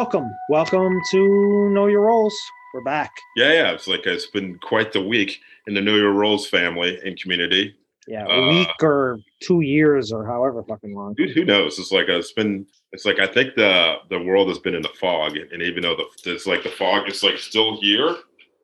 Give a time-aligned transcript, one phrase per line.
[0.00, 2.34] welcome, welcome to Know Your Roles.
[2.72, 3.12] We're back.
[3.36, 3.72] Yeah, yeah.
[3.72, 7.76] It's like it's been quite the week in the Know Your Roles family and community.
[8.08, 11.12] Yeah, a uh, week or two years or however fucking long.
[11.12, 11.78] Dude, who knows?
[11.78, 12.66] It's like it's been.
[12.92, 15.96] It's like I think the the world has been in the fog, and even though
[15.96, 18.16] the it's like the fog is like still here,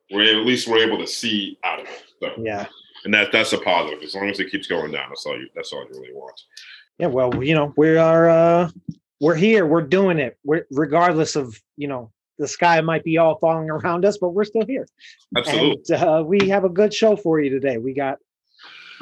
[0.09, 2.03] we're at least we're able to see out of it.
[2.19, 2.65] So, yeah,
[3.05, 4.01] and that that's a positive.
[4.01, 5.49] As long as it keeps going down, that's all you.
[5.53, 6.41] That's all you really want.
[6.97, 8.71] Yeah, well, you know, we are uh
[9.19, 10.37] we're here, we're doing it.
[10.43, 14.45] We're regardless of you know the sky might be all falling around us, but we're
[14.45, 14.87] still here.
[15.35, 15.95] Absolutely.
[15.95, 17.77] And, uh, we have a good show for you today.
[17.77, 18.19] We got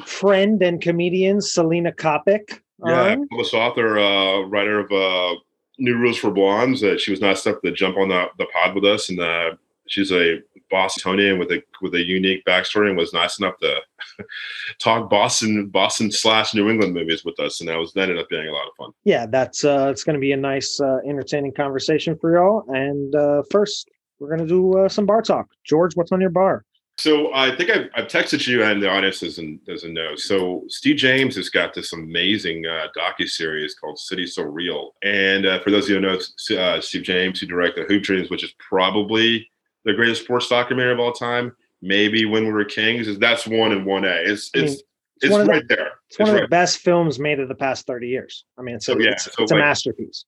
[0.04, 2.60] friend and comedian Selena Coppock.
[2.84, 5.38] Yeah, published author, uh, writer of uh,
[5.78, 6.82] New Rules for Blondes.
[6.84, 9.52] Uh, she was nice enough to jump on the, the pod with us, and uh,
[9.88, 13.80] she's a Bostonian with a with a unique backstory, and was nice enough to
[14.78, 18.28] talk Boston Boston slash New England movies with us, and that was that ended up
[18.28, 18.90] being a lot of fun.
[19.04, 22.64] Yeah, that's uh, it's going to be a nice, uh, entertaining conversation for y'all.
[22.68, 25.46] And uh, first, we're going to do uh, some bar talk.
[25.64, 26.64] George, what's on your bar?
[26.98, 30.16] So I think I've, I've, texted you, and the audience doesn't doesn't know.
[30.16, 35.44] So Steve James has got this amazing uh, docu series called City So Real, and
[35.44, 36.18] uh, for those of you who know
[36.58, 39.46] uh, Steve James, who directed Hoop Dreams, which is probably
[39.86, 43.72] the greatest sports documentary of all time, maybe When We Were Kings, is that's one
[43.72, 44.08] and one A.
[44.08, 44.82] It's it's I mean, it's,
[45.22, 45.90] it's right the, there.
[46.10, 48.44] It's, one of right the best films made of the past thirty years.
[48.58, 50.26] I mean, it's a, so, yeah, it's, so it's like, a masterpiece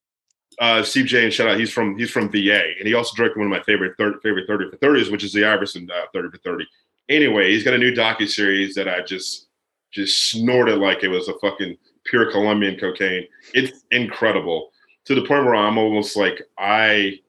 [0.61, 1.59] uh, Steve James, shout out.
[1.59, 4.47] He's from he's from VA, and he also directed one of my favorite thir- favorite
[4.47, 6.67] thirty for thirties, which is the Iverson uh, thirty for thirty.
[7.09, 9.49] Anyway, he's got a new docu series that I just
[9.93, 13.27] just snorted like it was a fucking pure Colombian cocaine.
[13.55, 14.71] It's incredible
[15.05, 17.21] to the point where I'm almost like I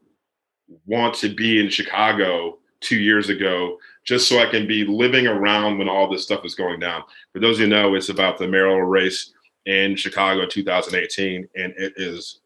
[0.86, 5.78] want to be in Chicago two years ago just so I can be living around
[5.78, 7.04] when all this stuff is going down.
[7.34, 9.34] For those of you know, it's about the mayoral race
[9.66, 12.40] in Chicago 2018, and it is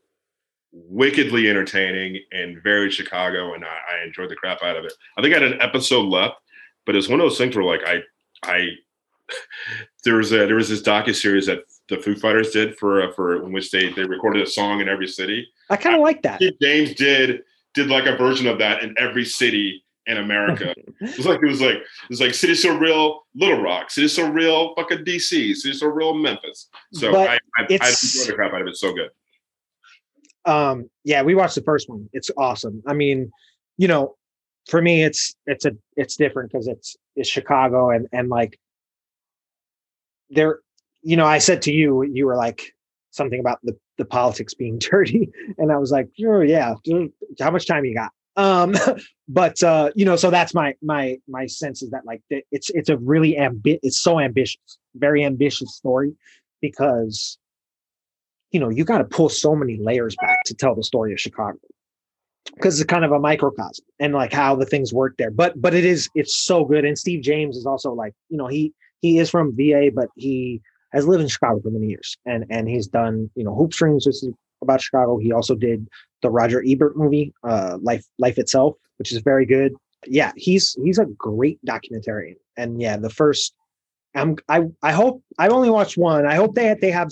[0.71, 4.93] wickedly entertaining and very Chicago, and I, I enjoyed the crap out of it.
[5.17, 6.35] I think I had an episode left,
[6.85, 8.01] but it's one of those things where like I
[8.43, 8.69] I
[10.03, 11.59] there was a there was this docu series that
[11.89, 14.89] the Foo Fighters did for uh, for in which they they recorded a song in
[14.89, 15.47] every city.
[15.69, 16.41] I kind of like that.
[16.61, 20.73] James did did like a version of that in every city in America.
[21.01, 24.07] it was like it was like it was like City So Real, Little Rock, City
[24.07, 26.69] So Real, fucking DC, City So Real, Memphis.
[26.93, 28.75] So but I I, I the crap out of it.
[28.77, 29.09] So good
[30.45, 33.31] um yeah we watched the first one it's awesome i mean
[33.77, 34.15] you know
[34.67, 38.59] for me it's it's a it's different because it's it's chicago and and like
[40.29, 40.59] there
[41.01, 42.73] you know i said to you you were like
[43.11, 46.75] something about the the politics being dirty and i was like oh yeah
[47.39, 48.75] how much time you got um
[49.27, 52.89] but uh you know so that's my my my sense is that like it's it's
[52.89, 56.13] a really ambi- it's so ambitious very ambitious story
[56.61, 57.37] because
[58.53, 61.19] you know, you got to pull so many layers back to tell the story of
[61.19, 61.57] Chicago
[62.55, 65.31] because it's kind of a microcosm and like how the things work there.
[65.31, 66.85] But but it is it's so good.
[66.85, 68.71] And Steve James is also like you know he
[69.01, 70.61] he is from VA, but he
[70.93, 74.05] has lived in Chicago for many years and and he's done you know Hoop Dreams,
[74.05, 74.29] which is
[74.61, 75.17] about Chicago.
[75.17, 75.87] He also did
[76.21, 79.73] the Roger Ebert movie, uh, Life Life Itself, which is very good.
[80.07, 82.35] Yeah, he's he's a great documentarian.
[82.57, 83.53] And yeah, the first
[84.15, 86.25] I'm I I hope I've only watched one.
[86.25, 87.11] I hope they they have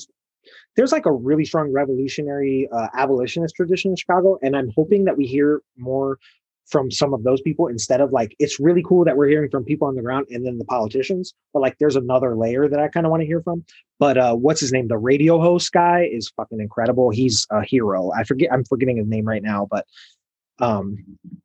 [0.76, 5.18] there's like a really strong revolutionary uh, abolitionist tradition in Chicago, and I'm hoping that
[5.18, 6.18] we hear more
[6.68, 9.64] from some of those people instead of like it's really cool that we're hearing from
[9.64, 12.88] people on the ground and then the politicians but like there's another layer that i
[12.88, 13.64] kind of want to hear from
[14.00, 18.12] but uh what's his name the radio host guy is fucking incredible he's a hero
[18.12, 19.86] i forget i'm forgetting his name right now but
[20.60, 20.98] um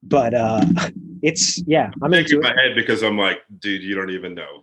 [0.02, 0.64] but uh
[1.22, 4.62] it's yeah i'm into my head because i'm like dude you don't even know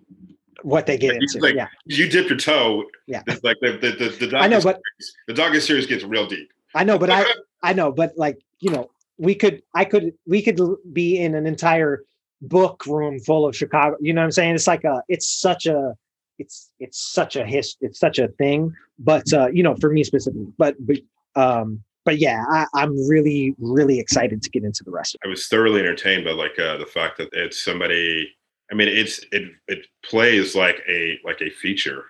[0.64, 1.40] what they get into.
[1.40, 1.68] Like, yeah.
[1.86, 2.86] You dip your toe.
[3.06, 3.22] Yeah.
[3.28, 6.26] It's like the the the, the I know, but series, the dog series gets real
[6.26, 6.52] deep.
[6.74, 7.26] I know, but I
[7.64, 10.60] I know, but like you know, we could I could we could
[10.92, 12.04] be in an entire
[12.42, 13.98] book room full of Chicago.
[14.00, 14.56] You know what I'm saying?
[14.56, 15.96] It's like a it's such a
[16.40, 18.74] it's it's such a his it's such a thing.
[19.00, 20.98] But uh, you know, for me specifically, but but
[21.36, 25.28] um but yeah, I, am really, really excited to get into the rest of it.
[25.28, 28.30] I was thoroughly entertained by like uh, the fact that it's somebody
[28.74, 32.06] I mean, it's it it plays like a like a feature.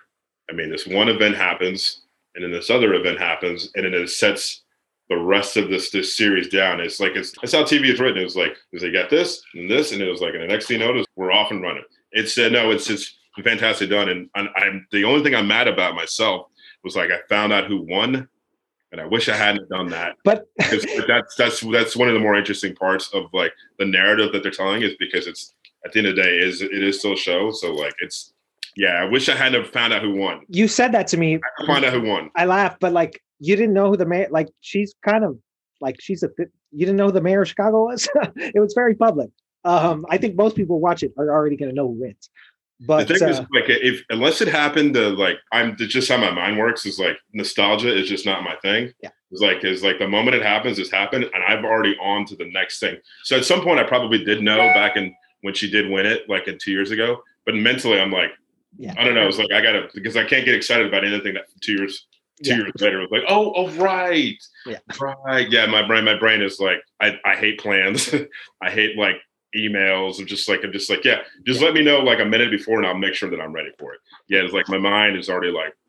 [0.50, 2.02] I mean, this one event happens,
[2.34, 4.63] and then this other event happens, and it sets
[5.08, 6.80] the rest of this this series down.
[6.80, 8.18] It's like it's that's how TV is written.
[8.18, 10.46] It was like, is they got this and this, and it was like, and the
[10.46, 11.84] next thing you know, we're off and running.
[12.12, 14.08] It's uh, no, it's it's fantastic done.
[14.08, 16.48] And I'm, I'm the only thing I'm mad about myself
[16.84, 18.28] was like I found out who won,
[18.92, 20.16] and I wish I hadn't done that.
[20.24, 24.42] But that's that's that's one of the more interesting parts of like the narrative that
[24.42, 25.54] they're telling is because it's
[25.84, 27.50] at the end of the day, is it is still a show.
[27.50, 28.33] So like it's
[28.76, 30.40] yeah, I wish I hadn't found out who won.
[30.48, 31.38] You said that to me.
[31.60, 32.30] I find out who won.
[32.36, 34.28] I laughed, but like you didn't know who the mayor.
[34.30, 35.38] like she's kind of
[35.80, 38.08] Like she's a you didn't know who the mayor of Chicago was?
[38.36, 39.30] it was very public.
[39.64, 42.28] Um, I think most people watch it are already going to know who wins.
[42.80, 46.16] But the thing uh, is, like, if unless it happened, to like, I'm just how
[46.16, 46.84] my mind works.
[46.84, 48.92] Is like nostalgia is just not my thing.
[49.02, 49.10] Yeah.
[49.30, 52.36] It's like, is like the moment it happens, it's happened, and I've already on to
[52.36, 52.96] the next thing.
[53.24, 56.28] So at some point, I probably did know back in when she did win it,
[56.28, 57.22] like in two years ago.
[57.46, 58.30] But mentally, I'm like,
[58.76, 58.94] yeah.
[58.96, 59.26] I don't know.
[59.28, 62.06] It's like I gotta because I can't get excited about anything that two years
[62.42, 62.56] two Yeah.
[62.58, 64.36] years later was like, oh, oh, right,
[64.66, 64.78] Yeah.
[65.00, 65.66] right, yeah.
[65.66, 68.12] My brain, my brain is like, I, I hate plans.
[68.60, 69.16] I hate like
[69.56, 70.18] emails.
[70.18, 72.78] I'm just like, I'm just like, yeah, just let me know like a minute before,
[72.78, 74.00] and I'll make sure that I'm ready for it.
[74.28, 75.74] Yeah, it's like my mind is already like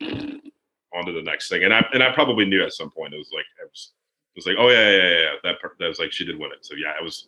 [0.94, 3.18] on to the next thing, and I and I probably knew at some point it
[3.18, 3.92] was like it was,
[4.34, 5.32] it was like, oh yeah, yeah, yeah, yeah.
[5.42, 6.64] That per- that was like she did win it.
[6.64, 7.26] So yeah, I was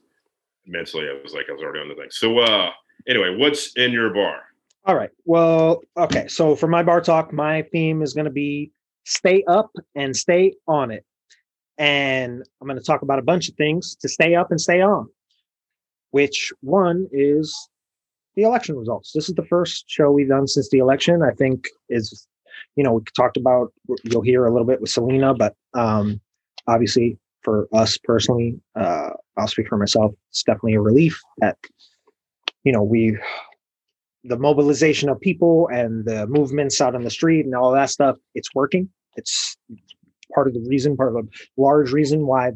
[0.65, 2.11] mentally, I was like, I was already on the thing.
[2.11, 2.71] So uh,
[3.09, 4.43] anyway, what's in your bar?
[4.89, 5.11] All right.
[5.27, 6.29] Well, okay.
[6.29, 8.73] So for my bar talk, my theme is going to be
[9.05, 11.05] stay up and stay on it.
[11.77, 14.81] And I'm going to talk about a bunch of things to stay up and stay
[14.81, 15.07] on,
[16.13, 17.55] which one is
[18.35, 19.13] the election results.
[19.13, 21.23] This is the first show we've done since the election.
[21.23, 22.27] I think is,
[22.75, 23.75] you know, we talked about,
[24.05, 26.19] you'll hear a little bit with Selena, but um,
[26.67, 30.15] obviously for us personally, uh, I'll speak for myself.
[30.31, 31.59] It's definitely a relief that,
[32.65, 33.19] you know, we
[34.25, 38.17] the mobilization of people and the movements out on the street and all that stuff,
[38.35, 38.89] it's working.
[39.17, 39.57] It's
[40.35, 42.53] part of the reason, part of a large reason why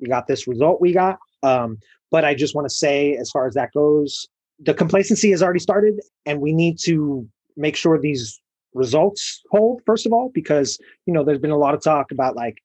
[0.00, 1.18] we got this result we got.
[1.42, 1.78] Um,
[2.10, 4.26] but I just want to say, as far as that goes,
[4.58, 8.40] the complacency has already started, and we need to make sure these
[8.74, 12.36] results hold, first of all, because you know there's been a lot of talk about
[12.36, 12.58] like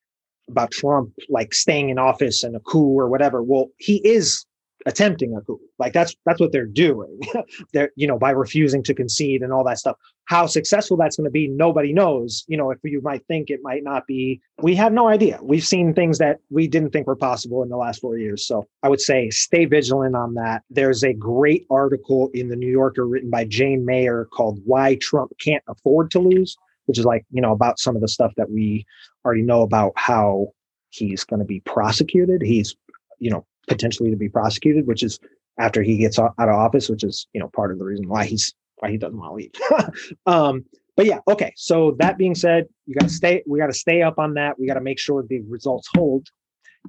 [0.49, 3.41] about Trump like staying in office and a coup or whatever.
[3.41, 4.45] Well, he is
[4.85, 5.59] attempting a coup.
[5.79, 7.19] Like that's that's what they're doing.
[7.73, 9.97] they're you know by refusing to concede and all that stuff.
[10.25, 12.45] How successful that's going to be, nobody knows.
[12.47, 15.39] You know, if you might think it might not be, we have no idea.
[15.41, 18.45] We've seen things that we didn't think were possible in the last four years.
[18.45, 20.63] So I would say stay vigilant on that.
[20.69, 25.31] There's a great article in the New Yorker written by Jane Mayer called "Why Trump
[25.39, 26.55] Can't Afford to Lose,"
[26.85, 28.85] which is like you know about some of the stuff that we
[29.25, 30.53] already know about how
[30.89, 32.41] he's going to be prosecuted.
[32.41, 32.75] He's
[33.19, 35.19] you know potentially to be prosecuted, which is
[35.59, 38.25] after he gets out of office, which is you know part of the reason why
[38.25, 40.15] he's why he doesn't want to leave.
[40.25, 40.65] um,
[40.95, 41.53] but yeah, okay.
[41.55, 43.43] So that being said, you got to stay.
[43.47, 44.59] We got to stay up on that.
[44.59, 46.27] We got to make sure the results hold,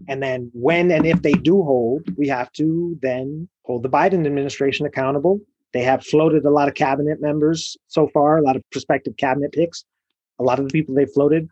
[0.09, 4.27] and then when and if they do hold, we have to then hold the Biden
[4.27, 5.41] administration accountable.
[5.73, 9.53] They have floated a lot of cabinet members so far, a lot of prospective cabinet
[9.53, 9.85] picks.
[10.39, 11.49] A lot of the people they floated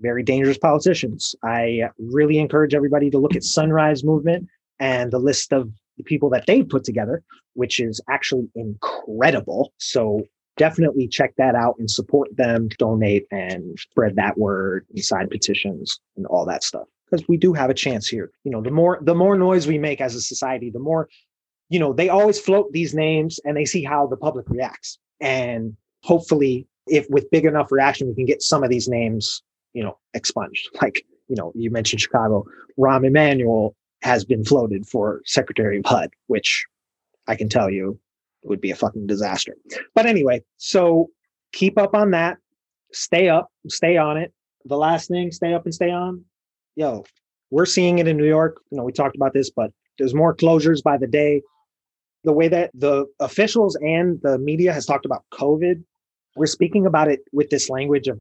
[0.00, 1.34] very dangerous politicians.
[1.44, 4.48] I really encourage everybody to look at Sunrise Movement
[4.80, 7.22] and the list of the people that they put together,
[7.54, 9.72] which is actually incredible.
[9.78, 10.22] So
[10.56, 16.00] definitely check that out and support them, donate and spread that word and sign petitions
[16.16, 16.86] and all that stuff.
[17.10, 18.30] Because we do have a chance here.
[18.44, 21.08] You know, the more the more noise we make as a society, the more,
[21.68, 24.98] you know, they always float these names and they see how the public reacts.
[25.20, 29.42] And hopefully if with big enough reaction, we can get some of these names
[29.74, 30.68] you know, expunged.
[30.82, 32.44] Like, you know, you mentioned Chicago.
[32.78, 36.64] Rahm Emanuel has been floated for Secretary of HUD, which
[37.26, 37.98] I can tell you
[38.44, 39.56] would be a fucking disaster.
[39.94, 41.08] But anyway, so
[41.52, 42.36] keep up on that.
[42.92, 44.32] Stay up, stay on it.
[44.66, 46.24] The last thing, stay up and stay on.
[46.76, 47.04] Yo,
[47.50, 48.60] we're seeing it in New York.
[48.70, 51.42] You know, we talked about this, but there's more closures by the day.
[52.24, 55.82] The way that the officials and the media has talked about COVID,
[56.36, 58.20] we're speaking about it with this language of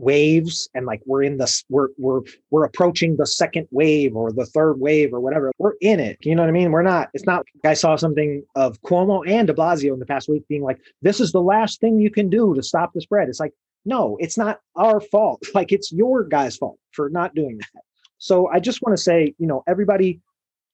[0.00, 4.46] waves and like we're in this we're we're we're approaching the second wave or the
[4.46, 6.72] third wave or whatever we're in it you know what i mean?
[6.72, 10.28] We're not it's not i saw something of cuomo and de blasio in the past
[10.28, 13.28] week being like this is the last thing you can do to stop the spread.
[13.28, 13.52] It's like
[13.84, 15.42] no it's not our fault.
[15.54, 17.82] Like it's your guys fault for not doing that.
[18.18, 20.20] So i just want to say you know everybody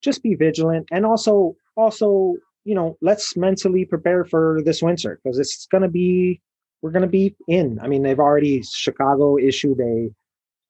[0.01, 5.39] just be vigilant and also also you know let's mentally prepare for this winter because
[5.39, 6.41] it's going to be
[6.81, 7.79] we're going to be in.
[7.81, 10.09] I mean, they've already Chicago issued a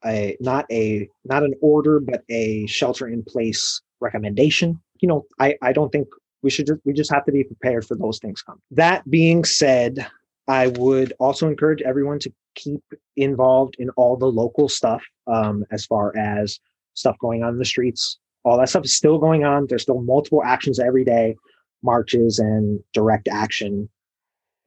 [0.05, 4.79] a not a not an order, but a shelter in place recommendation.
[5.01, 6.07] You know, I I don't think
[6.43, 8.61] we should just we just have to be prepared for those things come.
[8.71, 10.07] That being said,
[10.47, 12.83] I would also encourage everyone to keep
[13.15, 16.59] involved in all the local stuff um, as far as
[16.93, 18.19] stuff going on in the streets.
[18.43, 19.67] All that stuff is still going on.
[19.67, 21.35] There's still multiple actions every day,
[21.83, 23.89] marches and direct action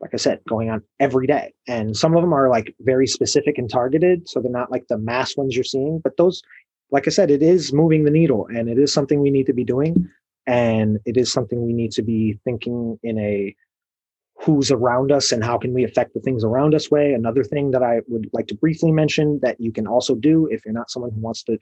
[0.00, 1.52] like I said, going on every day.
[1.66, 4.28] And some of them are like very specific and targeted.
[4.28, 6.00] So they're not like the mass ones you're seeing.
[6.02, 6.42] But those,
[6.90, 9.52] like I said, it is moving the needle and it is something we need to
[9.52, 10.09] be doing.
[10.47, 13.54] And it is something we need to be thinking in a
[14.40, 17.12] who's around us and how can we affect the things around us way.
[17.12, 20.64] Another thing that I would like to briefly mention that you can also do if
[20.64, 21.59] you're not someone who wants to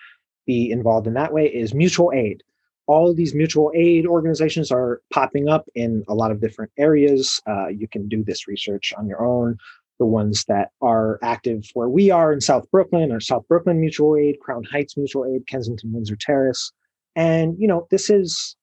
[0.46, 2.42] be involved in that way is mutual aid.
[2.88, 7.40] All of these mutual aid organizations are popping up in a lot of different areas.
[7.46, 9.58] Uh, you can do this research on your own.
[9.98, 14.16] The ones that are active where we are in South Brooklyn are South Brooklyn Mutual
[14.16, 16.72] Aid, Crown Heights Mutual Aid, Kensington Windsor Terrace.
[17.14, 18.56] And, you know, this is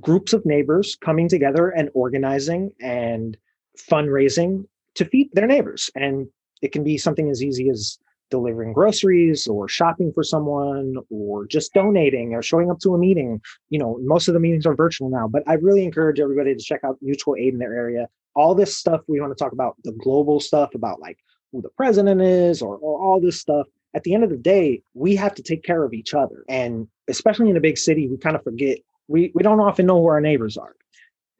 [0.00, 3.36] groups of neighbors coming together and organizing and
[3.76, 5.90] fundraising to feed their neighbors.
[5.94, 6.28] And
[6.62, 7.98] it can be something as easy as
[8.30, 13.40] delivering groceries or shopping for someone or just donating or showing up to a meeting.
[13.70, 16.62] You know, most of the meetings are virtual now, but I really encourage everybody to
[16.62, 18.08] check out mutual aid in their area.
[18.34, 21.18] All this stuff we want to talk about the global stuff about like
[21.52, 23.66] who the president is or, or all this stuff.
[23.94, 26.44] At the end of the day, we have to take care of each other.
[26.48, 30.00] And especially in a big city, we kind of forget we, we don't often know
[30.00, 30.76] who our neighbors are.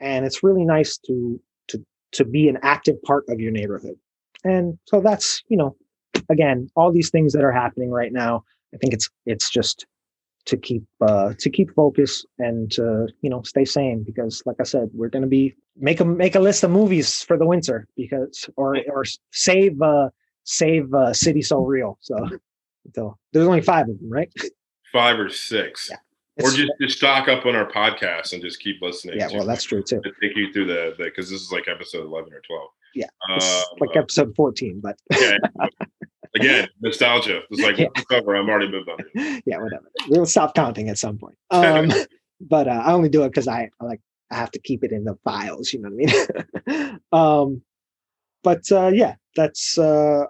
[0.00, 3.97] And it's really nice to to to be an active part of your neighborhood.
[4.45, 5.76] And so that's, you know,
[6.29, 8.45] again, all these things that are happening right now,
[8.75, 9.87] I think it's it's just
[10.47, 14.65] to keep uh, to keep focus and to you know stay sane because like I
[14.65, 17.87] said, we're going to be make a make a list of movies for the winter
[17.97, 20.09] because or or save uh,
[20.45, 21.99] save uh, City So Real.
[22.01, 22.17] So
[22.95, 24.33] so there's only five of them, right?
[24.93, 25.89] Five or six.
[25.91, 25.97] Yeah.
[26.41, 29.19] Or just, just stock up on our podcast and just keep listening.
[29.19, 30.01] Yeah, well, that's true too.
[30.01, 32.69] to take you through the because this is like episode eleven or twelve.
[32.95, 33.41] Yeah, Um,
[33.81, 35.37] like episode 14, but yeah.
[36.40, 37.42] Again, nostalgia.
[37.50, 37.87] It's like Yeah.
[38.11, 38.35] cover.
[38.35, 38.99] I'm already moved on.
[39.47, 39.90] Yeah, whatever.
[40.09, 41.37] We'll stop counting at some point.
[41.50, 41.90] Um,
[42.40, 45.04] but uh, I only do it because I, like I have to keep it in
[45.04, 45.73] the files.
[45.73, 46.12] You know what
[46.68, 47.00] I mean?
[47.12, 47.62] um,
[48.42, 50.25] but uh, yeah, that's uh,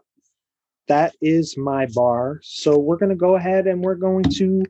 [0.89, 2.41] that is my bar.
[2.43, 4.63] So we're gonna go ahead and we're going to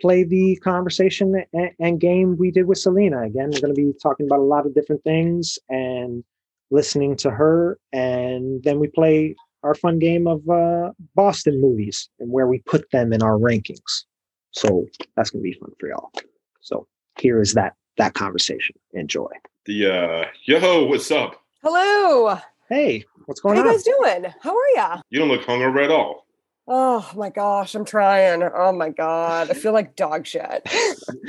[0.00, 3.22] play the conversation and, and game we did with Selena.
[3.22, 6.24] Again, we're gonna be talking about a lot of different things and
[6.70, 12.30] listening to her, and then we play our fun game of uh, Boston movies and
[12.30, 14.04] where we put them in our rankings.
[14.52, 16.12] So that's gonna be fun for y'all.
[16.60, 16.86] So
[17.18, 18.76] here is that that conversation.
[18.92, 19.30] Enjoy.
[19.64, 21.42] The uh, yo, what's up?
[21.62, 22.38] Hello.
[22.68, 23.64] Hey, what's going on?
[23.64, 24.12] How going you on?
[24.12, 24.34] guys doing?
[24.40, 25.00] How are ya?
[25.10, 26.26] You don't look hungover at all.
[26.68, 28.42] Oh my gosh, I'm trying.
[28.42, 30.68] Oh my god, I feel like dog shit.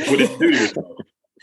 [0.08, 0.98] What did you do to yourself?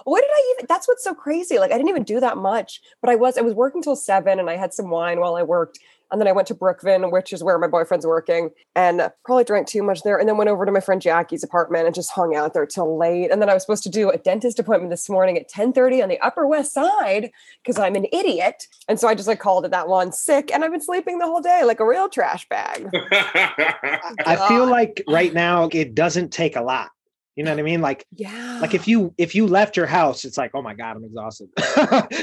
[0.04, 0.66] what did I even?
[0.68, 1.58] That's what's so crazy.
[1.58, 3.38] Like I didn't even do that much, but I was.
[3.38, 5.78] I was working till seven, and I had some wine while I worked,
[6.12, 9.66] and then I went to Brookvin, which is where my boyfriend's working, and probably drank
[9.66, 12.36] too much there, and then went over to my friend Jackie's apartment and just hung
[12.36, 13.30] out there till late.
[13.30, 16.02] And then I was supposed to do a dentist appointment this morning at ten thirty
[16.02, 17.30] on the Upper West Side
[17.62, 20.62] because I'm an idiot, and so I just like called it that one sick, and
[20.62, 22.88] I've been sleeping the whole day like a real trash bag.
[22.94, 26.90] I feel like right now it doesn't take a lot.
[27.36, 27.80] You know what I mean?
[27.80, 28.58] Like Yeah.
[28.60, 31.48] like if you if you left your house, it's like, oh my god, I'm exhausted.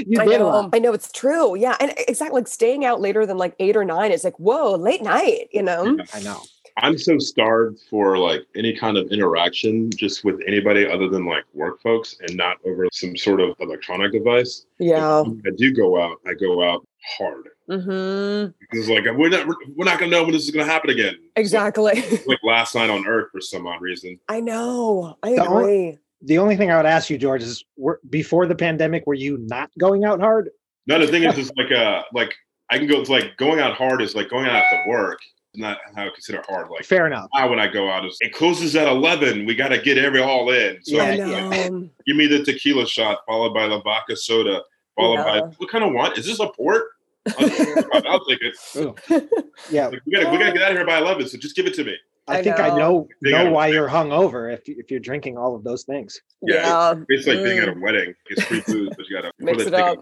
[0.05, 0.69] you I did a know, lot.
[0.73, 1.55] I know it's true.
[1.55, 1.75] Yeah.
[1.79, 5.01] And exactly like staying out later than like eight or nine is like, whoa, late
[5.01, 5.97] night, you know?
[6.13, 6.41] I know.
[6.77, 11.43] I'm so starved for like any kind of interaction just with anybody other than like
[11.53, 14.65] work folks and not over some sort of electronic device.
[14.77, 15.21] Yeah.
[15.21, 16.87] When I do go out, I go out
[17.17, 18.51] hard Mm-hmm.
[18.59, 21.15] because like we're not we're not gonna know when this is gonna happen again.
[21.35, 22.03] Exactly.
[22.27, 24.19] Like last night on Earth for some odd reason.
[24.27, 25.17] I know.
[25.23, 28.55] I The only- The only thing I would ask you, George, is were, before the
[28.55, 30.49] pandemic, were you not going out hard?
[30.87, 32.33] No, the thing is, it's like uh like
[32.71, 32.99] I can go.
[32.99, 35.19] It's like going out hard is like going out to work.
[35.55, 36.69] Not how I consider hard.
[36.69, 37.27] Like Fair enough.
[37.35, 39.45] now when I go out, is it closes at eleven.
[39.45, 40.77] We got to get every all in.
[40.83, 41.69] So Yeah, I yeah.
[41.69, 41.89] know.
[42.05, 44.61] give me the tequila shot followed by the vodka soda
[44.95, 45.51] followed by Yeah.
[45.57, 46.83] what kind of wine is this a port?
[47.27, 49.29] I'll, I'll take it.
[49.71, 51.27] Yeah, Like, we gotta we gotta get out of here by eleven.
[51.27, 51.95] So just give it to me.
[52.27, 53.07] I, I think I know.
[53.21, 56.21] know know why you're hungover if you- if you're drinking all of those things.
[56.43, 56.55] Yeah.
[56.55, 57.03] Yeah.
[57.09, 57.77] It's like being at Mm.
[57.77, 58.13] a wedding.
[58.27, 59.97] It's free food, but you gotta Mix it up.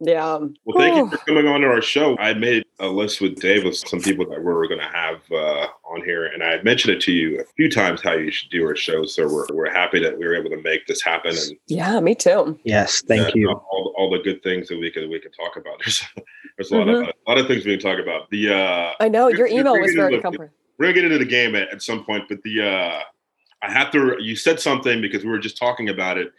[0.00, 0.12] Away.
[0.12, 0.38] Yeah.
[0.64, 2.16] Well, thank you for coming on to our show.
[2.18, 5.20] I made a list with Dave of some people that we were going to have
[5.30, 8.50] uh, on here, and I mentioned it to you a few times how you should
[8.50, 9.04] do our show.
[9.04, 12.14] So we're, we're happy that we were able to make this happen, and Yeah, me
[12.14, 12.58] too.
[12.64, 13.50] Yes, thank uh, you.
[13.50, 15.78] all, all the good things that we could we could talk about.
[15.84, 16.02] There's,
[16.56, 17.10] there's a lot of Mm-hmm.
[17.26, 18.28] a lot of things we can talk about.
[18.30, 19.28] The uh, I know.
[19.28, 20.50] Your You're- you're email was very the- comforting.
[20.78, 23.00] we're gonna get into the game at, at some point, but the uh,
[23.62, 24.16] I have to.
[24.20, 26.32] You said something because we were just talking about it,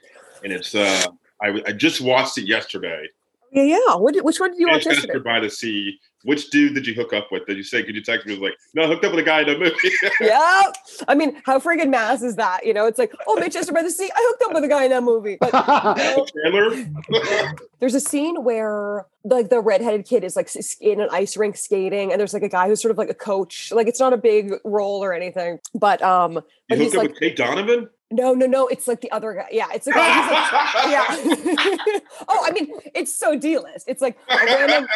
[0.43, 1.05] and it's uh,
[1.41, 3.07] I, I just watched it yesterday.
[3.51, 3.95] Yeah, yeah.
[3.95, 5.23] What did, which one did you watch Manchester yesterday?
[5.23, 5.99] by the Sea.
[6.23, 7.45] Which dude did you hook up with?
[7.47, 7.83] Did you say?
[7.83, 8.33] Could you text me?
[8.33, 9.91] Was like, no, I hooked up with a guy in the movie.
[10.21, 10.71] yeah.
[11.07, 12.65] I mean, how friggin' mass is that?
[12.65, 14.09] You know, it's like, oh, Manchester by the Sea.
[14.15, 15.37] I hooked up with a guy in that movie.
[15.39, 15.51] But
[15.97, 17.55] no, Chandler.
[17.79, 22.11] there's a scene where like the redheaded kid is like in an ice rink skating,
[22.11, 23.71] and there's like a guy who's sort of like a coach.
[23.71, 27.01] Like it's not a big role or anything, but um, you but he's hooked up
[27.03, 27.89] like, with Tate Donovan.
[28.11, 28.67] No, no, no.
[28.67, 29.47] It's like the other guy.
[29.51, 31.99] Yeah, it's like, he's like yeah.
[32.27, 33.85] oh, I mean, it's so D-list.
[33.87, 34.87] It's like a random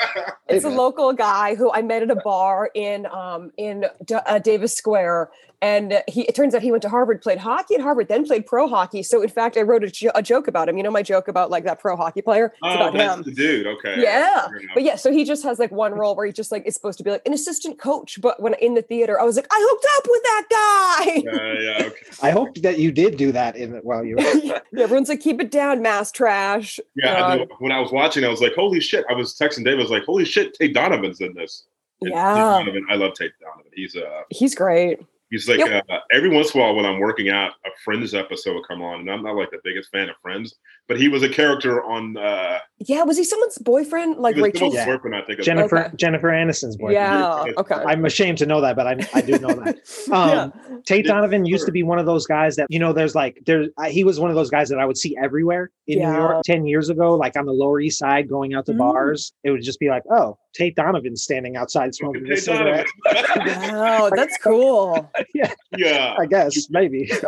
[0.48, 4.40] it's a local guy who I met at a bar in um in D- uh,
[4.40, 5.30] Davis Square,
[5.62, 8.46] and he it turns out he went to Harvard, played hockey at Harvard, then played
[8.46, 9.02] pro hockey.
[9.04, 10.78] So in fact, I wrote a, jo- a joke about him.
[10.78, 12.46] You know my joke about like that pro hockey player.
[12.48, 13.24] It's Oh, about that's him.
[13.24, 13.68] the dude.
[13.68, 13.96] Okay.
[14.02, 14.48] Yeah.
[14.74, 16.98] But yeah, so he just has like one role where he just like is supposed
[17.00, 18.20] to be like an assistant coach.
[18.22, 21.24] But when in the theater, I was like, I hooked up with that guy.
[21.26, 22.06] Yeah, yeah, okay.
[22.22, 24.16] I hope that you did do that in it while you.
[24.16, 26.80] were everyone's like, keep it down, mass trash.
[26.96, 29.64] Yeah, I Um, when I was watching, I was like, "Holy shit!" I was texting
[29.66, 29.78] Dave.
[29.80, 31.66] I was like, "Holy shit!" Tate Donovan's in this.
[32.02, 33.72] And Tate Yeah, Donovan, I love Tate Donovan.
[33.74, 35.00] He's uh, he's great.
[35.36, 35.86] He's like Yep.
[35.90, 38.82] uh, every once in a while when I'm working out, a Friends episode will come
[38.82, 40.56] on, and I'm not like the biggest fan of Friends,
[40.88, 42.16] but he was a character on.
[42.18, 44.18] uh Yeah, was he someone's boyfriend?
[44.18, 44.74] Like he was Rachel's?
[44.76, 45.42] someone's boyfriend, I think.
[45.42, 45.96] Jennifer Okay.
[45.98, 46.94] Jennifer Aniston's boyfriend.
[46.94, 47.46] Yeah.
[47.58, 47.76] Okay.
[47.76, 49.76] I'm ashamed to know that, but I I do know that.
[50.12, 50.50] Um, yeah.
[50.86, 52.94] Tate Yeah, Donovan used to be one of those guys that you know.
[52.94, 53.66] There's like there.
[53.90, 56.66] He was one of those guys that I would see everywhere in New York ten
[56.68, 58.78] years ago, like on the Lower East Side, going out to Mm.
[58.78, 59.34] bars.
[59.44, 62.88] It would just be like, oh, Tate Donovan standing outside smoking a cigarette.
[63.36, 65.12] Wow, that's cool.
[65.78, 66.16] yeah.
[66.18, 67.12] I guess maybe.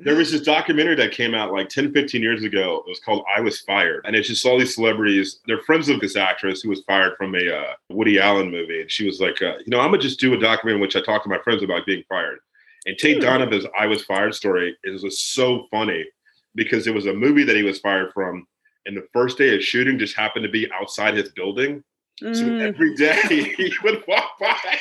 [0.00, 2.82] There was this documentary that came out like 10, 15 years ago.
[2.86, 4.04] It was called I Was Fired.
[4.06, 5.40] And it's just all these celebrities.
[5.46, 8.82] They're friends of this actress who was fired from a uh, Woody Allen movie.
[8.82, 10.80] And she was like, uh, you know, I'm going to just do a documentary in
[10.80, 12.38] which I talk to my friends about being fired.
[12.86, 13.22] And Tate Hmm.
[13.22, 16.04] Donovan's I Was Fired story is just so funny
[16.54, 18.46] because it was a movie that he was fired from.
[18.86, 21.82] And the first day of shooting just happened to be outside his building.
[22.20, 22.68] So Mm.
[22.68, 23.20] every day
[23.56, 24.56] he would walk by.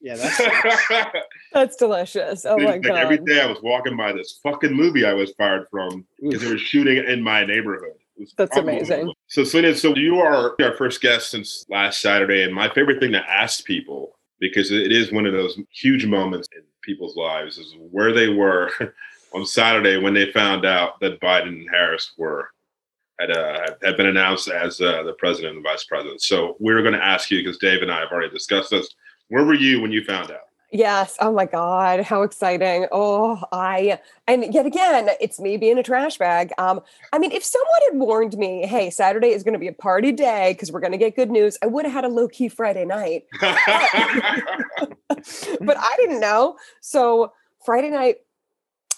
[0.00, 0.38] yeah, that's
[1.52, 2.44] That's delicious.
[2.44, 2.96] Oh Dude, my like, god.
[2.96, 6.50] Every day I was walking by this fucking movie I was fired from because they
[6.50, 7.92] were shooting in my neighborhood.
[8.36, 9.12] That's amazing.
[9.28, 13.12] So, Selena, so you are our first guest since last Saturday, and my favorite thing
[13.12, 17.74] to ask people because it is one of those huge moments in people's lives is
[17.90, 18.70] where they were
[19.34, 22.50] on Saturday when they found out that Biden and Harris were
[23.20, 26.22] had uh, had been announced as uh, the president and vice president.
[26.22, 28.88] So we're going to ask you because Dave and I have already discussed this.
[29.28, 30.40] Where were you when you found out?
[30.72, 31.16] Yes.
[31.20, 32.02] Oh my God.
[32.02, 32.86] How exciting.
[32.92, 36.52] Oh, I, and yet again, it's me being a trash bag.
[36.58, 36.80] Um,
[37.12, 40.12] I mean, if someone had warned me, hey, Saturday is going to be a party
[40.12, 42.48] day because we're going to get good news, I would have had a low key
[42.48, 43.56] Friday night, but
[45.76, 46.56] I didn't know.
[46.80, 47.32] So
[47.64, 48.18] Friday night,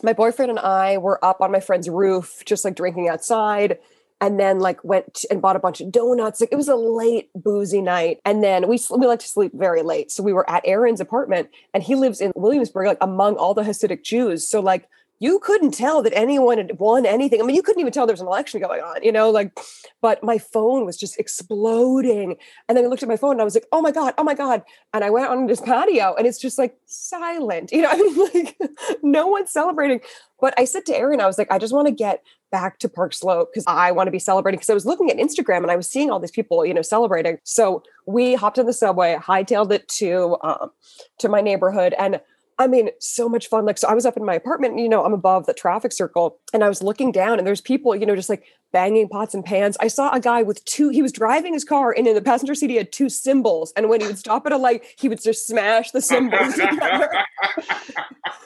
[0.02, 3.78] my boyfriend and I were up on my friend's roof, just like drinking outside.
[4.22, 6.40] And then like went and bought a bunch of donuts.
[6.40, 8.20] Like it was a late boozy night.
[8.24, 10.12] And then we we like to sleep very late.
[10.12, 13.62] So we were at Aaron's apartment and he lives in Williamsburg, like among all the
[13.62, 14.48] Hasidic Jews.
[14.48, 14.88] So like
[15.22, 17.40] you couldn't tell that anyone had won anything.
[17.40, 19.56] I mean, you couldn't even tell there was an election going on, you know, like,
[20.00, 22.37] but my phone was just exploding.
[22.68, 24.24] And then I looked at my phone and I was like, oh my God, oh
[24.24, 24.62] my God.
[24.92, 28.18] And I went on this patio and it's just like silent, you know, I mean,
[28.35, 28.58] like
[29.04, 30.00] no one's celebrating.
[30.40, 32.88] But I said to Aaron, I was like, I just want to get back to
[32.88, 34.58] Park Slope because I want to be celebrating.
[34.58, 36.82] Because I was looking at Instagram and I was seeing all these people, you know,
[36.82, 37.38] celebrating.
[37.44, 40.72] So we hopped on the subway, hightailed it to um,
[41.18, 42.20] to my neighborhood, and
[42.62, 43.64] I mean, so much fun.
[43.64, 46.38] Like, so I was up in my apartment, you know, I'm above the traffic circle,
[46.55, 49.44] and I was looking down, and there's people, you know, just like banging pots and
[49.44, 49.77] pans.
[49.81, 52.55] I saw a guy with two, he was driving his car, and in the passenger
[52.55, 53.72] seat, he had two cymbals.
[53.77, 57.11] And when he would stop at a light, he would just smash the cymbals together.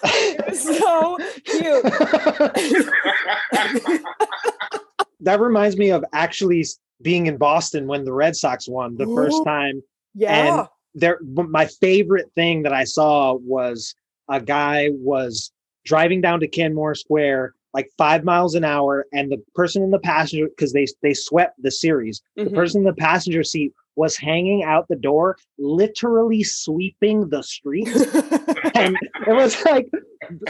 [0.05, 1.85] It was so cute.
[5.21, 6.65] that reminds me of actually
[7.03, 9.83] being in Boston when the Red Sox won the first time.
[10.15, 10.61] Yeah.
[10.61, 13.95] And there, my favorite thing that I saw was
[14.29, 15.53] a guy was
[15.85, 19.99] driving down to Kenmore Square like five miles an hour, and the person in the
[19.99, 22.23] passenger because they they swept the series.
[22.35, 22.55] The Mhm.
[22.55, 27.87] person in the passenger seat was hanging out the door, literally sweeping the street,
[28.75, 29.89] and it was like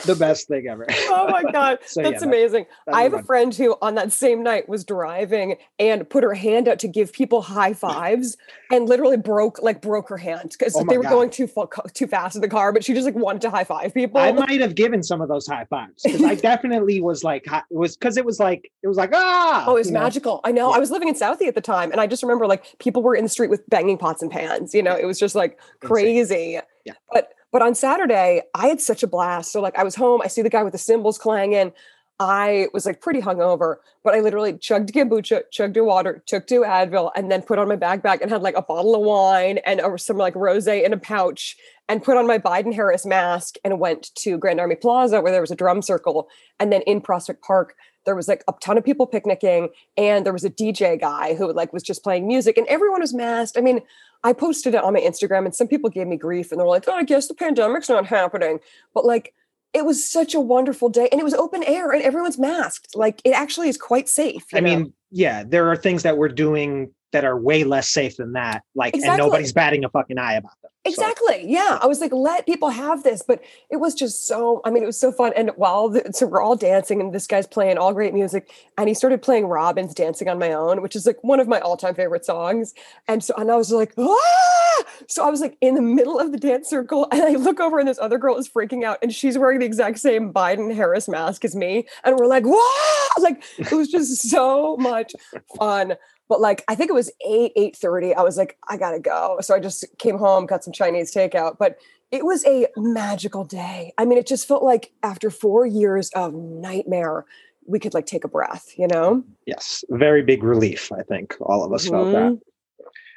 [0.04, 0.86] the best thing ever.
[0.90, 4.12] oh my god So, that's that- amazing that i have a friend who on that
[4.12, 8.36] same night was driving and put her hand out to give people high fives
[8.70, 11.10] and literally broke like broke her hand because Oh they were God.
[11.10, 11.48] going too
[11.94, 14.32] too fast in the car but she just like wanted to high five people I
[14.32, 17.96] might have given some of those high fives because I definitely was like, it was
[17.96, 20.00] because it was like, it was like, ah, Oh, it was you know?
[20.00, 20.40] magical.
[20.44, 20.70] I know.
[20.70, 20.76] Yeah.
[20.76, 23.14] I was living in Southie at the time, and I just remember like people were
[23.14, 24.74] in the street with banging pots and pans.
[24.74, 26.58] You know, it was just like crazy.
[26.84, 26.92] Yeah.
[27.12, 29.52] But but on Saturday, I had such a blast.
[29.52, 31.72] So like I was home, I see the guy with the cymbals clanging.
[32.18, 37.10] I was like pretty hungover, but I literally chugged kombucha, chugged water, took two Advil,
[37.14, 40.16] and then put on my backpack and had like a bottle of wine and some
[40.16, 41.56] like rosé in a pouch,
[41.88, 45.42] and put on my Biden Harris mask and went to Grand Army Plaza where there
[45.42, 46.28] was a drum circle,
[46.58, 47.74] and then in Prospect Park
[48.06, 51.52] there was like a ton of people picnicking, and there was a DJ guy who
[51.52, 53.58] like was just playing music, and everyone was masked.
[53.58, 53.80] I mean,
[54.26, 56.84] I posted it on my Instagram, and some people gave me grief, and they're like,
[56.88, 58.58] "Oh, I guess the pandemic's not happening,"
[58.92, 59.32] but like
[59.72, 63.20] it was such a wonderful day and it was open air and everyone's masked like
[63.24, 64.78] it actually is quite safe you I know?
[64.78, 68.62] mean, yeah, there are things that we're doing that are way less safe than that.
[68.74, 70.70] Like, and nobody's batting a fucking eye about them.
[70.86, 71.50] So, Exactly.
[71.50, 71.78] Yeah.
[71.80, 73.22] I was like, let people have this.
[73.26, 75.32] But it was just so, I mean, it was so fun.
[75.34, 78.88] And while the, so we're all dancing and this guy's playing all great music and
[78.88, 81.76] he started playing Robyn's Dancing on My Own, which is like one of my all
[81.76, 82.74] time favorite songs.
[83.08, 84.65] And so, and I was like, ah!
[85.08, 87.78] So I was like in the middle of the dance circle and I look over
[87.78, 91.08] and this other girl is freaking out and she's wearing the exact same Biden Harris
[91.08, 91.86] mask as me.
[92.04, 93.08] And we're like, wow!
[93.18, 95.12] Like it was just so much
[95.58, 95.96] fun
[96.28, 98.14] but like I think it was eight eight thirty.
[98.14, 99.38] I was like, I gotta go.
[99.40, 101.56] So I just came home, got some Chinese takeout.
[101.58, 101.78] But
[102.10, 103.92] it was a magical day.
[103.98, 107.24] I mean, it just felt like after four years of nightmare,
[107.66, 108.72] we could like take a breath.
[108.76, 109.24] You know?
[109.46, 110.90] yes, very big relief.
[110.92, 112.32] I think all of us felt that.
[112.32, 112.34] Mm-hmm.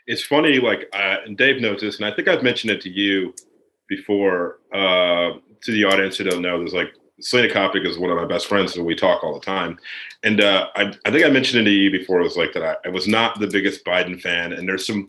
[0.09, 2.89] It's funny, like, uh, and Dave knows this, and I think I've mentioned it to
[2.89, 3.33] you
[3.87, 4.57] before.
[4.73, 8.25] Uh, to the audience who don't know, there's like Selena Coppock is one of my
[8.25, 9.77] best friends, and we talk all the time.
[10.23, 12.21] And uh, I, I think I mentioned it to you before.
[12.21, 12.63] It was like that.
[12.63, 15.07] I, I was not the biggest Biden fan, and there's some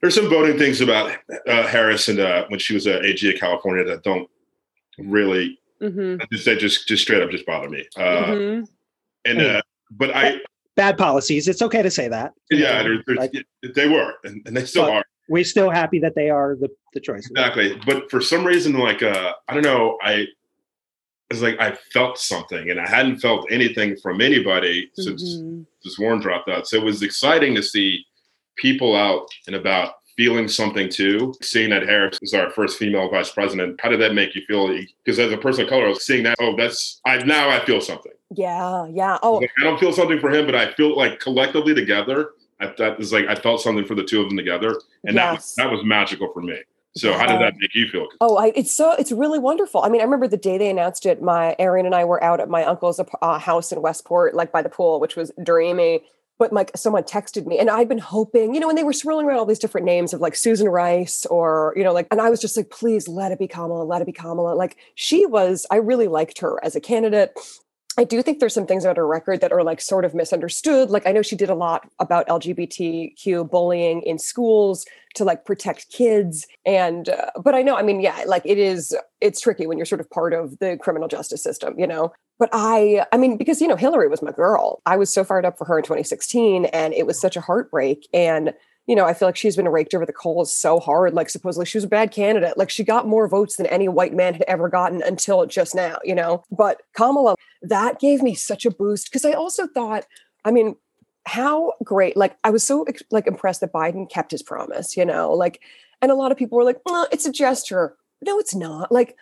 [0.00, 1.10] there's some voting things about
[1.46, 4.28] uh, Harris and uh, when she was a AG of California that don't
[4.98, 6.24] really Mhm.
[6.32, 7.86] just that just just straight up just bother me.
[7.96, 8.68] Uh, Mhm.
[9.26, 10.40] And uh, but I
[10.76, 11.46] Bad policies.
[11.48, 12.32] It's okay to say that.
[12.50, 13.32] yeah, there's, Like-
[13.74, 15.04] they were and, and they still are.
[15.28, 17.28] We're still happy that they are the, the choice.
[17.30, 17.80] Exactly.
[17.86, 20.26] But for some reason, like uh, I don't know, I
[21.30, 25.64] it's like I felt something, and I hadn't felt anything from anybody since Mhm.
[25.80, 26.66] since Warren dropped out.
[26.68, 28.04] So it was exciting to see
[28.56, 31.32] people out and about feeling something too.
[31.42, 34.68] Seeing that Harris is our first female vice president, how did that make you feel?
[35.04, 36.36] Because as a person of color, I was seeing that.
[36.40, 38.12] Oh, that's I now I feel something.
[38.36, 38.86] Yeah.
[38.86, 39.18] Yeah.
[39.22, 42.30] Oh, Like, I don't feel something for him, but I feel like collectively together.
[42.60, 45.34] I thought was like I felt something for the two of them together, and that
[45.34, 46.56] was that was magical for me.
[46.96, 48.06] So how did that make you feel?
[48.20, 49.82] Oh, I, it's so it's really wonderful.
[49.82, 51.20] I mean, I remember the day they announced it.
[51.20, 54.62] My Aaron and I were out at my uncle's uh, house in Westport, like by
[54.62, 56.02] the pool, which was dreamy.
[56.38, 59.26] But like someone texted me, and I'd been hoping, you know, when they were swirling
[59.26, 62.30] around all these different names of like Susan Rice or you know, like, and I
[62.30, 64.54] was just like, please let it be Kamala, let it be Kamala.
[64.54, 67.32] Like she was, I really liked her as a candidate.
[67.96, 70.90] I do think there's some things about her record that are like sort of misunderstood.
[70.90, 75.92] Like I know she did a lot about LGBTQ bullying in schools to like protect
[75.92, 79.78] kids and uh, but I know I mean yeah like it is it's tricky when
[79.78, 82.12] you're sort of part of the criminal justice system, you know.
[82.38, 84.82] But I I mean because you know Hillary was my girl.
[84.86, 88.08] I was so fired up for her in 2016 and it was such a heartbreak
[88.12, 88.52] and
[88.86, 91.14] you know, I feel like she's been raked over the coals so hard.
[91.14, 92.58] Like, supposedly she was a bad candidate.
[92.58, 95.98] Like, she got more votes than any white man had ever gotten until just now,
[96.04, 96.44] you know?
[96.50, 100.04] But Kamala, that gave me such a boost because I also thought,
[100.44, 100.76] I mean,
[101.26, 102.16] how great.
[102.16, 105.32] Like, I was so like impressed that Biden kept his promise, you know?
[105.32, 105.62] Like,
[106.02, 107.96] and a lot of people were like, "Uh, it's a gesture.
[108.20, 108.92] No, it's not.
[108.92, 109.16] Like,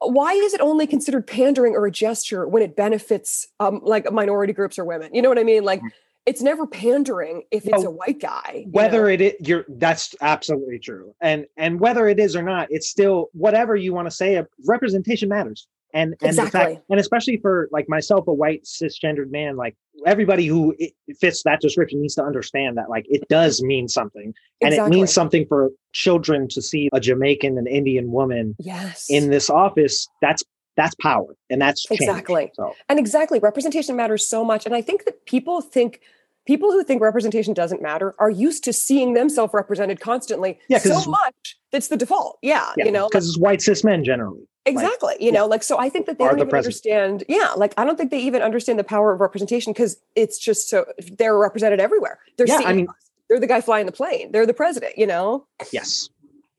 [0.00, 4.52] why is it only considered pandering or a gesture when it benefits um like minority
[4.52, 5.14] groups or women?
[5.14, 5.64] You know what I mean?
[5.64, 5.80] Like,
[6.26, 8.66] it's never pandering if it's a white guy.
[8.70, 9.08] whether know?
[9.08, 13.28] it is you're that's absolutely true and and whether it is or not it's still
[13.32, 16.74] whatever you want to say uh, representation matters and and Exactly.
[16.74, 20.74] fact, and especially for like myself a white cisgendered man like everybody who
[21.20, 25.12] fits that description needs to understand that like it does mean something and it means
[25.12, 30.42] something for children to see a jamaican and indian woman yes in this office that's
[30.76, 32.00] that's power and that's change.
[32.00, 32.50] Exactly.
[32.54, 36.00] so and exactly representation matters so much and i think that people think
[36.46, 41.08] people who think representation doesn't matter are used to seeing themselves represented constantly Yeah, so
[41.10, 45.14] much that's the default yeah, you know like- because it's white cis men generally exactly
[45.20, 46.94] you know like so i think that they Are don't the even president.
[46.94, 50.38] understand yeah like i don't think they even understand the power of representation because it's
[50.38, 50.86] just so
[51.18, 52.88] they're represented everywhere they're Yeah, I mean-
[53.28, 56.08] they're the guy flying the plane they're the president you know Yes.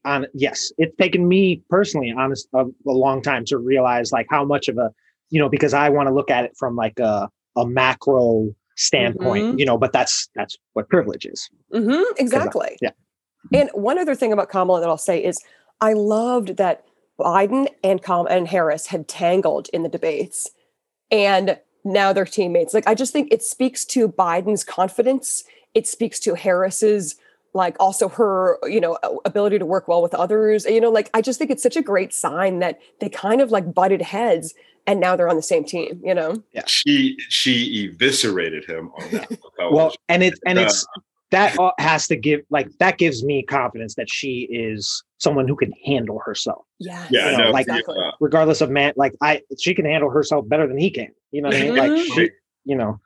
[0.06, 4.46] On yes, it's taken me personally, honest, a, a long time to realize like how
[4.46, 4.92] much of a,
[5.32, 9.46] you know, because I want to look at it from like a a macro standpoint,
[9.56, 9.60] Mhm.
[9.60, 11.50] you know, but that's that's what privilege is.
[11.74, 12.92] hmm exactly yeah.
[13.54, 15.40] and one other thing about kamala that i'll say is
[15.82, 16.84] i loved that
[17.20, 20.50] biden and Kam- and harris had tangled in the debates
[21.12, 26.20] and now they're teammates like i just think it speaks to biden's confidence it speaks
[26.20, 27.16] to harris's
[27.56, 31.22] like also her you know ability to work well with others you know like i
[31.22, 34.54] just think it's such a great sign that they kind of like butted heads
[34.86, 36.64] and now they're on the same team you know yeah.
[36.68, 39.40] She she eviscerated him on national
[39.72, 40.86] Well, and it and it's
[41.32, 45.56] that all has to give like that gives me confidence that she is someone who
[45.56, 47.96] can handle herself, yes yeah, you know, no, like- Exactly.
[47.98, 48.94] uh, regardless of man.
[48.96, 51.08] Like I, she can handle herself better than he can.
[51.32, 51.76] You know what I mean?
[51.76, 52.06] Like Mhm.
[52.14, 52.30] she,
[52.66, 53.00] you know,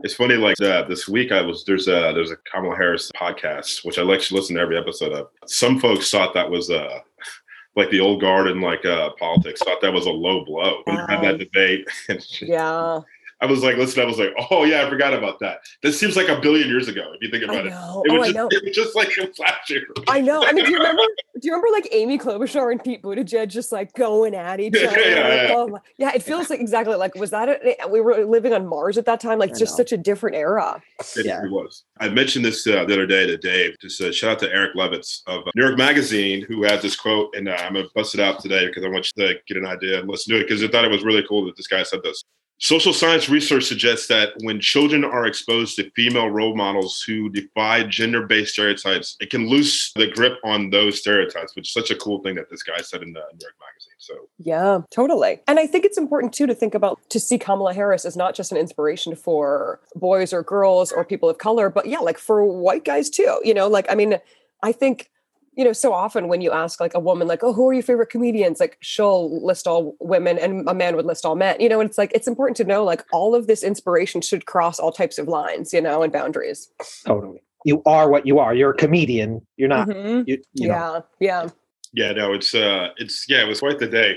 [0.00, 0.34] it's funny.
[0.34, 4.02] Like uh, this week, I was there's a there's a Kamala Harris podcast which I
[4.02, 5.28] like to listen to every episode of.
[5.46, 6.98] Some folks thought that was uh
[7.76, 10.96] like the old guard in like uh politics thought that was a low blow when
[10.96, 11.86] you had that Um, debate.
[12.42, 13.00] Yeah
[13.44, 15.58] I was like, listen, I was like, oh yeah, I forgot about that.
[15.82, 17.70] This seems like a billion years ago if you think about I it.
[17.70, 18.02] know.
[18.06, 18.48] It oh, was, I just, know.
[18.50, 19.82] it was just like a last year.
[20.08, 20.42] I know.
[20.42, 21.02] I mean, do you remember?
[21.02, 24.98] Do you remember like Amy Klobuchar and Pete Buttigieg just like going at each other?
[24.98, 25.52] yeah, yeah.
[25.54, 28.66] Oh my- yeah, it feels like exactly like was that a, we were living on
[28.66, 29.38] Mars at that time?
[29.38, 29.76] Like I just know.
[29.76, 30.82] such a different era.
[31.16, 31.40] It Yeah.
[31.40, 31.84] really was.
[32.00, 33.76] I mentioned this uh, the other day to Dave.
[33.78, 36.96] Just uh, shout out to Eric Levitz of uh, New York Magazine, who had this
[36.96, 39.58] quote, and uh, I'm gonna bust it out today because I want you to get
[39.58, 41.66] an idea and listen to it because I thought it was really cool that this
[41.66, 42.24] guy said this.
[42.58, 47.82] Social science research suggests that when children are exposed to female role models who defy
[47.84, 51.96] gender based stereotypes, it can loose the grip on those stereotypes, which is such a
[51.96, 53.94] cool thing that this guy said in the New York Magazine.
[53.98, 55.40] So, Yeah, totally.
[55.48, 58.34] And I think it's important too to think about to see Kamala Harris as not
[58.34, 62.44] just an inspiration for boys or girls or people of color, but yeah, like for
[62.44, 63.40] white guys too.
[63.42, 64.18] You know, like I mean,
[64.62, 65.10] I think
[65.56, 67.82] you know so often when you ask like a woman like oh who are your
[67.82, 71.68] favorite comedians like she'll list all women and a man would list all men you
[71.68, 74.78] know and it's like it's important to know like all of this inspiration should cross
[74.78, 76.70] all types of lines you know and boundaries
[77.06, 77.40] Totally.
[77.66, 78.54] You are what you are.
[78.54, 79.40] You're a comedian.
[79.56, 79.88] You're not.
[79.88, 80.24] Mhm.
[80.26, 81.02] You, you know.
[81.18, 81.48] yeah yeah
[81.94, 84.16] yeah, no, it's uh, it's yeah, it was quite the day.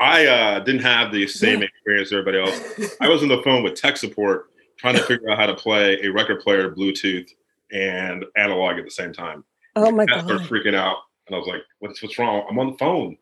[0.00, 2.96] I uh, didn't have the same experience as everybody else.
[3.00, 5.98] I was on the phone with tech support trying to figure out how to play
[6.02, 7.30] a record player Bluetooth
[7.70, 9.44] and analog at the same time.
[9.84, 12.46] Oh my I started god freaking out, and I was like, "What's what's wrong?
[12.48, 13.16] I'm on the phone.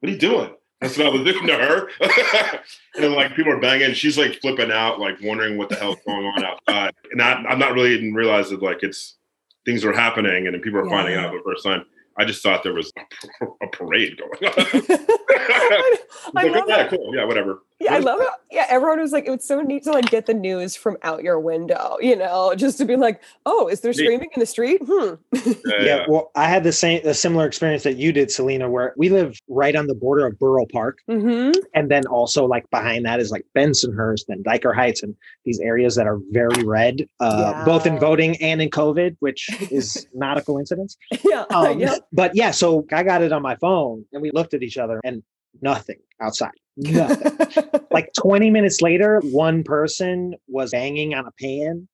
[0.00, 1.88] What are you doing?" That's what I was doing to her.
[2.94, 5.98] and then like people are banging, she's like flipping out, like wondering what the hell's
[6.04, 6.92] going on outside.
[7.12, 9.16] And I, I'm not really even realize that like it's
[9.64, 11.84] things are happening, and then people are finding out for the first time.
[12.18, 12.92] I just thought there was
[13.40, 14.54] a, a parade going on.
[15.38, 15.98] I
[16.34, 17.14] Like, love oh, yeah, cool.
[17.14, 17.62] Yeah, whatever.
[17.82, 18.28] Yeah, I love it.
[18.50, 21.22] Yeah, everyone was like, it was so neat to like get the news from out
[21.22, 24.80] your window, you know, just to be like, oh, is there screaming in the street?
[24.84, 25.14] Hmm.
[25.34, 28.94] Yeah, Yeah, well, I had the same a similar experience that you did, Selena, where
[28.96, 31.58] we live right on the border of Borough Park, Mm-hmm.
[31.74, 35.14] and then also like behind that is like Bensonhurst and Dyker Heights, and
[35.44, 40.06] these areas that are very red, uh, both in voting and in COVID, which is
[40.14, 40.96] not a coincidence.
[41.24, 41.44] Yeah.
[41.52, 41.96] Um, yeah.
[42.12, 45.00] But yeah, so I got it on my phone, and we looked at each other,
[45.04, 45.22] and
[45.60, 47.60] nothing outside, nothing.
[47.90, 51.88] like 20 minutes later, one person was banging on a pan.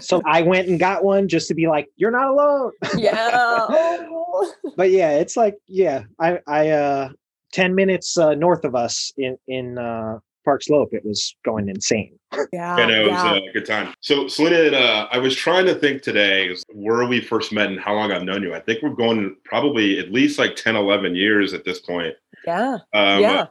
[0.00, 3.66] So I went and got one just to be like, "You're not alone." yeah.
[4.76, 7.08] But yeah, it's like yeah, I I uh
[7.52, 12.18] ten minutes uh, north of us in in uh, Park Slope, it was going insane.
[12.52, 12.74] Yeah.
[12.74, 13.34] I know it was yeah.
[13.34, 13.94] a good time.
[14.00, 17.78] So, Selena, and, uh, I was trying to think today where we first met and
[17.78, 18.54] how long I've known you.
[18.54, 22.14] I think we're going probably at least like 10, 11 years at this point.
[22.46, 22.78] yeah.
[22.94, 23.46] Um, yeah.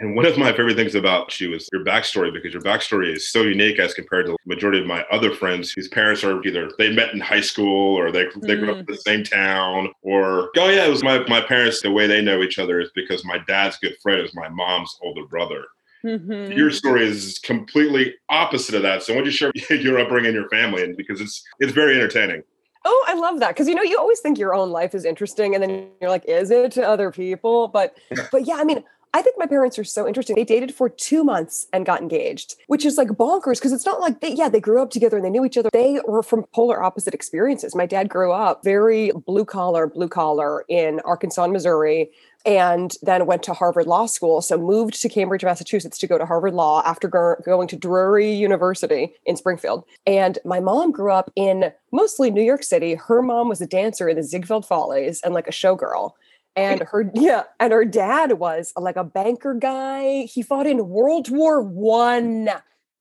[0.00, 3.30] And one of my favorite things about you is your backstory because your backstory is
[3.30, 6.70] so unique as compared to the majority of my other friends whose parents are either
[6.78, 10.50] they met in high school or they, they grew up in the same town or
[10.56, 13.24] oh yeah, it was my, my parents, the way they know each other is because
[13.24, 15.64] my dad's good friend is my mom's older brother.
[16.04, 16.56] Mhm.
[16.56, 19.02] Your story is completely opposite of that.
[19.02, 22.42] So why don't you share your upbringing, your family, and because it's it's very entertaining.
[22.84, 25.54] Oh, I love that because you know you always think your own life is interesting,
[25.54, 27.68] and then you're like, is it to other people?
[27.68, 27.96] But
[28.32, 28.82] but yeah, I mean,
[29.14, 30.36] I think my parents are so interesting.
[30.36, 34.00] They dated for two months and got engaged, which is like bonkers because it's not
[34.00, 35.68] like they yeah they grew up together and they knew each other.
[35.72, 37.74] They were from polar opposite experiences.
[37.74, 42.10] My dad grew up very blue collar, blue collar in Arkansas, and Missouri.
[42.44, 44.42] And then went to Harvard Law School.
[44.42, 48.32] So moved to Cambridge, Massachusetts to go to Harvard Law after go- going to Drury
[48.32, 49.84] University in Springfield.
[50.06, 52.94] And my mom grew up in mostly New York City.
[52.94, 56.12] Her mom was a dancer in the Ziegfeld Follies and like a showgirl.
[56.56, 60.22] And her yeah, and her dad was like a banker guy.
[60.24, 62.50] He fought in World War One.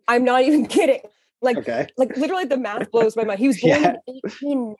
[0.07, 1.01] I'm not even kidding.
[1.41, 1.87] Like Okay.
[1.97, 3.39] like literally the math blows my mind.
[3.39, 3.95] He was born Yeah.
[4.07, 4.75] in 1890.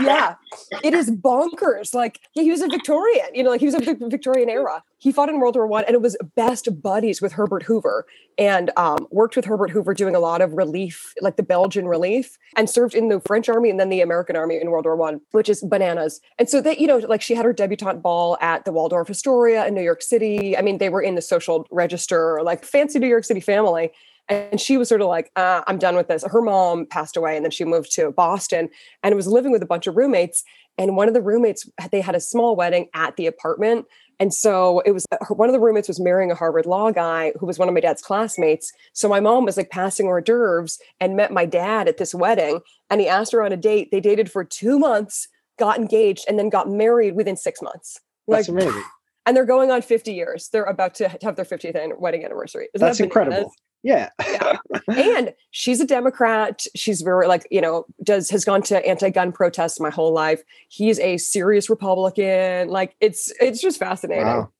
[0.00, 0.34] Yeah,
[0.82, 1.94] it is bonkers.
[1.94, 4.82] Like, he was a Victorian, you know, like he was a Victorian era.
[4.98, 8.06] He fought in World War One and it was best buddies with Herbert Hoover
[8.38, 12.36] and um, worked with Herbert Hoover doing a lot of relief, like the Belgian relief,
[12.56, 15.20] and served in the French army and then the American army in World War One,
[15.32, 16.20] which is bananas.
[16.38, 19.66] And so that, you know, like she had her debutante ball at the Waldorf Astoria
[19.66, 20.56] in New York City.
[20.56, 23.92] I mean, they were in the social register, like fancy New York City family.
[24.28, 26.24] And she was sort of like, uh, I'm done with this.
[26.24, 28.68] Her mom passed away and then she moved to Boston
[29.02, 30.42] and was living with a bunch of roommates.
[30.78, 33.86] And one of the roommates, they had a small wedding at the apartment.
[34.18, 37.46] And so it was one of the roommates was marrying a Harvard law guy who
[37.46, 38.72] was one of my dad's classmates.
[38.94, 42.60] So my mom was like passing hors d'oeuvres and met my dad at this wedding.
[42.90, 43.90] And he asked her on a date.
[43.92, 48.00] They dated for two months, got engaged, and then got married within six months.
[48.26, 48.82] That's Like, amazing.
[49.26, 50.48] and they're going on 50 years.
[50.48, 52.68] They're about to have their 50th wedding anniversary.
[52.74, 53.52] Isn't That's that incredible.
[53.86, 54.10] Yeah.
[54.28, 54.58] Yeah.
[54.88, 56.66] and she's a Democrat.
[56.74, 60.42] She's very like, you know, does has gone to anti-gun protests my whole life.
[60.68, 62.68] He's a serious Republican.
[62.68, 64.26] Like it's it's just fascinating.
[64.26, 64.50] Wow.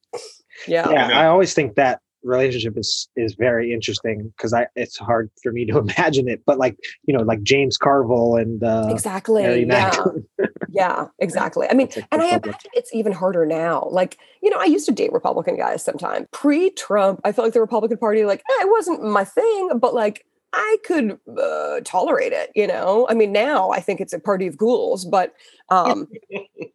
[0.69, 0.89] Yeah.
[0.91, 1.19] Yeah.
[1.19, 5.65] I always think that relationship is is very interesting because I it's hard for me
[5.67, 6.43] to imagine it.
[6.47, 10.05] But like you know, like James Carville and uh, exactly, yeah,
[10.71, 11.67] yeah, exactly.
[11.71, 13.89] I mean, like and I imagine it's even harder now.
[13.91, 16.27] Like, you know, I used to date Republican guys sometime.
[16.33, 20.25] Pre-Trump, I felt like the Republican Party, like, eh, it wasn't my thing, but like
[20.59, 22.51] I could uh, tolerate it.
[22.55, 25.35] You know, I mean, now I think it's a party of ghouls, but,
[25.69, 26.09] um,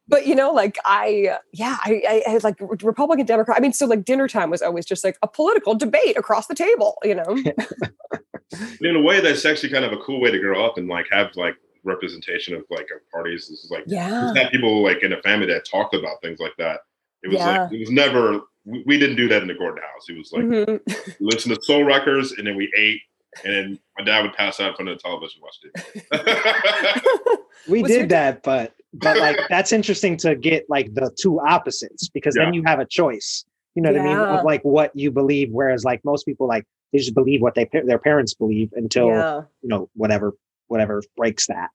[0.07, 3.57] but you know, like I, yeah, I, I, I had like Republican Democrat.
[3.57, 6.53] I mean, so like dinner time was always just like a political debate across the
[6.55, 6.97] table.
[7.03, 7.37] You know,
[8.81, 11.07] in a way, that's actually kind of a cool way to grow up and like
[11.11, 13.47] have like representation of like of parties.
[13.49, 16.53] This is like yeah, had people like in a family that talked about things like
[16.59, 16.81] that.
[17.23, 17.63] It was Yeah.
[17.63, 18.41] like it was never.
[18.63, 20.05] We, we didn't do that in the Gordon house.
[20.07, 20.79] It was like Mhm.
[21.19, 23.01] we listened to soul records and then we ate,
[23.43, 27.39] and then my dad would pass out in front of the television watch it.
[27.69, 31.39] we Was your did that, but but like that's interesting to get like the two
[31.39, 33.45] opposites because then you have a choice.
[33.75, 34.17] You know what I mean?
[34.17, 37.69] Of like what you believe, whereas like most people like they just believe what they
[37.85, 39.41] their parents believe until yeah.
[39.61, 40.33] you know whatever
[40.67, 41.69] whatever breaks that.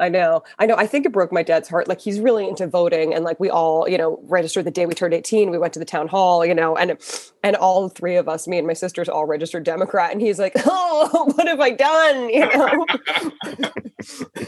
[0.00, 0.42] I know.
[0.58, 0.74] I know.
[0.76, 1.86] I think it broke my dad's heart.
[1.86, 4.94] Like he's really into voting and like we all, you know, registered the day we
[4.94, 5.50] turned 18.
[5.50, 6.98] We went to the town hall, you know, and
[7.42, 10.12] and all three of us, me and my sisters all registered Democrat.
[10.12, 12.30] And he's like, Oh, what have I done?
[12.30, 12.86] You know?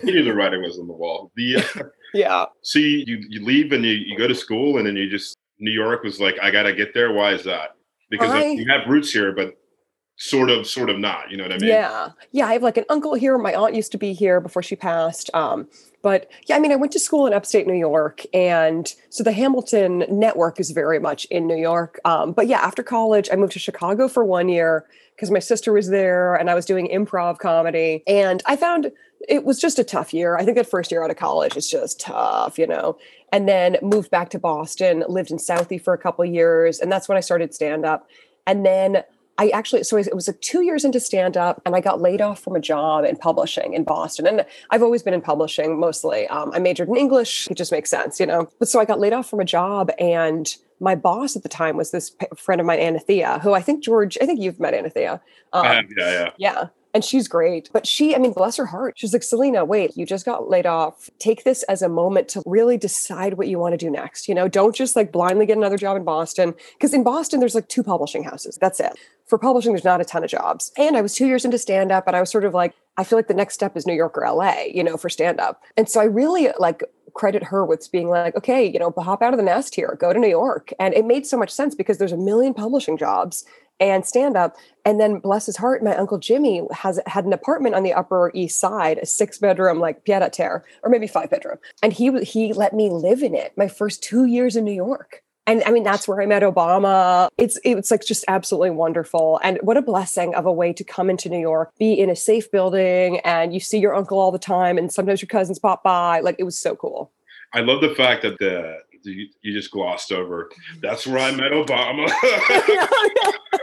[0.03, 1.31] he knew the writing was on the wall.
[1.37, 1.83] The uh,
[2.15, 2.47] yeah.
[2.75, 5.73] you, you you leave and you, you go to school and then you just New
[5.73, 7.13] York was like I gotta get there.
[7.13, 7.71] Why is that?
[8.11, 9.55] Because I- you have roots here, but
[10.17, 11.31] sort of sort of not.
[11.31, 11.71] You know what I mean?
[11.71, 12.11] Yeah.
[12.31, 12.47] Yeah.
[12.47, 13.37] I have like an uncle here.
[13.39, 15.31] My aunt used to be here before she passed.
[15.35, 15.69] Um,
[16.03, 18.23] but yeah, I mean, I went to school in upstate New York.
[18.35, 22.01] And so the Hamilton network is very much in New York.
[22.05, 25.73] Um, but yeah, after college, I moved to Chicago for one year because my sister
[25.73, 28.03] was there and I was doing improv comedy.
[28.07, 28.91] And I found
[29.29, 30.37] it was just a tough year.
[30.37, 32.99] I think that first year out of college is just tough, you know.
[33.33, 36.81] And then moved back to Boston, lived in Southie for a couple years.
[36.81, 38.09] And that's when I started stand up.
[38.47, 39.05] And then
[39.43, 42.21] I actually, so it was like two years into stand up, and I got laid
[42.21, 44.25] off from a job in publishing in Boston.
[44.29, 46.29] And I've always been in publishing mostly.
[46.29, 48.49] Um, I majored in English, it just makes sense, you know.
[48.61, 50.47] But so I got laid off from a job, and
[50.79, 53.83] my boss at the time was this p- friend of mine, Anathea, who I think
[53.83, 55.21] George, I think you've met Anathea.
[55.53, 56.31] Um, yeah, yeah.
[56.39, 56.67] yeah.
[56.95, 57.71] And she's great.
[57.73, 60.67] But she, I mean, bless her heart, she's like, Selena, wait, you just got laid
[60.67, 61.09] off.
[61.19, 64.29] Take this as a moment to really decide what you want to do next.
[64.29, 66.55] You know, don't just like blindly get another job in Boston.
[66.75, 68.59] Because in Boston, there's like two publishing houses.
[68.61, 68.93] That's it.
[69.27, 70.73] For publishing, there's not a ton of jobs.
[70.77, 73.05] And I was two years into stand up, and I was sort of like, I
[73.05, 75.63] feel like the next step is New York or LA, you know, for stand up.
[75.79, 76.83] And so I really like
[77.15, 80.13] credit her with being like, okay, you know, hop out of the nest here, go
[80.13, 80.73] to New York.
[80.79, 83.45] And it made so much sense because there's a million publishing jobs
[83.81, 84.57] and stand up.
[84.85, 88.31] And then bless his heart, my uncle Jimmy has had an apartment on the Upper
[88.35, 91.59] East Side, a six bedroom, like pied a terre, or maybe five bedroom.
[91.83, 95.23] And he he let me live in it my first two years in New York.
[95.47, 97.29] And I mean, that's where I met Obama.
[97.37, 99.41] It's it's like just absolutely wonderful.
[99.43, 102.17] And what a blessing of a way to come into New York, be in a
[102.17, 105.83] safe building, and you see your uncle all the time, and sometimes your cousins pop
[105.83, 106.21] by.
[106.21, 107.13] Like it was so cool.
[107.53, 110.45] I love the fact that the you, you just glossed over.
[110.45, 110.81] Mm-hmm.
[110.81, 112.09] That's where I met Obama.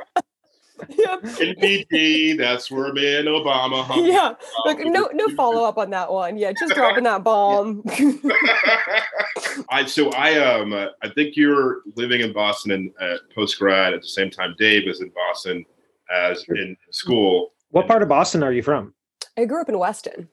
[0.90, 1.24] Yep.
[1.40, 4.06] In PT, that's where me and Obama hung.
[4.06, 4.34] Yeah.
[4.66, 6.38] Like no no follow up on that one.
[6.38, 7.84] Yeah, just dropping that bomb.
[9.70, 13.94] I so I um uh, I think you're living in Boston and uh, post grad
[13.94, 15.66] at the same time Dave is in Boston
[16.12, 17.54] as in school.
[17.72, 18.94] What part of Boston are you from?
[19.38, 20.28] I grew up in Weston.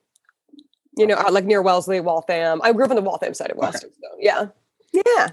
[0.97, 2.61] You know, uh, like near Wellesley, Waltham.
[2.63, 3.91] I grew up on the Waltham side of Weston.
[3.91, 4.47] So yeah.
[4.93, 5.29] Yeah.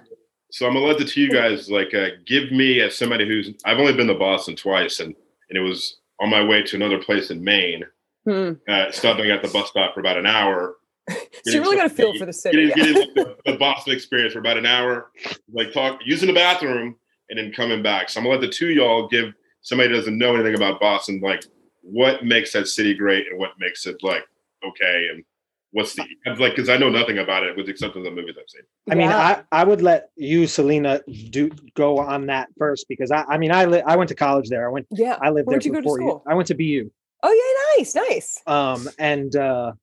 [0.54, 3.50] So I'm gonna let the two you guys like uh, give me as somebody who's
[3.66, 5.16] I've only been to Boston twice and
[5.50, 7.84] and it was on my way to another place in Maine,
[8.24, 8.52] Hmm.
[8.70, 10.76] uh, stopping at the bus stop for about an hour.
[11.44, 12.68] So you really got to feel for the city.
[12.68, 15.12] Getting, getting the, the Boston experience for about an hour,
[15.52, 16.96] like talk using the bathroom
[17.30, 18.10] and then coming back.
[18.10, 20.80] So I'm gonna let the two of y'all give somebody who doesn't know anything about
[20.80, 21.44] Boston like
[21.82, 24.24] what makes that city great and what makes it like
[24.66, 25.24] okay and
[25.74, 26.04] what's the
[26.40, 28.62] like because I know nothing about it with the exception of the movies I've seen.
[28.90, 29.44] I mean, Yeah.
[29.52, 33.52] I, I would let you, Selena, do go on that first because I, I mean,
[33.52, 34.66] I li- I went to college there.
[34.68, 35.18] I went, yeah.
[35.22, 36.10] I lived Where'd there you go to four years.
[36.12, 36.24] school?
[36.28, 36.90] I went to BU.
[37.24, 38.42] Oh yeah, nice, nice.
[38.48, 39.74] Um, and uh,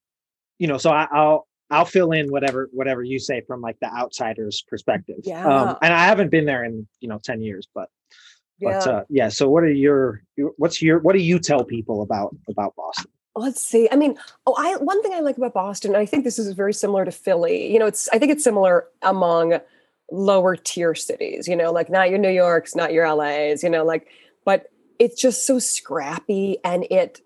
[0.59, 3.87] you know, so I, I'll I'll fill in whatever whatever you say from like the
[3.93, 5.17] outsider's perspective.
[5.25, 5.47] Yeah.
[5.47, 7.89] Um, and I haven't been there in you know ten years, but
[8.59, 8.79] Yeah.
[8.81, 9.29] but uh, yeah.
[9.31, 13.11] So what are your your- what's your what do you tell people about about Boston?
[13.37, 13.89] Let's see.
[13.91, 14.17] I mean,
[14.47, 17.13] oh, I one thing I like about Boston, I think this is very similar to
[17.13, 17.73] Philly.
[17.73, 19.61] You know, it's I think it's similar among
[20.11, 21.47] lower tier cities.
[21.47, 23.63] You know, like not your New Yorks, not your LAs.
[23.63, 24.09] You know, like,
[24.45, 27.21] but it's just so scrappy, and it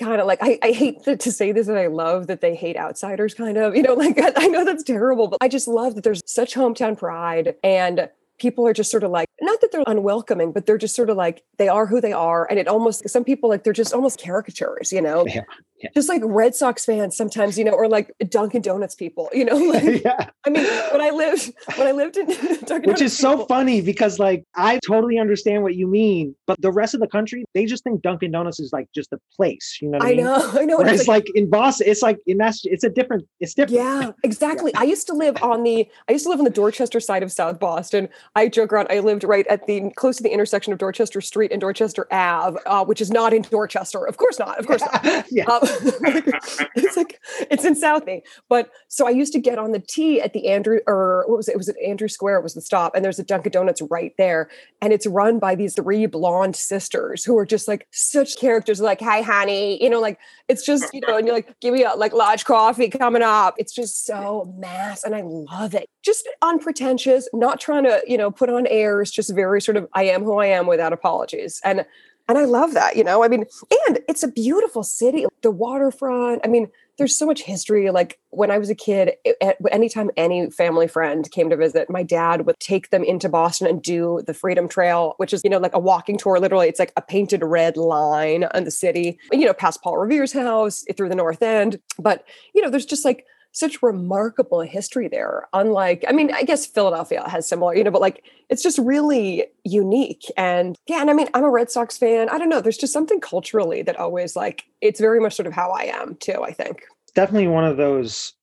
[0.00, 2.54] kind of like I, I hate to, to say this, and I love that they
[2.54, 3.34] hate outsiders.
[3.34, 6.22] Kind of, you know, like I know that's terrible, but I just love that there's
[6.26, 8.08] such hometown pride and
[8.38, 11.16] people are just sort of like not that they're unwelcoming, but they're just sort of
[11.16, 12.46] like they are who they are.
[12.50, 15.26] And it almost some people like they're just almost caricatures, you know.
[15.26, 15.42] Yeah,
[15.82, 15.90] yeah.
[15.94, 19.58] Just like Red Sox fans sometimes, you know, or like Dunkin' Donuts people, you know.
[19.68, 20.30] Like, yeah.
[20.46, 22.26] I mean, when I lived when I lived in
[22.64, 26.72] Dunkin' Which is so funny because like I totally understand what you mean, but the
[26.72, 29.78] rest of the country, they just think Dunkin' Donuts is like just a place.
[29.82, 30.24] You know I, I mean?
[30.24, 30.80] know, I know.
[30.80, 33.78] it's like, like, in Boston, it's like in Mass, it's a different, it's different.
[33.78, 34.74] yeah, exactly.
[34.74, 37.30] I used to live on the I used to live on the Dorchester side of
[37.30, 38.08] South Boston.
[38.34, 38.88] I joke around.
[38.90, 42.58] I lived right at the close to the intersection of Dorchester Street and Dorchester Ave,
[42.64, 44.06] uh, which is not in Dorchester.
[44.06, 44.58] Of course not.
[44.58, 45.26] Of course not.
[45.30, 45.44] yeah.
[45.44, 45.67] Um,
[46.76, 48.22] it's like it's in Southie.
[48.48, 51.48] But so I used to get on the T at the Andrew or what was
[51.48, 51.52] it?
[51.52, 54.12] It was at Andrew Square It was the stop, and there's a Dunkin' Donuts right
[54.18, 54.48] there,
[54.80, 58.80] and it's run by these three blonde sisters who are just like such characters.
[58.80, 61.84] Like, hi, honey, you know, like it's just you know, and you're like, give me
[61.84, 63.54] a like large coffee coming up.
[63.58, 65.88] It's just so mass, and I love it.
[66.02, 69.10] Just unpretentious, not trying to you know put on airs.
[69.10, 71.84] Just very sort of I am who I am without apologies, and
[72.28, 73.24] and I love that, you know.
[73.24, 73.46] I mean,
[73.88, 75.26] and it's a beautiful city.
[75.42, 76.42] The waterfront.
[76.44, 76.68] I mean,
[76.98, 77.90] there's so much history.
[77.90, 82.02] Like when I was a kid, it, anytime any family friend came to visit, my
[82.02, 85.58] dad would take them into Boston and do the Freedom Trail, which is, you know,
[85.58, 86.38] like a walking tour.
[86.38, 90.32] Literally, it's like a painted red line on the city, you know, past Paul Revere's
[90.32, 91.80] house, through the North End.
[91.98, 92.24] But,
[92.54, 95.48] you know, there's just like such remarkable history there.
[95.52, 99.46] Unlike, I mean, I guess Philadelphia has similar, you know, but like it's just really
[99.64, 100.24] unique.
[100.36, 102.28] And yeah, and I mean, I'm a Red Sox fan.
[102.28, 102.60] I don't know.
[102.60, 106.16] There's just something culturally that always like it's very much sort of how I am
[106.16, 106.82] too, I think.
[107.14, 108.34] definitely one of those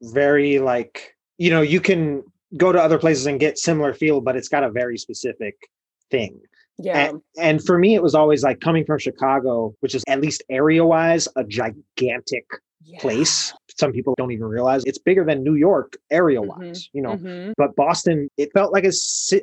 [0.00, 2.22] very like you know you can
[2.56, 5.54] go to other places and get similar feel but it's got a very specific
[6.10, 6.40] thing
[6.78, 6.98] Yeah.
[7.10, 10.42] and, and for me it was always like coming from chicago which is at least
[10.50, 12.46] area wise a gigantic
[12.98, 13.52] place
[13.82, 17.52] some people don't even realize it's bigger than new york area wise you know Mhm.
[17.56, 18.92] but boston it felt like a,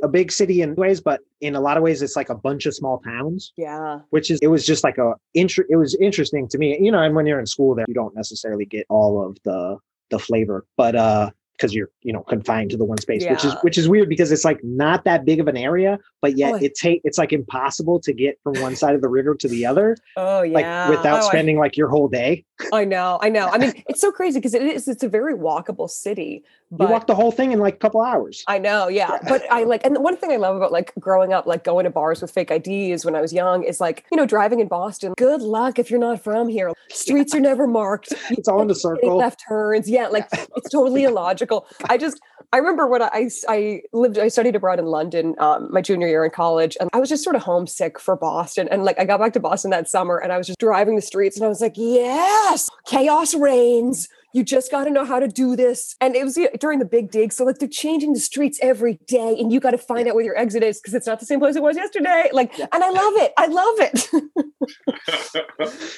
[0.01, 2.65] a big city in ways but in a lot of ways it's like a bunch
[2.65, 3.99] of small towns Yeah.
[4.11, 7.01] which is it was just like a inter- it was interesting to me you know
[7.05, 9.77] and when you're in school there you don't necessarily get all of the
[10.09, 11.29] the flavor but uh
[11.59, 14.31] because you're you know confined to the one space which is which is weird because
[14.31, 17.33] it's like not that big of an area but yet Oh, it take it's like
[17.33, 20.97] impossible to get from one side of the river to the other Oh yeah like
[20.97, 23.17] without Oh, I- spending like your whole day I, know.
[23.21, 23.47] I know.
[23.47, 24.89] I mean, it's so crazy because it is.
[24.89, 26.43] It's a very walkable city.
[26.71, 29.17] But you walk the whole thing in like a couple hours I know, yeah.
[29.27, 31.85] But I like, and the one thing I love about like growing up, like going
[31.85, 34.67] to bars with fake IDs when I was young is like, you know, driving in
[34.67, 35.13] Boston.
[35.17, 36.71] Good luck if you're not from here.
[36.89, 38.13] Streets are never marked.
[38.31, 39.89] It's all in the circle Left turns.
[39.89, 40.07] Yeah.
[40.07, 41.67] Like it's totally illogical.
[41.89, 42.19] I just,
[42.53, 46.23] I remember when I, I lived, I studied abroad in London um, my junior year
[46.23, 48.67] in college, and I was just sort of homesick for Boston.
[48.69, 51.01] And like, I got back to Boston that summer and I was just driving the
[51.01, 54.07] streets and I was like, yes, chaos reigns.
[54.33, 55.95] You just got to know how to do this.
[55.99, 57.33] And it was yeah, during the big dig.
[57.33, 60.23] So, like, they're changing the streets every day, and you got to find out where
[60.23, 62.29] your exit is because it's not the same place it was yesterday.
[62.31, 63.33] Like, and I love it.
[63.37, 64.09] I love it.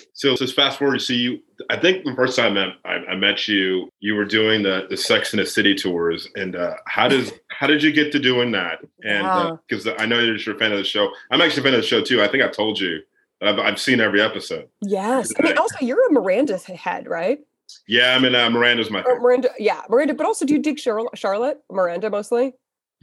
[0.14, 1.40] so just fast forward to see you.
[1.70, 4.98] I think the first time I, I, I met you, you were doing the the
[4.98, 6.28] Sex and the City tours.
[6.36, 8.80] And uh, how does how did you get to doing that?
[9.04, 11.82] And because I know you're a fan of the show, I'm actually a fan of
[11.82, 12.22] the show too.
[12.22, 13.02] I think I told you
[13.42, 14.68] I've, I've seen every episode.
[14.82, 15.32] yes.
[15.38, 17.40] I mean, also, you're a Miranda head, right?
[17.88, 19.22] Yeah, I mean uh, Miranda's my favorite.
[19.22, 20.14] Miranda, yeah, Miranda.
[20.14, 21.18] But also, do you dig Charlotte?
[21.18, 22.54] Charlotte, Miranda, mostly.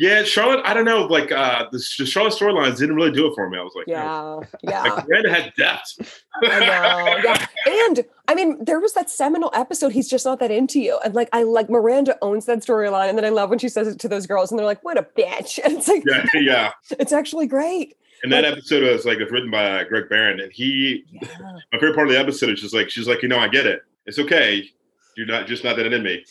[0.01, 0.61] Yeah, Charlotte.
[0.64, 1.07] I don't know.
[1.07, 3.59] Like uh, the, the Charlotte storylines didn't really do it for me.
[3.59, 4.45] I was like, no.
[4.62, 4.83] Yeah, yeah.
[4.95, 6.23] Like Miranda had depth.
[6.45, 7.21] I know.
[7.25, 7.47] Yeah.
[7.66, 11.01] And I mean, there was that seminal episode, he's just not that into you.
[11.05, 13.09] And like I like Miranda owns that storyline.
[13.09, 14.97] And then I love when she says it to those girls and they're like, what
[14.99, 15.59] a bitch.
[15.64, 16.73] And it's like, yeah, yeah.
[16.91, 17.97] it's actually great.
[18.23, 21.29] And that episode was like it's written by uh, Greg Behrendt, and he Yeah.
[21.73, 23.66] my favorite part of the episode is just like she's like, you know, I get
[23.66, 23.83] it.
[24.09, 24.69] It's okay.
[25.17, 26.25] You're not just not that in me.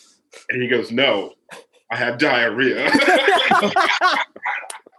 [0.50, 1.34] And he goes, no,
[1.92, 2.90] I have diarrhea,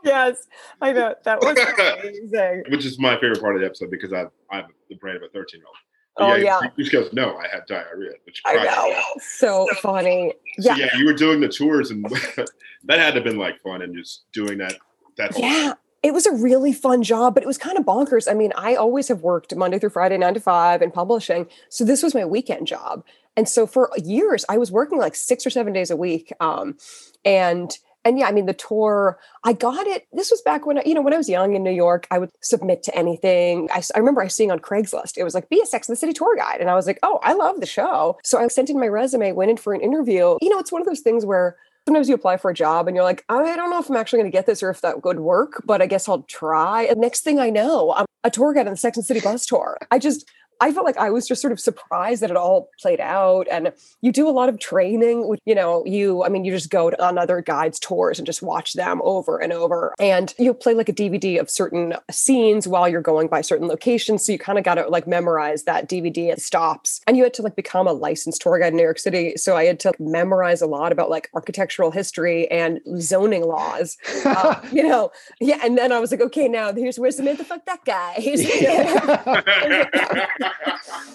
[0.04, 0.46] yes.
[0.80, 1.14] I know.
[1.24, 2.64] That was amazing.
[2.70, 5.28] which is my favorite part of the episode because I I'm the brain of a
[5.28, 5.76] 13 year old.
[6.18, 6.60] Oh yeah.
[6.76, 8.12] He just goes, no, I have diarrhea.
[8.24, 9.02] Which I know.
[9.20, 10.32] So funny.
[10.60, 10.86] So, Yeah.
[10.86, 12.04] yeah, you were doing the tours, and
[12.84, 14.74] that had to have been like fun, and just doing that.
[15.16, 15.74] That Yeah.
[16.02, 18.30] It was a really fun job, but it was kind of bonkers.
[18.30, 21.48] I mean, I always have worked Monday through Friday, nine to five in publishing.
[21.70, 23.04] So this was my weekend job.
[23.36, 26.32] And so for years, I was working like six or seven days a week.
[26.40, 26.76] Um,
[27.24, 30.06] and and yeah, I mean, the tour, I got it.
[30.12, 32.18] This was back when, I, you know, when I was young in New York, I
[32.18, 33.68] would submit to anything.
[33.70, 36.12] I remember I seeing on Craigslist, it was like, be a Sex and the City
[36.12, 36.60] tour guide.
[36.60, 38.18] And I was like, oh, I love the show.
[38.24, 40.38] So I sent in my resume, went in for an interview.
[40.40, 41.56] You know, it's one of those things where
[41.88, 44.18] sometimes you apply for a job and you're like, I don't know if I'm actually
[44.18, 46.82] going to get this or if that would work, but I guess I'll try.
[46.82, 49.46] And next thing I know, I'm a tour guide on the Sex and City bus
[49.46, 49.78] tour.
[49.90, 50.28] I just,
[50.60, 53.46] I felt like I was just sort of surprised that it all played out.
[53.50, 56.70] And you do a lot of training with, you know, you, I mean, you just
[56.70, 59.94] go on other guides' tours and just watch them over and over.
[59.98, 64.26] And you play like a DVD of certain scenes while you're going by certain locations.
[64.26, 67.00] So you kind of got to like memorize that DVD at stops.
[67.06, 69.36] And you had to like become a licensed tour guide in New York City.
[69.36, 73.96] So I had to memorize a lot about like architectural history and zoning laws.
[74.24, 75.60] Uh, you know, yeah.
[75.62, 78.16] And then I was like, okay, now here's where Samantha fuck that guy.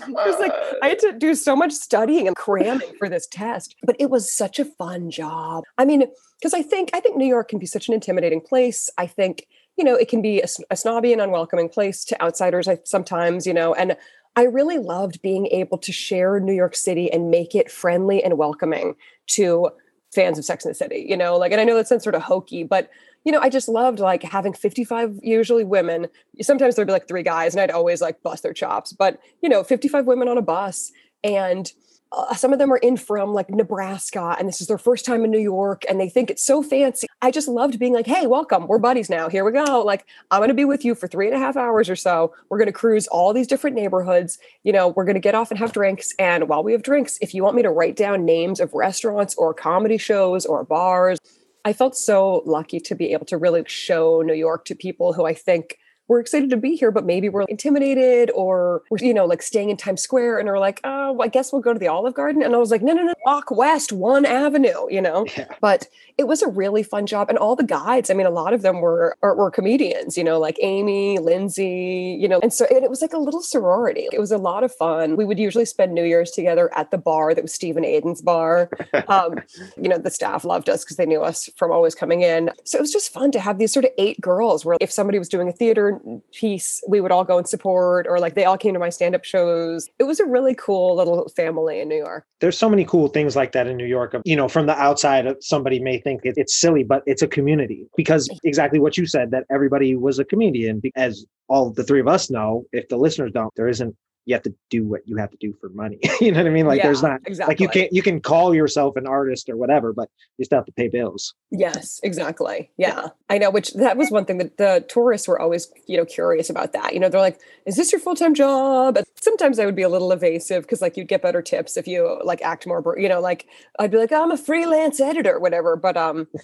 [0.06, 3.76] He's, was like I had to do so much studying and cramming for this test,
[3.84, 5.64] but it was such a fun job.
[5.78, 6.06] I mean,
[6.40, 8.90] because I think I think New York can be such an intimidating place.
[8.98, 12.68] I think you know it can be a, a snobby and unwelcoming place to outsiders.
[12.68, 13.96] I, sometimes you know, and
[14.36, 18.38] I really loved being able to share New York City and make it friendly and
[18.38, 18.96] welcoming
[19.28, 19.70] to
[20.14, 21.06] fans of Sex and the City.
[21.08, 22.90] You know, like, and I know that sounds sort of hokey, but
[23.24, 26.08] you know, I just loved like having 55 usually women.
[26.42, 28.94] Sometimes there'd be like three guys, and I'd always like bust their chops.
[28.94, 30.92] But you know, 55 women on a bus,
[31.24, 31.72] and
[32.12, 35.24] uh, some of them are in from like Nebraska, and this is their first time
[35.24, 37.08] in New York, and they think it's so fancy.
[37.22, 39.30] I just loved being like, "Hey, welcome, we're buddies now.
[39.30, 39.82] Here we go.
[39.82, 42.34] Like, I'm going to be with you for three and a half hours or so.
[42.50, 44.38] We're going to cruise all these different neighborhoods.
[44.64, 46.14] You know, we're going to get off and have drinks.
[46.20, 49.34] And while we have drinks, if you want me to write down names of restaurants
[49.36, 51.20] or comedy shows or bars."
[51.66, 55.26] I felt so lucky to be able to really show New York to people who
[55.26, 55.78] I think
[56.14, 59.70] were excited to be here, but maybe were intimidated or were, you know, like staying
[59.70, 62.44] in Times Square and are like, oh, I guess we'll go to the Olive Garden.
[62.44, 65.26] And I was like, no, no, no, walk west, one avenue, you know?
[65.36, 65.48] Yeah.
[65.62, 65.88] But
[66.20, 67.28] it was a really fun job.
[67.28, 70.40] And all the guides, I mean, a lot of them were were comedians, you know,
[70.40, 74.08] like Amy, Lindsay, you know, and so it, it was like a little sorority.
[74.12, 75.16] It was a lot of fun.
[75.16, 78.22] We would usually spend New Year's together at the bar that was Steve and Aidan's
[78.22, 78.70] bar.
[79.08, 79.40] Um,
[79.82, 82.52] you know, the staff loved us because they knew us from always coming in.
[82.64, 85.18] So it was just fun to have these sort of eight girls where if somebody
[85.18, 86.00] was doing a theater
[86.34, 89.24] piece, we would all go and support, or like they all came to my stand-up
[89.24, 89.90] shows.
[90.00, 92.26] It was a really cool little family in New York.
[92.42, 94.16] There's so many cool things like that in New York.
[94.26, 97.88] You know, from the outside, uh, somebody may think it's silly, but it's a community
[97.96, 100.82] because exactly what you said that everybody was a comedian.
[100.96, 103.96] As all the three of us know, if the listeners don't, there isn't
[104.26, 106.00] you have to do what you have to do for money.
[106.22, 106.66] you know what I mean?
[106.66, 107.52] Like yeah, there's not exactly.
[107.52, 110.66] like you can't you can call yourself an artist or whatever, but you still have
[110.66, 111.34] to pay bills.
[111.52, 112.72] Yes, exactly.
[112.78, 112.96] Yeah.
[112.96, 113.08] yeah.
[113.30, 116.50] I know, which that was one thing that the tourists were always, you know, curious
[116.50, 116.94] about that.
[116.94, 118.98] You know, they're like, is this your full-time job?
[118.98, 121.88] And sometimes I would be a little evasive because like you'd get better tips if
[121.88, 123.48] you like act more, you know, like
[123.80, 125.76] I'd be like, oh, I'm a freelance editor, whatever.
[125.76, 126.28] But um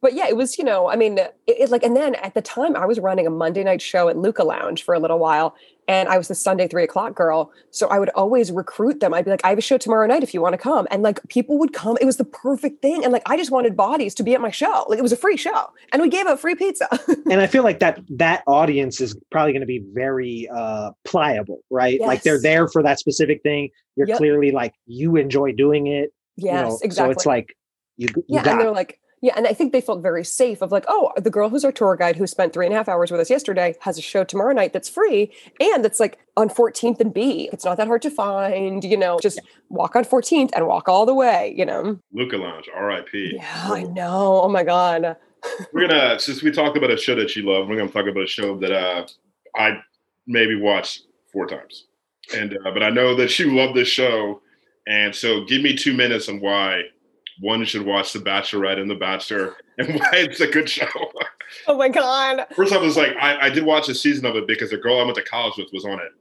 [0.00, 2.42] but yeah, it was, you know, I mean, it, it, like, and then at the
[2.42, 5.56] time I was running a Monday night show at Luca Lounge for a little while,
[5.88, 7.50] and I was the Sunday three o'clock girl.
[7.70, 9.14] So I would always recruit them.
[9.14, 10.86] I'd be like, I have a show tomorrow night if you want to come.
[10.90, 11.96] And like people would come.
[12.00, 13.02] It was the perfect thing.
[13.02, 14.84] And like I just wanted bodies to be at my show.
[14.88, 15.70] Like it was a free show.
[15.92, 16.86] And we gave out free pizza.
[17.30, 21.64] and I feel like that that audience is probably going to be very uh pliable,
[21.70, 21.98] right?
[21.98, 22.06] Yes.
[22.06, 23.70] Like they're there for that specific thing.
[23.96, 24.18] You're yep.
[24.18, 26.12] clearly like you enjoy doing it.
[26.36, 26.78] Yes, you know?
[26.82, 27.14] exactly.
[27.14, 27.56] So it's like
[27.96, 30.62] you, you yeah, got and they're like yeah, and I think they felt very safe
[30.62, 32.88] of like, oh, the girl who's our tour guide who spent three and a half
[32.88, 36.48] hours with us yesterday has a show tomorrow night that's free and that's like on
[36.48, 37.48] 14th and B.
[37.52, 39.40] It's not that hard to find, you know, just
[39.70, 41.98] walk on 14th and walk all the way, you know.
[42.12, 43.32] Luca Lounge, R.I.P.
[43.36, 44.42] Yeah, I know.
[44.42, 45.16] Oh my God.
[45.72, 48.24] we're gonna since we talked about a show that you love, we're gonna talk about
[48.24, 49.06] a show that uh
[49.56, 49.80] I
[50.26, 51.86] maybe watched four times.
[52.36, 54.42] And uh, but I know that you love this show.
[54.86, 56.82] And so give me two minutes on why
[57.40, 60.86] one should watch The Bachelorette and The Bachelor and why it's a good show.
[61.66, 62.46] Oh my god!
[62.54, 65.00] First off, was like I, I, did watch a season of it because the girl
[65.00, 66.12] I went to college with was on it.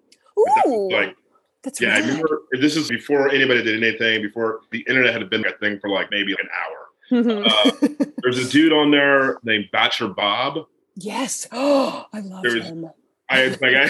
[0.67, 1.15] Ooh, like
[1.63, 1.95] that's yeah.
[1.95, 4.21] I remember this is before anybody did anything.
[4.21, 6.87] Before the internet had been a thing for like maybe like an hour.
[7.11, 7.45] Mm-hmm.
[7.45, 7.71] uh,
[8.21, 10.65] there's a dude on there named Bachelor Bob.
[10.95, 11.47] Yes.
[11.51, 12.89] Oh, I love was, him.
[13.29, 13.87] I like I,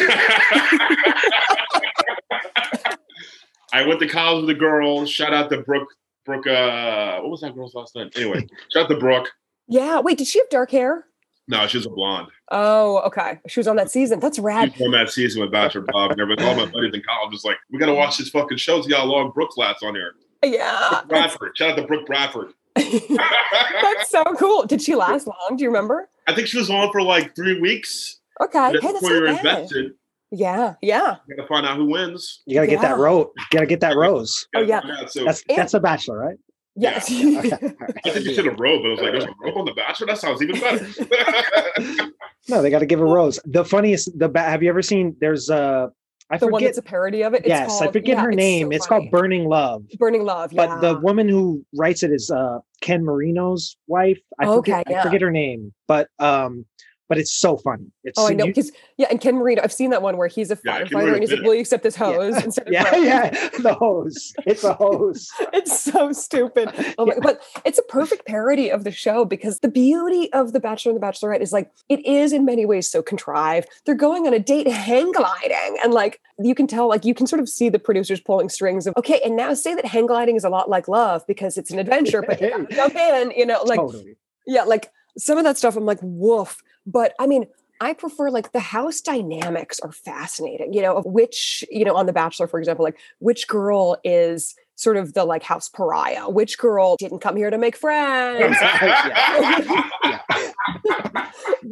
[3.73, 5.05] I went to college with a girl.
[5.05, 5.89] Shout out to Brooke
[6.27, 8.09] Brooke, uh, what was that girl's last name?
[8.15, 9.31] Anyway, shout out to Brooke.
[9.67, 10.01] Yeah.
[10.01, 11.05] Wait, did she have dark hair?
[11.47, 12.27] No, she was a blonde.
[12.51, 13.39] Oh, okay.
[13.47, 14.19] She was on that season.
[14.19, 14.73] That's rad.
[14.73, 16.45] She was on that season with Bachelor Bob and everything.
[16.45, 18.81] All my buddies in college was like, we got to watch this fucking show.
[18.81, 20.15] See how long Brooke lasts on here.
[20.43, 20.89] Yeah.
[20.89, 21.57] Brooke Bradford.
[21.57, 22.53] Shout out to Brooke Bradford.
[22.75, 24.65] that's so cool.
[24.65, 25.55] Did she last long?
[25.55, 26.09] Do you remember?
[26.27, 28.19] I think she was on for like three weeks.
[28.41, 28.71] Okay.
[28.71, 29.93] Hey, that's before you're invested.
[30.31, 31.15] Yeah, yeah.
[31.27, 32.41] You gotta find out who wins.
[32.45, 32.75] You gotta yeah.
[32.75, 33.27] get that rose.
[33.37, 34.47] You gotta get that rose.
[34.55, 36.37] oh yeah, so, that's that's a bachelor, right?
[36.77, 37.09] Yes.
[37.09, 37.39] Yeah.
[37.53, 37.73] okay.
[38.05, 39.73] I think you should have robe, but I was like, "There's a robe on the
[39.73, 42.11] Bachelor." That sounds even better.
[42.49, 43.39] no, they got to give a rose.
[43.45, 45.15] The funniest, the bat have you ever seen?
[45.19, 45.91] There's a
[46.29, 47.37] I the forget, one that's a parody of it.
[47.37, 48.71] It's yes, called, I forget yeah, her name.
[48.71, 49.85] It's, so it's called Burning Love.
[49.97, 50.53] Burning Love.
[50.53, 50.67] Yeah.
[50.67, 54.19] But the woman who writes it is uh, Ken Marino's wife.
[54.39, 54.99] I okay, forget, yeah.
[54.99, 56.65] I forget her name, but um,
[57.09, 57.85] but it's so funny.
[58.03, 60.51] It's Oh, I know because yeah, and Ken Marino, I've seen that one where he's
[60.51, 61.47] a Yeah, firefighter and he's like, in it.
[61.47, 63.29] "Will you accept this hose?" Instead of yeah, rope?" yeah,
[63.59, 64.33] the hose.
[64.45, 65.29] It's a hose.
[65.53, 66.69] it's so stupid.
[66.97, 67.19] Oh my, Yeah.
[67.21, 71.01] But it's a perfect parody of the show because the beauty of The Bachelor and
[71.01, 73.67] the Bachelorette is like it is in many ways so contrived.
[73.85, 77.27] They're going on a date hang gliding, and like you can tell, like you can
[77.27, 80.35] sort of see the producers pulling strings of okay, and now say that hang gliding
[80.35, 83.45] is a lot like love because it's an adventure, but you gotta jump in, you
[83.45, 84.15] know, like totally.
[84.45, 86.57] yeah, like some of that stuff I'm like, woof.
[86.87, 87.45] But I mean,
[87.79, 92.07] I prefer like the house dynamics are fascinating, you know, of which, you know, on
[92.07, 96.57] The Bachelor, for example, like which girl is sort of the like house pariah, which
[96.57, 98.55] girl didn't come here to make friends.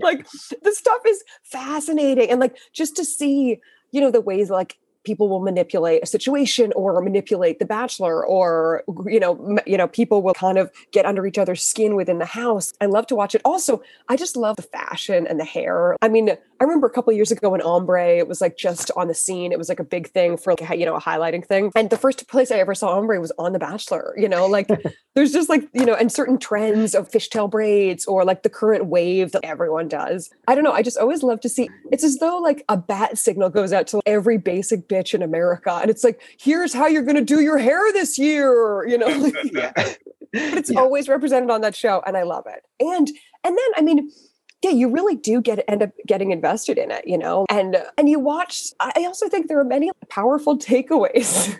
[0.01, 0.27] like
[0.63, 2.29] the stuff is fascinating.
[2.29, 3.59] And like just to see,
[3.91, 8.83] you know, the ways like people will manipulate a situation or manipulate the bachelor or
[9.05, 12.19] you know m- you know people will kind of get under each other's skin within
[12.19, 12.73] the house.
[12.81, 13.41] I love to watch it.
[13.45, 15.95] Also i just love the fashion and the hair.
[16.01, 19.07] I mean i remember a couple years ago when ombre it was like just on
[19.07, 21.71] the scene it was like a big thing for like, you know a highlighting thing
[21.75, 24.67] and the first place i ever saw ombre was on the bachelor you know like
[25.15, 28.85] there's just like you know and certain trends of fishtail braids or like the current
[28.87, 32.17] wave that everyone does i don't know i just always love to see it's as
[32.17, 36.03] though like a bat signal goes out to every basic bitch in america and it's
[36.03, 39.71] like here's how you're going to do your hair this year you know like, yeah.
[39.75, 39.97] but
[40.33, 40.81] it's Yeah.
[40.81, 43.07] always represented on that show and i love it and
[43.43, 44.09] and then i mean
[44.65, 47.45] yeah you really do get end up getting invested in it you know?
[47.49, 51.55] And uh, and you watch i I also think there are many powerful takeaways.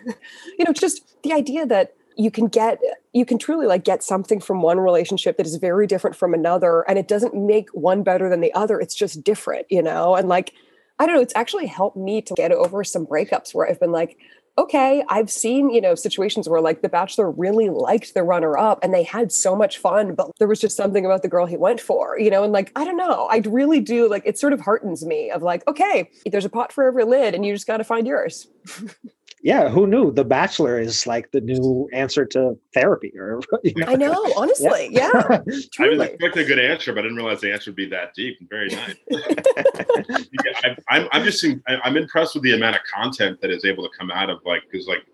[0.58, 2.80] You know just the idea that you can get
[3.12, 6.82] you can truly like get something from one relationship that is very different from another
[6.88, 10.16] and it doesn't make one better than the other it's just different you know?
[10.16, 10.52] And like
[10.98, 13.92] i don't know it's actually helped me to get over some breakups where i've been
[13.92, 14.16] like
[14.58, 18.78] okay i've seen you know situations where like the bachelor really liked the runner up
[18.82, 21.56] and they had so much fun but there was just something about the girl he
[21.56, 23.26] went for you know and like i don't know.
[23.30, 26.72] I really do like it sort of heartens me of like okay there's a pot
[26.72, 28.48] for every lid and you just got to find yours
[29.46, 33.86] yeah, who knew The Bachelor is like the new answer to therapy or you know?
[33.86, 37.42] i know honestly yeah, I was truly expecting a good answer, but I didn't realize
[37.42, 38.96] the answer would be that deep and very nice.
[39.10, 43.64] yeah, I, I'm, I'm just I, I'm impressed with the amount of content that is
[43.64, 45.06] able to come out of like because like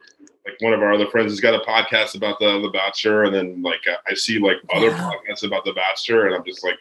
[0.46, 3.34] like one of our other friends has got a podcast about the the Bachelor, and
[3.34, 5.10] then like uh, I see like other Yeah.
[5.10, 6.78] podcasts about the Bachelor, and I'm just like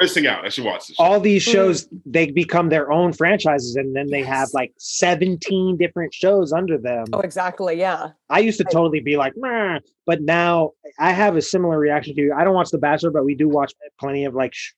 [0.00, 0.44] missing out.
[0.44, 0.96] I should watch this.
[0.96, 1.02] show.
[1.04, 1.50] all these hmm.
[1.52, 6.78] shows they become their own franchises and then they have like 17 different shows under
[6.78, 8.72] them oh exactly yeah i used to Right.
[8.72, 12.54] totally be like Meh, but now i have a similar reaction to you i don't
[12.54, 14.72] watch the bachelor but we do watch plenty of like sh-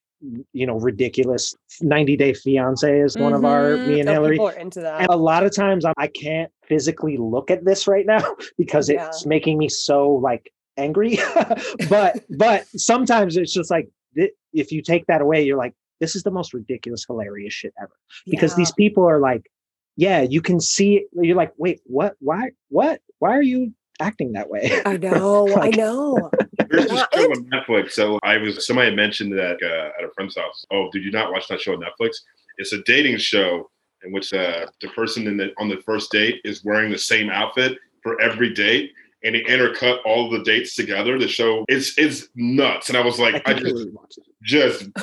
[0.52, 3.88] you know ridiculous 90 day fiance is one of our mm-hmm.
[3.88, 6.50] me and Oh, hillary people into that and a lot of times I'm, i can't
[6.66, 9.06] physically look at this right now because Yeah.
[9.06, 11.18] it's making me so like angry
[11.88, 16.14] but but sometimes it's just like thi- if you take that away you're like this
[16.16, 17.92] is the most ridiculous hilarious shit ever
[18.26, 18.56] because Yeah.
[18.58, 19.50] these people are like
[19.96, 24.48] yeah you can see you're like wait what why what why are you acting that
[24.48, 26.30] way I know, I know.
[26.70, 27.92] There's this Yeah, show on Netflix.
[27.92, 30.64] So I was somebody had mentioned that uh, at a friend's house.
[30.70, 32.16] Oh, did you not watch that show on Netflix?
[32.58, 33.70] It's a dating show
[34.04, 37.30] in which uh, the person in the on the first date is wearing the same
[37.30, 38.92] outfit for every date,
[39.24, 41.18] and he intercut all the dates together.
[41.18, 44.24] The show is it's nuts, and I was like, I, just completely it.
[44.42, 44.82] just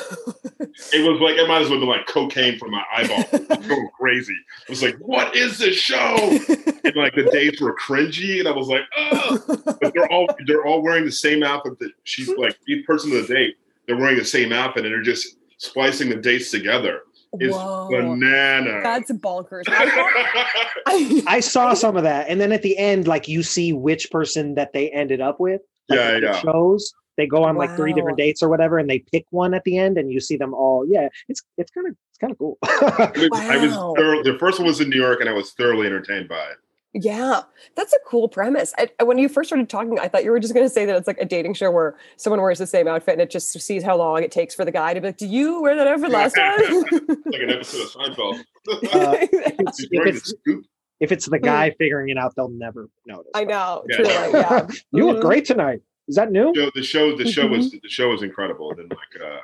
[0.93, 3.23] it was like it might as well be like cocaine from my eyeball.
[3.57, 4.37] Going crazy.
[4.67, 6.39] I was like, what is this show?
[6.85, 10.67] And like the dates were cringy, and I was like, oh but they're all they're
[10.67, 13.55] all wearing the same outfit that she's like each person of the date
[13.85, 17.01] they're wearing the same outfit and they're just splicing the dates together
[17.39, 18.81] is Whoa, banana.
[18.83, 19.63] That's bonkers.
[19.67, 20.43] I
[20.87, 24.11] I- i saw some of that and then at the end like you see which
[24.11, 26.39] person that they ended up with like, Yeah, it yeah.
[26.39, 26.93] shows.
[27.17, 29.77] They go on like three different dates or whatever and they pick one at the
[29.77, 30.85] end and you see them all.
[30.87, 32.57] Yeah it's it's kind of it's kind of cool.
[32.63, 33.93] I was, I was Wow.
[33.97, 36.57] thorough- the first one was in New York and I was thoroughly entertained by it
[36.95, 37.41] yeah,
[37.75, 38.73] that's a cool premise.
[38.77, 40.85] I, I- when you first started talking, I thought you were just going to say
[40.85, 43.51] that it's like a dating show where someone wears the same outfit and it just
[43.59, 45.85] sees how long it takes for the guy to be like, "Do you wear that
[45.87, 46.57] outfit last time?"
[47.25, 50.65] like an episode of Seinfeld Uh, if wearing the it's, scoop.
[51.01, 53.95] if it's the guy figuring it out they'll never notice I know, Yeah.
[53.97, 54.67] truly, yeah.
[54.91, 55.21] you look Mhm.
[55.21, 58.69] great tonight is that new Show- the show the show was the show was incredible
[58.71, 59.39] and then like uh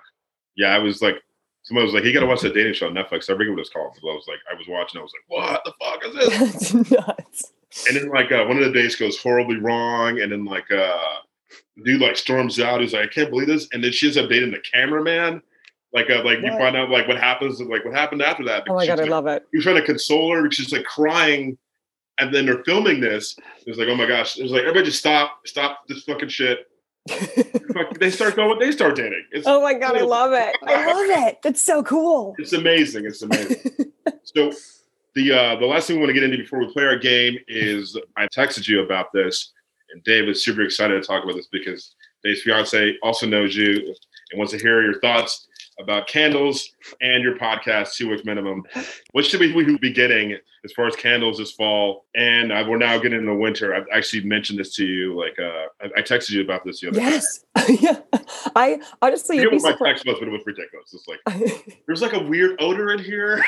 [0.56, 1.16] yeah I was like
[1.64, 3.70] someone was like you gotta watch that dating show on Netflix I forget what it's
[3.70, 6.14] called but I was like I was watching I was like what the fuck is
[6.16, 7.52] this That's nuts.
[7.88, 10.98] And then like uh, one of the days goes horribly wrong, and then like uh
[11.84, 12.82] dude like storms out.
[12.82, 13.68] He's like, I can't believe this.
[13.72, 15.42] And then she ends up dating the cameraman.
[15.94, 18.64] Like uh, like you find out like what happens like what happened after that.
[18.70, 19.46] Oh my god, I like, love it.
[19.52, 20.50] He was trying to console her.
[20.52, 21.58] She's like crying,
[22.18, 23.36] and then they're filming this.
[23.66, 24.38] It's like, oh my gosh!
[24.38, 26.71] It's like everybody just stop, stop this fucking shit.
[28.00, 28.60] They start going.
[28.60, 29.26] They start dating.
[29.32, 30.56] It's oh my god, I love it.
[30.64, 31.40] I love it.
[31.44, 32.36] That's so cool.
[32.40, 33.06] it's amazing.
[33.06, 33.72] It's amazing.
[34.24, 34.52] so
[35.16, 37.38] the uh, the last thing we want to get into before we play our game
[37.48, 39.52] is I texted you about this,
[39.92, 43.94] and Dave is super excited to talk about this because Dave's fiance also knows you
[44.32, 45.48] and wants to hear your thoughts
[45.80, 48.64] about candles and your podcast, Two Wicks Minimum.
[49.12, 52.06] What should we be getting as far as candles this fall?
[52.16, 53.74] And uh, we're now getting into the winter.
[53.74, 55.18] I've actually mentioned this to you.
[55.18, 57.06] Like, uh, I, I texted you about this the other day.
[57.06, 57.46] yes.
[57.82, 58.00] yeah.
[58.56, 59.44] I honestly, day.
[59.44, 60.94] you'd be what my text was, but it was ridiculous.
[60.94, 63.44] It's like, there's like a weird odor in here.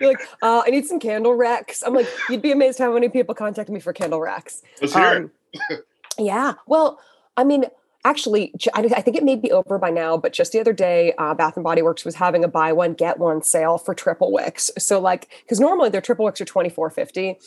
[0.00, 1.82] You're like, uh, I need some candle racks.
[1.82, 4.62] I'm like, you'd be amazed how many people contact me for candle racks.
[4.80, 5.60] Let's hear it.
[5.70, 5.78] Um,
[6.18, 6.54] yeah.
[6.66, 7.00] Well,
[7.36, 7.64] I mean,
[8.04, 11.34] actually, i think it may be over by now, but just the other day, uh,
[11.34, 14.70] Bath and Body Works was having a buy one get one sale for triple wicks.
[14.78, 17.38] So, like, because normally their triple wicks are twenty four fifty,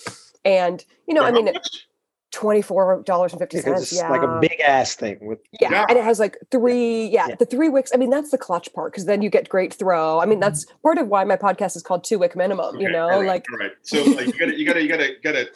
[0.45, 1.87] and you know, I mean, much?
[2.31, 5.69] twenty four dollars and fifty Because it's Yeah, like a big ass thing with yeah.
[5.71, 5.85] Yeah.
[5.87, 7.07] and it has like three.
[7.07, 7.35] Yeah, Yeah.
[7.35, 7.91] the three wicks.
[7.93, 10.19] I mean, that's the clutch part because then you get great throw.
[10.19, 12.79] I mean, that's part of why my podcast is called Two Wick Minimum.
[12.79, 13.71] You know, all right, like all right.
[13.83, 15.49] So like, you gotta, you gotta, you gotta, gotta.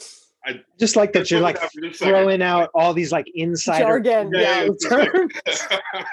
[0.79, 1.57] Just like that you're like
[1.95, 4.31] throwing out all these like insider jargon.
[4.33, 5.33] Yeah, Yeah, yeah, terms.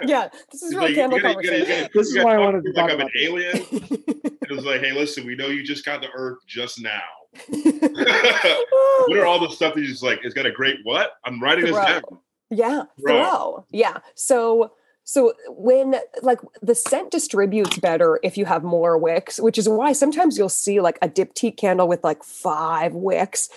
[0.07, 0.29] yeah.
[0.53, 1.81] This is It's real like, candle gotta- you gotta- you conversation.
[1.83, 3.11] gotta- This is gotta why I talk wanted to to like talk I'm an about
[3.15, 3.23] this.
[4.03, 4.25] alien.
[4.45, 7.01] It was like, hey, listen, we know you just got to Earth just now.
[7.49, 10.21] what are all the stuff that you just like?
[10.23, 11.13] It's got a great what?
[11.25, 12.03] I'm writing this down.
[12.51, 13.25] Yeah, Throw.
[13.25, 13.67] throw.
[13.71, 13.99] Yeah.
[14.15, 14.73] So
[15.07, 19.93] so when like the scent distributes better if you have more wicks, which is why
[19.93, 23.49] sometimes you'll see like a diptyque candle with like five wicks.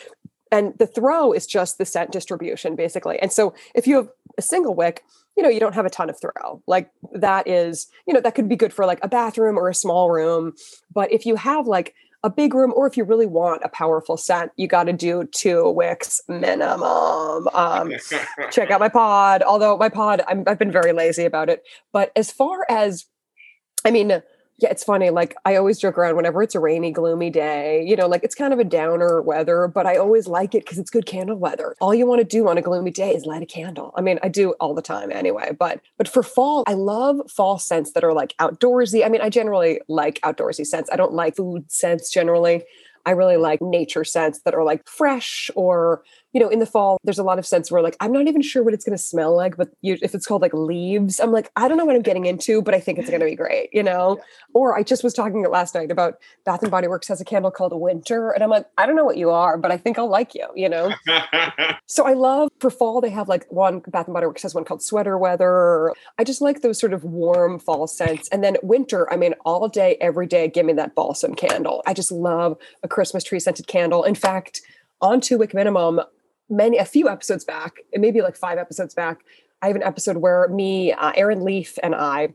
[0.52, 3.20] And the throw is just the scent distribution, basically.
[3.20, 5.04] And so if you have a single wick,
[5.36, 6.62] you know, you don't have a ton of throw.
[6.68, 9.76] Like that is, you know, that could be good for like a bathroom or a
[9.76, 10.54] small room.
[10.94, 11.94] But if you have like
[12.24, 15.24] a big room, or if you really want a powerful scent, you got to do
[15.32, 17.48] two wicks minimum.
[17.54, 17.94] Um,
[18.52, 19.44] check out my pod.
[19.44, 21.64] Although my pod, I'm, I've been very lazy about it.
[21.94, 23.06] But as far as,
[23.86, 24.24] I mean,
[24.60, 25.12] yeah, it's funny.
[25.12, 27.84] Like I always joke around whenever it's a rainy, gloomy day.
[27.86, 30.80] You know, like it's kind of a downer weather, but I always like it because
[30.80, 31.76] it's good candle weather.
[31.80, 33.94] All you want to do on a gloomy day is light a candle.
[33.96, 35.56] I mean, I do all the time anyway.
[35.58, 39.06] But but for fall, I love fall scents that are like outdoorsy.
[39.06, 40.90] I mean, I generally like outdoorsy scents.
[40.92, 42.64] I don't like food scents generally.
[43.08, 46.04] I really like nature scents that are like fresh or,
[46.38, 48.44] you know, in the fall, there's a lot of scents where like, I'm not even
[48.44, 51.32] sure what it's going to smell like, but you, if it's called like leaves, I'm
[51.32, 53.34] like, I don't know what I'm getting into, but I think it's going to be
[53.34, 54.20] great, you know?
[54.54, 57.50] Or I just was talking last night about Bath and Body Works has a candle
[57.50, 58.30] called Winter.
[58.30, 60.48] And I'm like, I don't know what you are, but I think I'll like you,
[60.56, 60.94] you know?
[61.90, 64.66] So I love for fall, they have like one Bath and Body Works has one
[64.66, 65.94] called Sweater Weather.
[66.20, 68.28] I just like those sort of warm fall scents.
[68.28, 71.82] And then winter, I mean, all day, every day, give me that balsam candle.
[71.88, 74.04] I just love a Christmas tree scented candle.
[74.04, 74.62] In fact,
[75.02, 76.02] on Two Wick Minimum,
[76.50, 79.22] many, a few episodes back, it may be like five episodes back,
[79.62, 82.34] I have an episode where me, uh, Aaron Leaf, and I,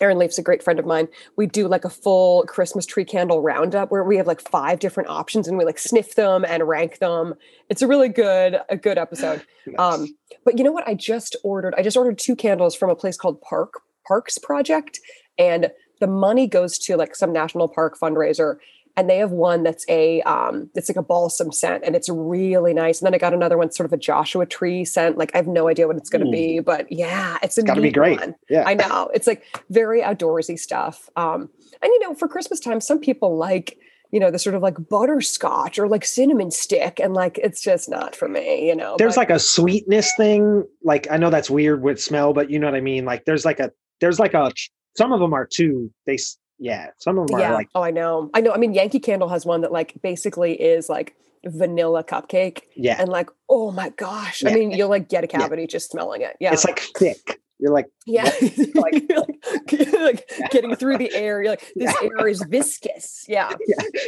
[0.00, 1.08] Aaron Leaf's a great friend of mine.
[1.36, 5.08] We do like a full Christmas tree candle roundup where we have like five different
[5.08, 7.34] options and we like sniff them and rank them.
[7.68, 9.42] It's a really good, a good episode.
[9.78, 10.86] Um, but you know what?
[10.86, 15.00] I just ordered, I just ordered two candles from a place called Park Parks Project,
[15.38, 18.56] and the money goes to like some national park fundraiser.
[18.96, 22.72] And they have one that's a um, it's like a balsam scent, and it's really
[22.72, 23.00] nice.
[23.00, 25.18] And then I got another one, sort of a Joshua tree scent.
[25.18, 26.30] Like I have no idea what it's going to Ooh.
[26.30, 28.20] be, but yeah, it's It's got to be great.
[28.20, 28.36] one.
[28.48, 28.62] Yeah.
[28.64, 29.10] I know.
[29.12, 31.10] It's like very outdoorsy stuff.
[31.16, 31.48] Um,
[31.82, 33.76] and you know, for Christmas time, some people like,
[34.12, 37.00] you know, the sort of like butterscotch or like cinnamon stick.
[37.00, 38.94] And like it's just not for me, you know.
[38.96, 40.64] there's but- like a sweetness thing.
[40.84, 43.04] Like I know that's weird with smell, but you know what I mean.
[43.04, 44.52] Like there's like a there's like a
[44.96, 45.90] some of them are too.
[46.06, 46.16] They
[46.58, 46.90] yeah.
[46.98, 47.50] Some of them yeah.
[47.50, 48.30] are like oh, I know.
[48.34, 48.52] I know.
[48.52, 51.14] I mean, Yankee Candle has one that like basically is like
[51.46, 52.62] vanilla cupcake.
[52.76, 52.96] yeah.
[52.98, 54.44] And like, oh my gosh.
[54.46, 55.40] I mean, you'll like get a Yeah.
[55.40, 56.36] cavity just smelling it.
[56.40, 56.52] Yeah.
[56.52, 57.40] It's like thick.
[57.60, 58.24] You're like yeah,
[58.74, 59.40] like- You're like,
[60.00, 61.40] like getting through the air.
[61.42, 63.24] You're like, this air is viscous.
[63.28, 63.52] Yeah.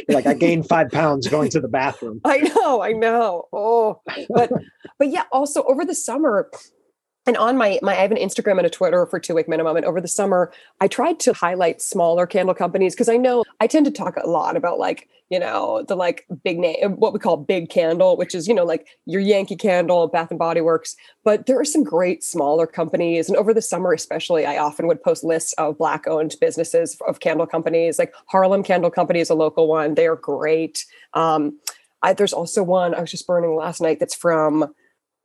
[0.07, 2.19] you're like I gained five pounds going to the bathroom.
[2.25, 3.45] I know, I know.
[3.53, 4.51] Oh, but
[4.99, 6.49] but yeah, also over the summer,
[7.27, 9.75] and on my my I have an Instagram and a Twitter for Two Wick Minimum.
[9.75, 10.51] And over the summer,
[10.81, 14.27] I tried to highlight smaller candle companies because I know I tend to talk a
[14.27, 18.33] lot about like you know the like big name what we call big candle, which
[18.33, 20.95] is you know like your Yankee Candle, Bath and Body Works.
[21.23, 25.03] But there are some great smaller companies, and over the summer especially, I often would
[25.03, 27.99] post lists of black owned businesses of candle companies.
[27.99, 30.85] Like Harlem Candle Company is a local one; they are great.
[31.13, 31.59] Um,
[32.01, 34.73] I, there's also one I was just burning last night that's from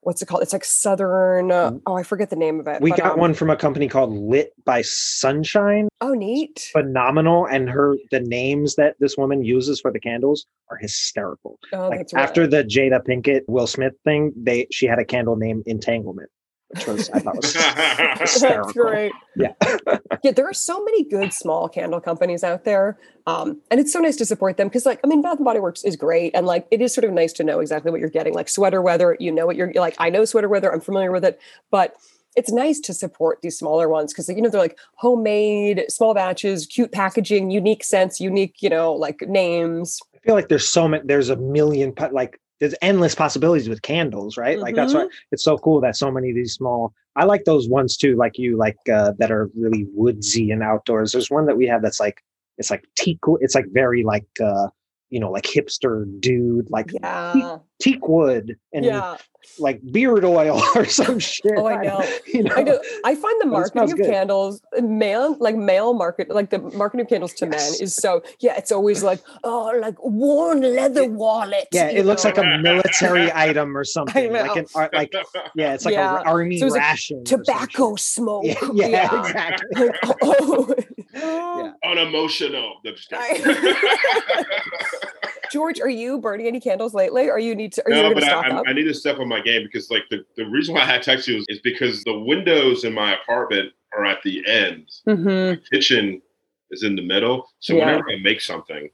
[0.02, 0.42] what's it called?
[0.42, 1.50] It's like Southern.
[1.50, 2.80] Uh, oh, I forget the name of it.
[2.80, 5.88] We but, got um, one from a company called Lit by Sunshine.
[6.00, 6.68] Oh, neat.
[6.72, 11.58] Phenomenal, and her the names that this woman uses for the candles are hysterical.
[11.72, 15.64] Oh, Like after the Jada Pinkett Will Smith thing, they she had a candle named
[15.66, 16.30] Entanglement.
[16.72, 17.52] Which was I thought was
[18.40, 19.12] That's great.
[19.36, 19.52] Yeah.
[20.22, 22.98] yeah, there are so many good small candle companies out there.
[23.26, 25.60] Um, and it's so nice to support them because, like, I mean, Bath and Body
[25.60, 26.34] Works is great.
[26.34, 28.34] And, like, it is sort of nice to know exactly what you're getting.
[28.34, 31.24] Like, sweater weather, you know what you're like, I know sweater weather, I'm familiar with
[31.24, 31.40] it.
[31.70, 31.94] But
[32.36, 36.66] it's nice to support these smaller ones because, you know, they're like homemade, small batches,
[36.66, 40.00] cute packaging, unique scents, unique, you know, like names.
[40.14, 41.04] I feel like there's so many.
[41.04, 44.56] There's a million like there's endless possibilities with candles, right?
[44.56, 46.94] Like that's why it's so cool that so many of these small.
[47.16, 51.10] I like those ones too, like you like uh, that are really woodsy and outdoors.
[51.10, 52.22] There's one that we have that's like
[52.58, 53.18] it's like teak.
[53.40, 54.68] It's like very like uh,
[55.10, 57.58] you know like hipster dude like Yeah.
[57.82, 59.16] Teak wood and Yeah.
[59.58, 61.52] like beard oil or some shit.
[61.56, 62.00] Oh, I know.
[62.32, 62.54] You know?
[62.56, 62.78] I do.
[63.04, 64.06] I find the But it smells marketing of good.
[64.12, 68.56] candles, male, like male market, like the marketing of candles to men is so, yeah,
[68.56, 71.66] it's always like, oh, like worn leather wallet.
[71.72, 74.32] Yeah, you it looks like a military item or something.
[74.32, 75.12] Like an art, like
[75.56, 76.20] yeah, it's like Yeah.
[76.20, 77.24] an army So it's like ration.
[77.24, 78.44] tobacco smoke.
[78.46, 79.86] Yeah, yeah, exactly.
[79.88, 80.74] Like, oh.
[81.14, 81.72] Yeah.
[81.84, 82.76] Unemotional.
[82.84, 83.74] No, just I- kidding.
[85.50, 87.28] George, are you burning any candles lately?
[87.28, 89.40] Or you need to, are no, going but I, I, need to step on my
[89.40, 92.18] game because, like, the, the reason why I had text you is, is because the
[92.18, 94.88] windows in my apartment are at the end.
[95.06, 95.60] Mhm.
[95.70, 96.20] Kitchen
[96.70, 97.48] is in the middle.
[97.60, 97.86] So Yeah.
[97.86, 98.88] whenever I make something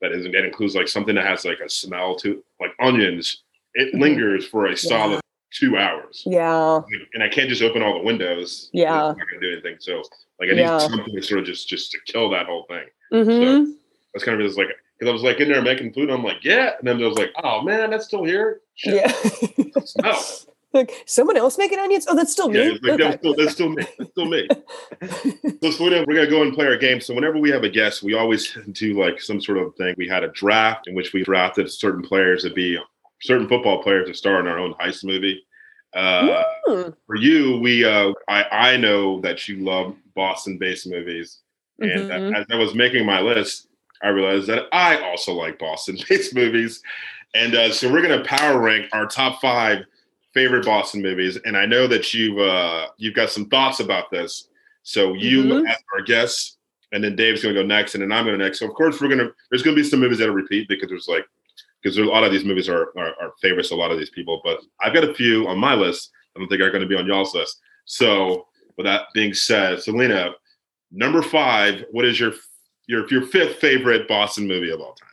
[0.00, 3.42] that isn't that includes like something that has like a smell to like onions,
[3.74, 4.00] it Mhm.
[4.00, 5.20] lingers for a solid
[5.52, 6.22] two hours.
[6.26, 6.80] Yeah.
[7.14, 8.70] And I can't just open all the windows.
[8.72, 9.10] Yeah.
[9.10, 9.76] It's not gonna do anything.
[9.80, 10.02] So
[10.40, 10.78] like I need Yeah.
[10.78, 12.86] something to sort of just just to kill that whole thing.
[13.10, 13.72] hmm
[14.12, 14.68] That's kind of just like
[14.98, 16.10] because I was like in there making food.
[16.10, 18.60] I'm like, yeah, and then I was like, oh man, that's still here.
[18.74, 18.94] Shit.
[18.94, 19.82] Yeah.
[20.02, 20.20] No.
[20.72, 22.06] like someone else making onions?
[22.08, 22.78] Oh, that's still Yeah, me.
[22.82, 23.84] like, that's, still, that's still me.
[23.98, 24.48] That's still me.
[25.72, 27.00] So, we're gonna go and play our game.
[27.00, 29.94] So whenever we have a guest, we always do like some sort of thing.
[29.96, 32.78] We had a draft in which we drafted certain players to be
[33.22, 35.42] certain football players to star in our own heist movie.
[35.94, 36.88] Uh, Hmm.
[37.06, 41.40] for you, we uh, I I know that you love Boston-based movies,
[41.80, 42.34] and Mhm.
[42.36, 43.68] as I was making my list,
[44.04, 46.82] I realized that I also like Boston-based movies,
[47.34, 49.84] and uh, so we're gonna power rank our top five
[50.34, 51.38] favorite Boston movies.
[51.44, 54.48] And I know that you've uh, you've got some thoughts about this.
[54.82, 55.68] So you Mhm.
[55.68, 56.58] as our guest,
[56.92, 58.58] and then Dave's gonna go next, and then I'm gonna next.
[58.58, 61.08] So of course we're gonna there's gonna be some movies that are repeat because there's
[61.08, 61.26] like
[61.82, 64.10] because a lot of these movies are, are are favorites to a lot of these
[64.10, 64.40] people.
[64.44, 66.10] But I've got a few on my list.
[66.34, 67.60] I don't think are going to be on y'all's list.
[67.84, 70.32] So with that being said, Selena,
[70.90, 72.32] number five, what is your
[72.86, 75.08] your your fifth favorite Boston movie of all time?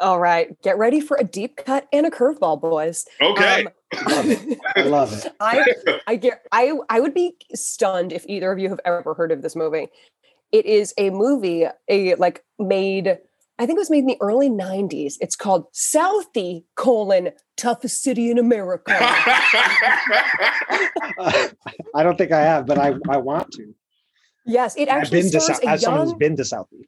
[0.00, 3.06] All right, get ready for a deep cut and a curveball, boys.
[3.20, 3.66] Okay.
[3.66, 3.72] Um,
[4.06, 5.26] love I love it.
[5.40, 5.74] I
[6.06, 9.42] I get I I would be stunned if either of you have ever heard of
[9.42, 9.88] this movie.
[10.52, 13.18] It is a movie, a like made.
[13.58, 15.14] I think it was made in the early '90s.
[15.20, 18.92] It's called Southie colon toughest city in America.
[21.94, 23.74] I don't think I have, but I I want to.
[24.46, 26.18] yes, it I've actually been to stars South, a as someone who's young.
[26.18, 26.86] been to Southie.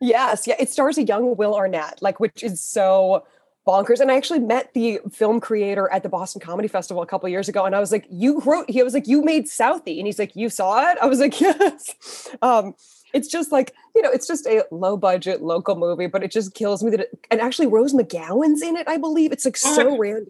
[0.00, 3.26] Yes, yeah, it stars a young Will Arnett, like which is so
[3.66, 4.00] bonkers.
[4.00, 7.48] And I actually met the film creator at the Boston Comedy Festival a couple years
[7.50, 10.18] ago, and I was like, "You wrote?" He was like, "You made Southie," and he's
[10.18, 12.74] like, "You saw it?" I was like, "Yes." Um,
[13.12, 16.54] it's just like you know, it's just a low budget local movie, but it just
[16.54, 17.00] kills me that.
[17.00, 19.32] It, and actually, Rose McGowan's in it, I believe.
[19.32, 19.98] It's like so What?
[20.00, 20.28] random.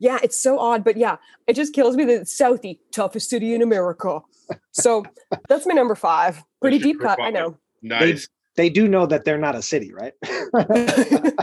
[0.00, 3.54] Yeah, it's so odd, but yeah, it just kills me that it's Southie, toughest city
[3.54, 4.20] in America.
[4.72, 5.04] So
[5.48, 6.42] that's my number five.
[6.60, 7.56] Pretty deep cut, I know.
[7.80, 8.28] nice.
[8.56, 10.12] They do know that they're not a city, right?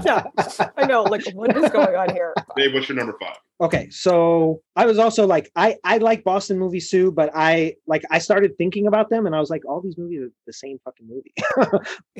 [0.05, 0.23] yeah,
[0.77, 1.03] I know.
[1.03, 2.33] Like, what is going on here?
[2.55, 3.37] Dave, what's your number five?
[3.61, 8.01] okay so i was also like i i like boston movies too but i like
[8.09, 10.79] i started thinking about them and i was like all these movies are the same
[10.83, 11.31] fucking movie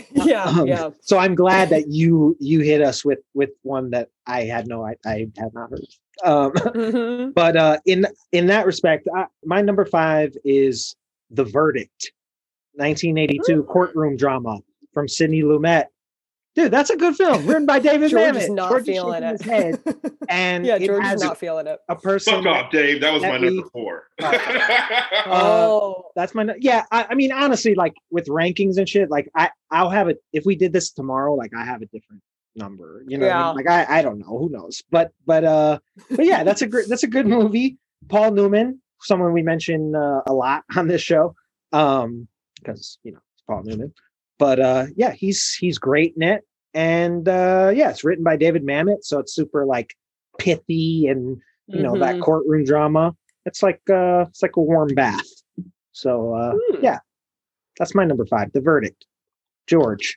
[0.12, 0.89] Yeah, Um, yeah.
[1.02, 4.86] so i'm glad that you you hit us with with one that i had no
[4.86, 5.82] i, I had not heard
[6.24, 7.34] um Mhm.
[7.34, 10.96] but uh in in that respect I, my number five is
[11.32, 12.12] the verdict
[12.74, 14.60] 1982 courtroom drama
[14.94, 15.86] from sidney lumet
[16.56, 19.32] dude that's a good film written by david George mamet is not George feeling it.
[19.32, 19.80] his head,
[20.30, 21.80] and yeah, George is has not feeling it.
[21.89, 23.02] a person Fuck off, Dave.
[23.02, 24.08] That was that my we- number four.
[25.24, 29.30] Uh, oh, that's my yeah I, I mean honestly like with rankings and shit like
[29.36, 32.22] i i'll have it if we did this tomorrow like i have a different
[32.56, 33.56] number you know what I mean?
[33.66, 35.80] like i i don't know who knows but but uh
[36.10, 37.78] but yeah that's a great that's a good movie
[38.10, 41.36] paul newman someone we mention uh, a lot on this show
[41.72, 42.28] um
[42.60, 43.94] because you know it's paul newman
[44.42, 46.42] but uh yeah he's he's great in it
[46.74, 49.94] and uh yeah it's written by david mamet so it's super like
[50.39, 52.22] pithy and you know that Mhm.
[52.24, 53.16] courtroom drama
[53.46, 55.30] it's like uh it's like a warm bath
[55.92, 56.84] so uh Hmm.
[56.84, 56.98] yeah
[57.78, 59.06] that's my number five the verdict
[59.68, 60.16] george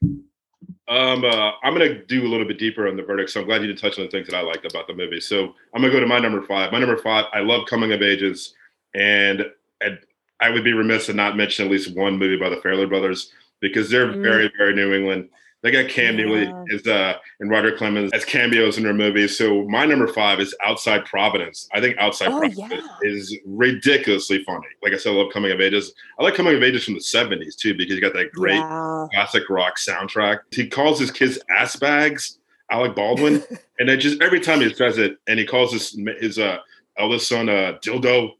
[0.89, 3.31] Um, uh, I'm gonna do a little bit deeper on the verdict.
[3.31, 5.21] So I'm glad you did touch on the things that I liked about the movie.
[5.21, 6.73] So I'm gonna go to my number five.
[6.73, 8.55] My number five, I love coming of ages,
[8.95, 9.45] and,
[9.83, 9.99] and
[10.41, 13.31] I would be remiss to not mention at least one movie by the Farrelly brothers
[13.69, 14.23] because they're Mm.
[14.23, 15.29] very very New England.
[15.63, 16.27] They got Cam Yeah.
[16.27, 19.37] Newton as uh and Roger Clemens as cameos in their movies.
[19.39, 21.69] So my number five is Outside Providence.
[21.73, 22.81] I think Outside Oh, Providence yeah.
[23.03, 24.67] is ridiculously funny.
[24.83, 25.95] Like I said, I love coming of ages.
[26.19, 29.07] I like coming of ages from the '70s too because you got that great Yeah.
[29.13, 30.41] classic rock soundtrack.
[30.51, 32.39] He calls his kids ass bags,
[32.71, 33.43] Alec Baldwin,
[33.79, 36.59] and then just every time he says it, and he calls his his uh,
[36.99, 38.33] eldest son uh, dildo.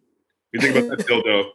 [0.53, 1.47] You think about that dildo,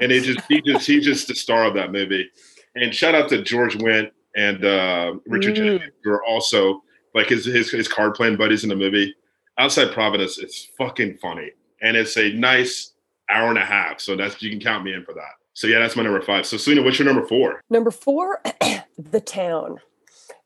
[0.00, 2.28] and he just he just he's just the star of that movie.
[2.74, 5.56] And shout out to George Wendt and uh, Richard Mm.
[5.56, 6.82] Jenkins, who are also
[7.14, 9.14] like his his his card playing buddies in the movie.
[9.58, 12.92] Outside Providence is fucking funny, and it's a nice
[13.30, 14.00] hour and a half.
[14.00, 15.32] So that's you can count me in for that.
[15.52, 16.46] So yeah, that's my number five.
[16.46, 17.60] So Selena, what's your number four?
[17.70, 18.42] Number four,
[18.98, 19.78] The Town.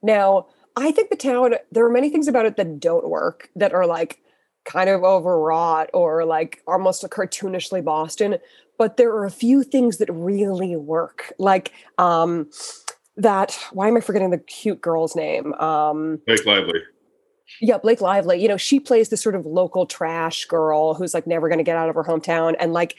[0.03, 3.73] Now, I think The Town, there are many things about it that don't work, that
[3.73, 4.21] are like
[4.67, 8.37] kind of overwrought or like almost a cartoonishly Boston.
[8.79, 11.33] But there are a few things that really work.
[11.39, 12.51] Like um
[13.17, 15.53] that, why am I forgetting the cute girl's name?
[15.55, 16.81] Um Blake Lively.
[17.61, 21.27] yeah, Blake Lively, you know, she plays this sort of local trash girl who's like
[21.27, 22.97] never going to get out of her hometown and like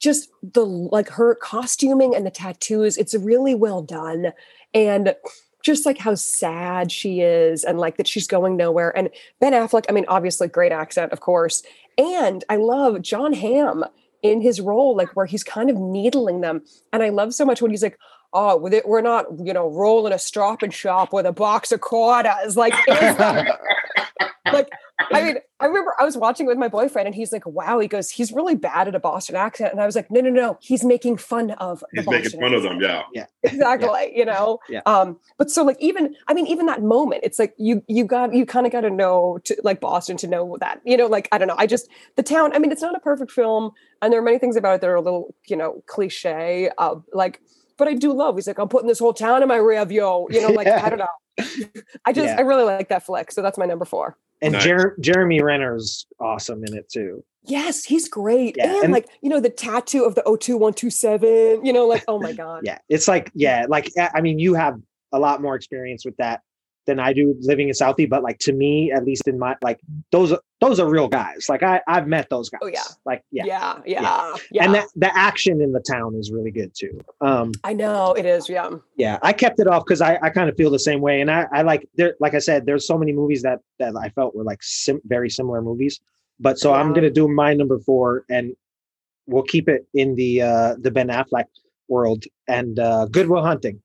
[0.00, 4.32] just the like her costuming and the tattoos, it's really well done.
[4.74, 5.14] And
[5.62, 8.96] just like how sad she is and like that she's going nowhere.
[8.96, 9.08] And
[9.40, 11.62] Ben Affleck, I mean, obviously great accent, of course.
[11.96, 13.84] And I love Jon Hamm
[14.22, 16.62] in his role, like where he's kind of needling them.
[16.92, 17.98] And I love so much when he's like,
[18.32, 22.56] oh, we're not, you know, rolling a stop and shop with a box of quarters.
[22.56, 22.74] Like,
[24.46, 24.70] like,
[25.10, 27.46] like I mean, I remember I was watching it with my boyfriend, and he's like,
[27.46, 30.20] "Wow," he goes, "He's really bad at a Boston accent," and I was like, "No,
[30.20, 33.26] no, no, he's making fun of the He's making Boston fun of them, accent." yeah.
[33.44, 34.82] exactly you know Yeah.
[34.86, 38.32] um but so like even i mean even that moment it's like you you got
[38.32, 41.28] you kind of got to know to like boston to know that you know like
[41.32, 44.12] i don't know i just the town i mean it's not a perfect film and
[44.12, 47.40] there are many things about it that are a little you know cliche uh like
[47.78, 50.28] but i do love he's like i'm putting this whole town in my rear view
[50.30, 51.44] you know like i don't know
[52.06, 52.36] i just Yeah.
[52.38, 54.64] i really like that flick so that's my number four And Nice.
[54.64, 57.24] Jer- Jeremy Renner's awesome in it too.
[57.44, 61.72] yes he's great Yeah, and, and- like you know the tattoo of the 02127 you
[61.72, 64.78] know like oh my god Yeah, it's like yeah, like I I mean, you have
[65.12, 66.40] a lot more experience with that
[66.86, 69.78] than I do living in Southie, but like to me, at least in my like
[70.10, 71.46] those are those are real guys.
[71.48, 72.60] Like I I've met those guys.
[72.62, 72.84] Oh, yeah.
[73.04, 73.44] like yeah.
[73.44, 76.94] yeah yeah yeah, And that the action in the town is really good too.
[77.20, 80.48] Um, i know it is yeah yeah, I kept it off because I, I kind
[80.48, 82.96] of feel the same way, and I, I like there like I said, there's so
[82.96, 86.00] many movies that that I felt were like sim- very similar movies.
[86.40, 88.54] But so I'm gonna do my number four, and
[89.26, 91.46] we'll keep it in the uh the Ben Affleck
[91.88, 93.80] world and uh Good Will Hunting,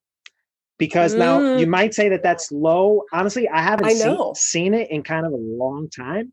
[0.77, 1.59] because now Mm.
[1.59, 3.03] you might say that that's low.
[3.11, 6.31] Honestly, I haven't I seen, seen it in kind of a long time,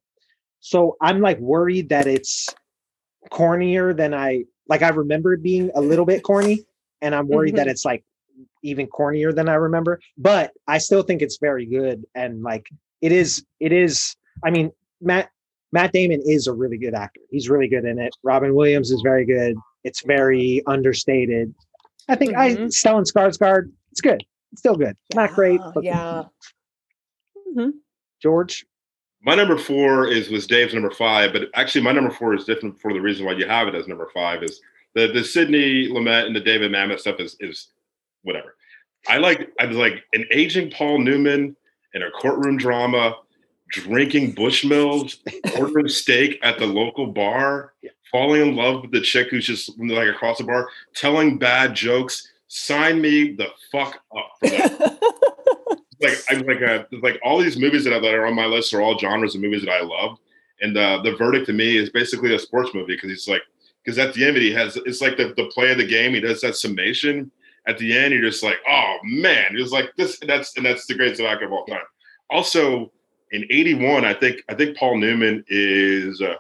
[0.65, 2.49] so I'm like worried that it's
[3.31, 4.81] cornier than I like.
[4.81, 6.65] I remember it being a little bit corny,
[7.03, 8.03] and I'm worried that it's like
[8.63, 10.01] even cornier than I remember.
[10.17, 12.67] But I still think it's very good, and like
[13.03, 13.45] it is.
[13.61, 14.17] It is.
[14.43, 15.29] I mean, Matt
[15.73, 17.21] Matt Damon is a really good actor.
[17.31, 18.17] He's really good in it.
[18.23, 19.57] Robin Williams is very good.
[19.85, 21.55] It's very understated.
[22.09, 22.69] I think I Mhm.
[22.69, 23.71] Stellan Skarsgård.
[23.93, 24.25] It's good.
[24.53, 24.97] It's still good.
[25.15, 26.23] Not great, but yeah
[27.51, 27.71] Mm-hmm.
[28.23, 28.65] George.
[29.25, 32.79] My number four is was Dave's number five, but actually my number four is different
[32.81, 34.61] for the reason why you have it as number five is
[34.95, 37.69] the the Sidney Lumet and the David Mamet stuff is is
[38.23, 38.55] whatever.
[39.09, 41.57] I like I was like an aging Paul Newman
[41.95, 43.17] in a courtroom drama,
[43.71, 45.17] drinking Bushmills,
[45.59, 47.73] ordering steak at the local bar,
[48.13, 52.31] falling in love with the chick who's just like across the bar, telling bad jokes.
[52.49, 55.25] Sign me the fuck up for that
[56.01, 58.73] like I'm like uh like all these movies that, I, that are on my list
[58.75, 60.19] are all genres of movies that I love,
[60.61, 63.43] and uh, the verdict to me is basically a sports movie because he's like
[63.85, 65.87] because at the end of it he has it's like the, the play of the
[65.87, 67.31] game he does that summation
[67.67, 70.87] at the end you're just like oh man it's like this and that's and that's
[70.87, 71.79] the greatest actor of all time.
[72.31, 72.91] Also
[73.33, 76.37] in '81 I think I think Paul Newman is uh,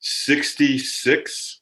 [0.00, 1.60] 66.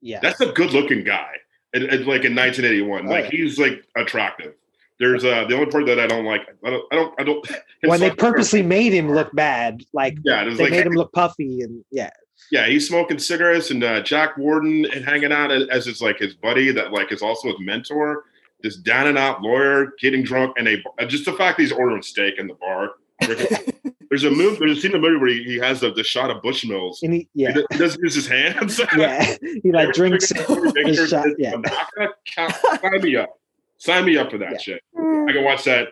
[0.00, 0.20] Yeah.
[0.20, 1.32] That's a good looking guy.
[1.74, 3.30] And, and like in 1981, Oh, like yeah.
[3.30, 4.54] he's like attractive.
[5.00, 6.42] There's uh the only part that I don't like.
[6.64, 6.84] I don't.
[6.92, 7.20] I don't.
[7.20, 7.48] I don't.
[7.84, 10.92] when they his- purposely made him look bad, like Yeah, there's they like made him
[10.92, 12.10] look puffy and yeah.
[12.52, 16.18] yeah, he's smoking cigarettes and uh, Jack Warden and hanging out as, as his like
[16.18, 18.24] his buddy that like is also his mentor.
[18.62, 22.02] This down and out lawyer getting drunk and a just the fact that he's ordering
[22.02, 22.92] steak in the bar.
[24.08, 24.58] There's a move.
[24.58, 26.98] There's a scene in the movie where he, he has the, the shot of Bushmills.
[27.02, 28.78] And he, He, yeah, do- he doesn't use his hands.
[28.96, 29.36] yeah.
[29.62, 31.26] He like drinks his shot.
[31.38, 31.56] Yeah.
[32.36, 33.30] Sign me up.
[33.82, 34.58] Sign me up for that Yeah.
[34.58, 34.82] shit.
[34.96, 35.88] I can watch that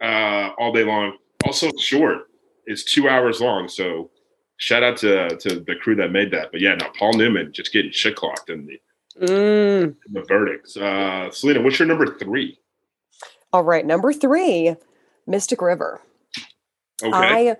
[0.00, 1.16] uh, all day long.
[1.44, 2.28] Also, short.
[2.66, 4.10] It's two hours long, so
[4.58, 6.52] shout out to to the crew that made that.
[6.52, 8.80] But yeah, no, Paul Newman just getting shit clocked in the
[9.26, 9.96] Mm.
[10.06, 10.76] in the verdicts.
[10.76, 12.60] Uh, Selena, what's your number three?
[13.52, 14.76] All right, number three,
[15.26, 16.00] Mystic River.
[17.02, 17.56] Okay, I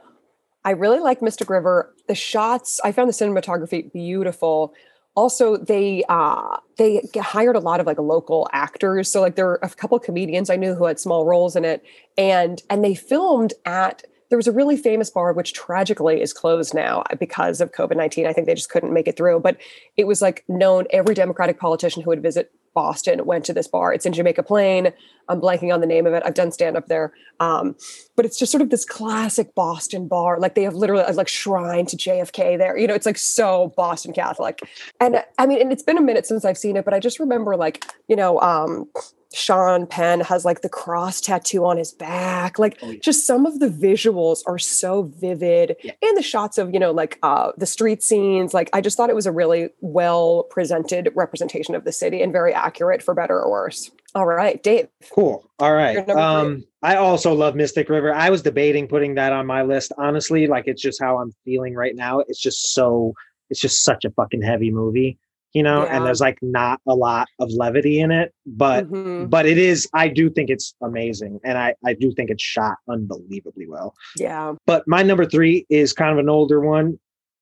[0.64, 1.92] I really like Mystic River.
[2.06, 4.74] The shots, I found the cinematography beautiful.
[5.16, 9.10] Also, they uh they hired a lot of like local actors.
[9.10, 11.82] So like there were a couple comedians I knew who had small roles in it,
[12.16, 16.74] and and they filmed at there was a really famous bar which tragically is closed
[16.74, 18.26] now because of COVID nineteen.
[18.26, 19.56] I think they just couldn't make it through, but
[19.96, 23.94] it was like known every Democratic politician who would visit Boston went to this bar.
[23.94, 24.92] It's in Jamaica Plain.
[25.29, 26.22] I'm blanking on the name of it.
[26.24, 27.12] I've done stand up there.
[27.41, 27.77] Um,
[28.16, 30.39] but it's just sort of this classic Boston bar.
[30.39, 32.77] Like they have literally a like shrine to JFK there.
[32.77, 34.61] You know, it's like so Boston Catholic.
[35.01, 37.20] And I mean, and it's been a minute since I've seen it, but I just
[37.20, 38.89] remember like, you know, um,
[39.35, 42.59] Sean Penn has like the cross tattoo on his back.
[42.59, 42.99] Like Oh, yeah.
[43.03, 45.77] just some of the visuals are so vivid.
[45.83, 45.93] Yeah.
[46.01, 48.55] And the shots of, you know, like uh the street scenes.
[48.55, 52.33] Like I just thought it was a really well presented representation of the city and
[52.33, 53.91] very accurate for better or worse.
[54.16, 54.88] All right, Dave.
[55.12, 55.44] Cool.
[55.58, 56.02] All right.
[56.06, 56.14] Three.
[56.14, 58.14] Um, I also love Mystic River.
[58.14, 59.92] I was debating putting that on my list.
[59.98, 62.20] Honestly, like it's just how I'm feeling right now.
[62.20, 63.12] It's just so
[63.50, 65.18] it's just such a fucking heavy movie,
[65.52, 65.94] you know, Yeah.
[65.96, 69.28] and there's like not a lot of levity in it, but Mhm.
[69.28, 72.78] but it is I do think it's amazing and I I do think it's shot
[72.88, 73.94] unbelievably well.
[74.16, 74.54] Yeah.
[74.64, 76.98] But my number 3 is kind of an older one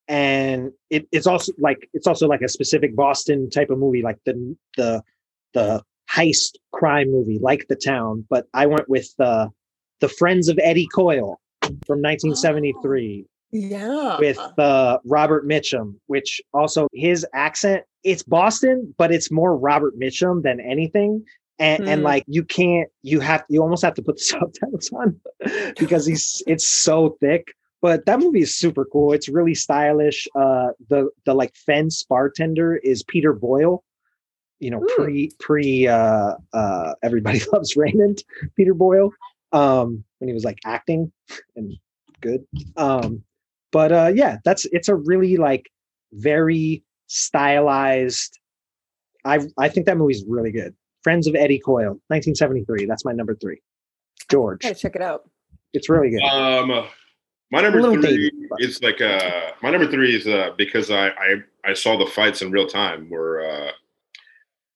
[0.08, 4.18] and it, it's also like it's also like a specific Boston type of movie like
[4.26, 5.02] the the
[5.54, 5.80] the
[6.14, 9.48] heist crime movie like the town but i went with the
[10.00, 11.40] the friends of eddie coyle
[11.86, 14.18] from 1973 Yeah.
[14.18, 20.42] with uh, robert mitchum which also his accent it's boston but it's more robert mitchum
[20.42, 21.24] than anything.
[21.60, 22.04] And, and Hmm.
[22.10, 25.20] like you can't you have you almost have to put the subtitles on
[25.78, 27.44] because he's it's so thick.
[27.80, 29.12] But that movie is super cool.
[29.12, 30.26] It's really stylish.
[30.34, 33.84] Uh the the like fence bartender is peter boyle
[34.60, 34.94] you know Ooh.
[34.96, 38.22] pre pre uh uh everybody loves raymond
[38.56, 39.10] peter boyle
[39.52, 41.12] um when he was like acting
[41.56, 41.72] and
[42.20, 42.46] good.
[42.76, 43.22] Um
[43.72, 45.70] but uh yeah that's it's a really like
[46.12, 48.38] very stylized
[49.24, 50.74] i i think that movie's really good.
[51.02, 53.60] Friends of eddie coyle 1973 that's my number three.
[54.30, 54.62] George.
[54.62, 55.28] Gotta check it out.
[55.74, 56.22] it's really good.
[56.22, 56.86] Um,
[57.50, 61.08] my number three dated, but- is like uh, my number three is uh, because I,
[61.08, 63.70] I I saw the fights in real time where uh,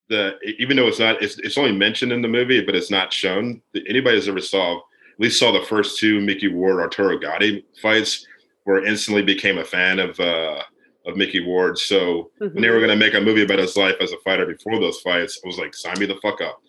[0.09, 3.13] the even though it's not it's, it's only mentioned in the movie but it's not
[3.13, 3.61] shown.
[3.89, 4.83] Anybody who's ever saw at
[5.21, 8.27] least saw the first two Micky Ward Arturo Gatti fights
[8.65, 10.63] where instantly became a fan of uh,
[11.07, 11.79] of Micky Ward.
[11.79, 12.61] So when Mm-hmm.
[12.61, 15.01] they were going to make a movie about his life as a fighter before those
[15.01, 16.61] fights, I was like, sign me the fuck up.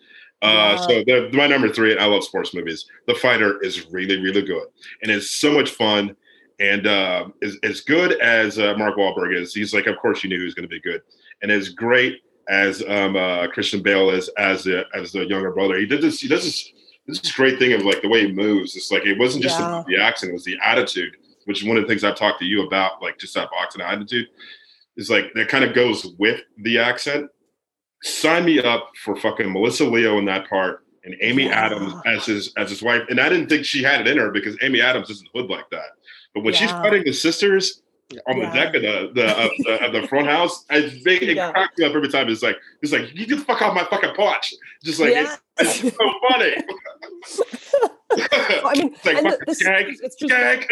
[0.42, 0.86] Uh, Wow.
[0.88, 2.86] So the, my number three, and I love sports movies.
[3.06, 4.68] The Fighter is really, really good,
[5.02, 6.16] and it's so much fun.
[6.58, 10.30] And uh, as, as good as uh, Mark Wahlberg is, he's like, of course you
[10.30, 11.02] knew he was going to be good,
[11.42, 15.78] and as great as um, uh, Christian Bale is as a, as the younger brother,
[15.78, 16.20] he did this.
[16.20, 16.72] He does this
[17.06, 18.76] this great thing of like the way he moves.
[18.76, 19.82] It's like it wasn't just Yeah.
[19.88, 22.44] the accent; it was the attitude, which is one of the things I've talked to
[22.44, 24.26] you about, like just that boxing attitude.
[24.96, 27.30] Is like that kind of goes with the accent.
[28.02, 31.66] Sign me up for fucking Melissa Leo in that part and Amy Yeah.
[31.66, 33.02] Adams as his as his wife.
[33.08, 35.68] And I didn't think she had it in her because Amy Adams isn't hood like
[35.70, 35.90] that.
[36.34, 36.82] But when she's Yeah.
[36.82, 38.50] fighting the sisters Oh, on Yeah.
[38.50, 41.52] the deck of the the, of the of the front house, I think it Yeah.
[41.52, 42.28] cracks me up every time.
[42.28, 44.52] It's like it's like you get the fuck off my fucking porch.
[44.82, 45.36] Just like Yeah.
[45.58, 46.54] it's, it's so funny.
[48.64, 50.66] I mean, It's like fucking the gag, it's just gag.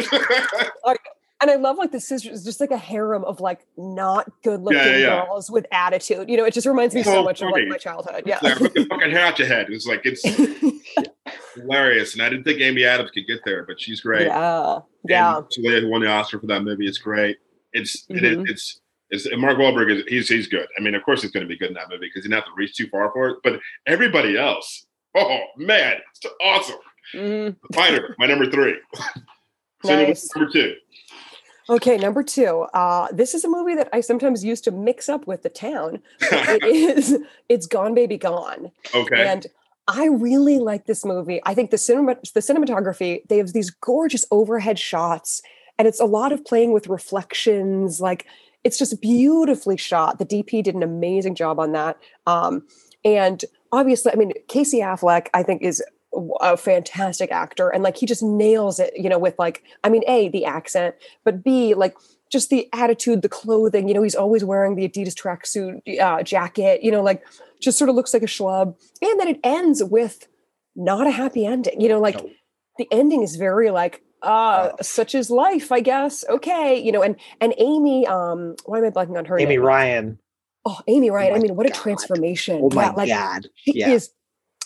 [1.41, 4.79] And I love like the sisters, just like a harem of like not good looking
[4.79, 5.25] Yeah, yeah.
[5.27, 6.29] girls with attitude.
[6.29, 8.23] You know, it just reminds me so So much of like my childhood.
[8.27, 8.39] Yeah.
[8.43, 9.67] Like, rip the fucking hair out your head.
[9.71, 10.23] It's like it's
[11.55, 12.15] hilarious.
[12.15, 14.27] And I didn't think Amy Adams could get there, but she's great.
[14.27, 14.79] yeah.
[15.09, 15.39] Yeah.
[15.39, 17.39] And Talia, who won the Oscar for that movie, it's great.
[17.73, 18.49] It's it is Mhm.
[18.51, 20.67] it's it's and Mark Wahlberg is he's he's good.
[20.79, 22.43] I mean, of course, he's going to be good in that movie because he didn't
[22.43, 23.37] have to reach too far for it.
[23.45, 24.87] But everybody else,
[25.17, 26.77] oh man, it's awesome.
[27.15, 27.57] Mhm.
[27.75, 28.77] Fighter, my number three.
[29.85, 30.29] So Nice.
[30.35, 30.75] number two.
[31.71, 32.67] Okay, number two.
[32.73, 36.01] Uh, this is a movie that I sometimes used to mix up with the town.
[36.21, 36.65] It
[36.99, 37.19] is
[37.49, 38.71] it's Gone Baby Gone.
[38.95, 39.27] okay.
[39.27, 39.47] And
[39.87, 41.41] I really like this movie.
[41.45, 45.43] I think the cinema the cinematography, they have these gorgeous overhead shots
[45.79, 48.27] and it's a lot of playing with reflections like
[48.65, 50.19] it's just beautifully shot.
[50.19, 51.97] The DP did an amazing job on that.
[52.27, 52.67] Um,
[53.05, 55.83] and obviously, I mean, Casey Affleck, I think, is
[56.41, 60.03] a fantastic actor and like he just nails it, you know, with like, I mean,
[60.09, 60.95] A, the accent,
[61.25, 61.97] but B, like
[62.31, 66.83] just the attitude, the clothing, you know, he's always wearing the Adidas tracksuit uh, jacket,
[66.83, 67.23] you know, like
[67.61, 68.75] just sort of looks like a schlub.
[69.03, 70.27] And then it ends with
[70.77, 72.31] not a happy ending, you know, like No.
[72.79, 77.15] the ending is very like uh such is life i guess okay you know and
[77.41, 80.19] and amy um why am i blanking on her Amy name Ryan.
[80.65, 83.47] oh amy ryan i mean what a transformation Oh my Yeah, like god.
[83.55, 83.91] she Yeah.
[83.91, 84.11] is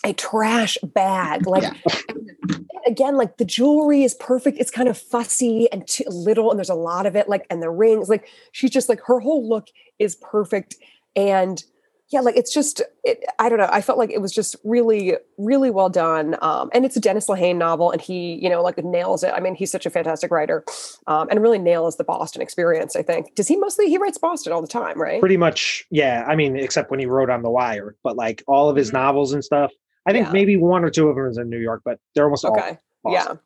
[0.03, 2.57] a trash bag like Yeah.
[2.85, 6.69] again like the jewelry is perfect it's kind of fussy and too little and there's
[6.69, 9.67] a lot of it like and the rings like she's just like her whole look
[9.99, 10.75] is perfect
[11.15, 11.63] and
[12.09, 15.15] yeah like it's just it, i don't know i felt like it was just really
[15.37, 18.77] really well done um and it's a dennis lehane novel and he you know like
[18.83, 20.63] nails it i mean he's such a fantastic writer
[21.07, 24.51] um and really nails the boston experience i think does he mostly he writes boston
[24.51, 26.25] all the time right Pretty much, yeah.
[26.27, 28.93] I mean, except when he wrote on The Wire, but like all of his Mhm.
[28.95, 29.71] novels and stuff.
[30.05, 30.31] I think Yeah.
[30.33, 32.77] maybe one or two of them is in New York, but they're almost all okay
[33.05, 33.39] yeah Boston.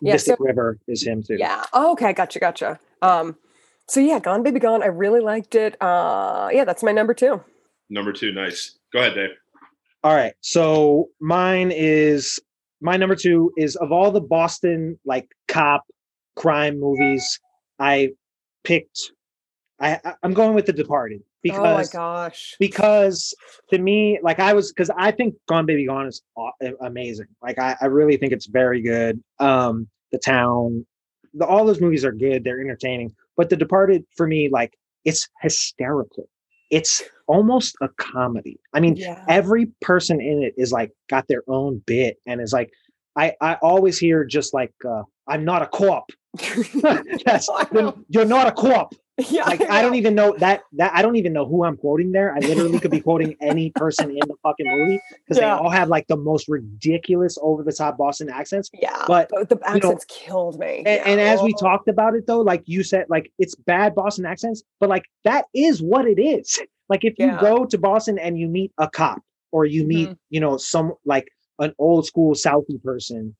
[0.00, 1.36] Yeah, Mystic so- River is him too.
[1.38, 1.64] Yeah.
[1.72, 2.12] Oh, okay.
[2.12, 2.38] Gotcha.
[2.40, 2.80] Gotcha.
[3.02, 3.36] Um,
[3.88, 4.82] so yeah, Gone Baby Gone.
[4.82, 5.80] I really liked it.
[5.80, 7.42] Uh, yeah, that's my number two.
[7.90, 8.78] Number two, nice.
[8.92, 9.30] Go ahead, Dave.
[10.02, 10.34] All right.
[10.40, 12.40] So mine is
[12.80, 15.84] my number two is of all the Boston like cop
[16.36, 17.38] crime movies,
[17.78, 18.10] I
[18.64, 19.12] picked
[19.80, 22.56] I I- I'm going with The Departed oh my because gosh.
[22.58, 23.34] because
[23.70, 26.22] to me like I was because I think Gone Baby Gone is
[26.80, 27.26] amazing.
[27.42, 29.22] Like I, I really think it's very good.
[29.40, 30.86] Um The Town,
[31.34, 32.44] the, all those movies are good.
[32.44, 33.14] They're entertaining.
[33.36, 36.28] But The Departed for me like it's hysterical.
[36.70, 38.58] It's almost a comedy.
[38.72, 39.24] I mean, Yeah.
[39.28, 42.70] every person in it is like got their own bit and is like
[43.16, 46.10] i i always hear just like uh i'm not a co-op
[47.24, 47.48] that's
[48.08, 48.94] you're not a co-op
[49.30, 49.44] yeah.
[49.44, 52.34] like i don't even know that that i don't even know who i'm quoting there
[52.34, 55.54] i literally could be quoting any person in the fucking movie because Yeah.
[55.56, 59.04] they all have like the most ridiculous over the top boston accents Yeah.
[59.06, 60.78] but, the you know, accents killed me.
[60.78, 61.02] and, Yeah.
[61.06, 64.64] and as we talked about it though like you said like it's bad boston accents
[64.80, 67.40] but like that is what it is like if you Yeah.
[67.40, 69.22] go to boston and you meet a cop
[69.52, 70.16] or you meet Mhm.
[70.30, 71.28] you know some like
[71.60, 73.36] an old school southie person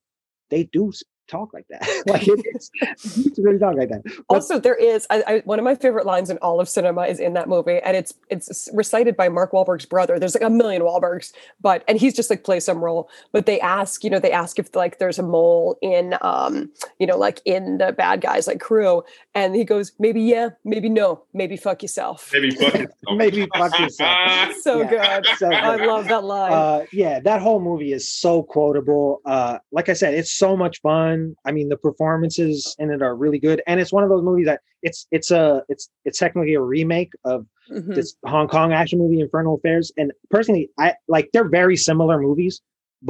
[0.49, 0.93] they do
[1.27, 1.81] talk like that.
[2.07, 4.03] Like it is it's really talk like that.
[4.03, 7.03] But also there is I, I, one of my favorite lines in all of cinema
[7.03, 10.19] is in that movie and it's it's recited by mark Wahlberg's brother.
[10.19, 13.09] There's like a million Wahlbergs but and he's just like play some role.
[13.31, 16.69] But they ask you know they ask if like there's a mole in um
[16.99, 19.03] you know like in the bad guys like crew
[19.33, 22.29] and he goes maybe yeah maybe no maybe fuck yourself.
[22.33, 22.91] Maybe fuck yourself.
[23.15, 24.53] Maybe fuck yourself.
[24.61, 25.19] so Yeah.
[25.21, 25.27] good.
[25.37, 26.51] So i love that line.
[26.53, 29.21] Uh yeah that whole movie is so quotable.
[29.25, 31.14] Uh like i said it's so much fun
[31.47, 33.59] i mean the performances in it are really good.
[33.67, 37.13] And it's one of those movies that it's it's a it's it's technically a remake
[37.23, 37.39] of
[37.71, 37.95] Mhm.
[37.95, 39.91] this hong kong action movie infernal affairs.
[39.99, 42.55] And personally i like they're very similar movies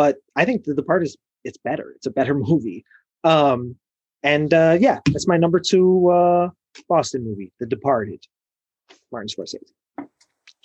[0.01, 1.17] but i think the part is
[1.47, 1.87] it's better.
[1.97, 2.81] It's a better movie.
[3.23, 3.59] Um
[4.23, 6.49] and uh yeah that's my number two uh
[6.89, 8.21] boston movie the departed
[9.11, 9.71] martin scorsese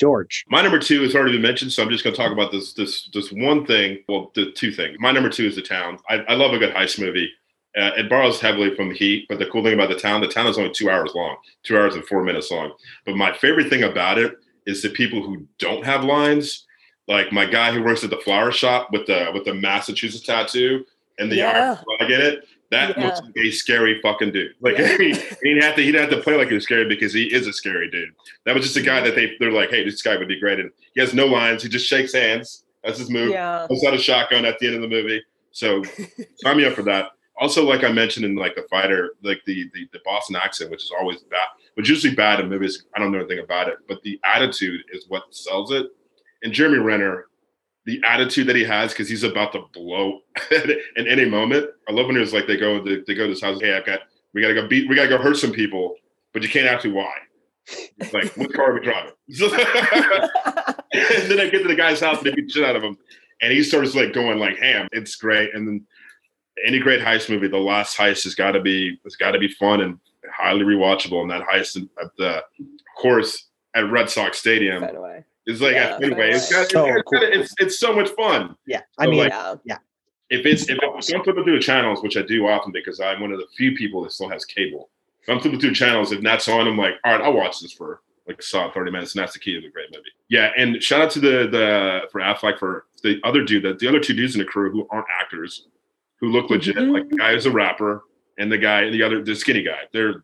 [0.00, 2.50] george My number two has already been mentioned, so I'm just going to talk about
[2.50, 3.98] this this this one thing.
[4.08, 4.96] Well, the two things.
[4.98, 5.98] My number two is the town.
[6.08, 7.30] I, I love a good heist movie.
[7.78, 10.26] Uh, it borrows heavily from the Heat, but the cool thing about the town, the
[10.26, 12.72] town is only two hours long, two hours and four minutes long.
[13.06, 14.34] But my favorite thing about it
[14.66, 16.66] is the people who don't have lines,
[17.06, 20.84] like my guy who works at the flower shop with the with the Massachusetts tattoo
[21.18, 21.76] and the Yeah.
[21.76, 22.44] Irish flag in it.
[22.70, 23.06] That Yeah.
[23.06, 24.52] looks like a scary fucking dude.
[24.60, 24.96] Like Yeah.
[24.96, 27.46] he, he'd have to he'd have to play like he was scary because he is
[27.46, 28.10] a scary dude.
[28.46, 30.60] That was just a guy that they they're like, hey, this guy would be great.
[30.60, 31.62] And he has no lines.
[31.62, 32.64] He just shakes hands.
[32.84, 33.30] That's his move.
[33.30, 35.22] yeah Pulls out a shotgun at the end of the movie.
[35.52, 35.82] So
[36.36, 37.10] sign me up for that.
[37.38, 40.82] Also, like I mentioned in like the fighter, like the, the the Boston accent, which
[40.84, 42.84] is always bad, which is usually bad in movies.
[42.94, 45.86] I don't know anything about it, but the attitude is what sells it.
[46.42, 47.26] And Jeremy Renner,
[47.86, 50.20] the attitude that he has because he's about to blow
[50.96, 51.70] in any moment.
[51.88, 53.60] I love when it's like they go they, they go to this house.
[53.60, 54.00] Hey, I've got
[54.34, 55.94] we gotta go beat we gotta go hurt some people,
[56.32, 57.12] but you can't ask me why.
[57.98, 59.12] It's like what car are we driving?
[59.28, 59.40] and
[61.30, 62.96] then I get to the guy's house and they beat the shit out of him.
[63.42, 64.88] And he starts like going like ham.
[64.92, 65.54] It's great.
[65.54, 65.86] And then
[66.66, 69.48] any great heist movie, the last heist has got to be it's got to be
[69.48, 69.98] fun and
[70.32, 71.22] highly rewatchable.
[71.22, 72.40] And that heist at the uh,
[72.98, 75.24] course at Red Sox Stadium Fenway.
[75.50, 76.30] Is like Yeah, at Fenway.
[76.30, 77.20] It's, got, So it's, cool.
[77.22, 78.56] it's, it's so much fun.
[78.66, 79.32] yeah i So, mean like,
[79.64, 79.78] yeah
[80.30, 83.38] If it's if I'm flipping through channels, which I do often because I'm one of
[83.38, 84.90] the few people that still has cable.
[85.22, 87.72] If I'm flipping through channels, if that's on, I'm like, all right, I'll watch this
[87.72, 90.04] for like a solid 30 minutes, and that's the key to the great movie.
[90.28, 93.88] Yeah, and shout out to the the for Affleck for the other dude, that the
[93.88, 95.66] other two dudes in the crew who aren't actors,
[96.20, 96.76] who look legit.
[96.76, 96.92] Mhm.
[96.92, 98.04] Like the guy is a rapper,
[98.38, 99.80] and the guy, the other, the skinny guy.
[99.92, 100.22] They're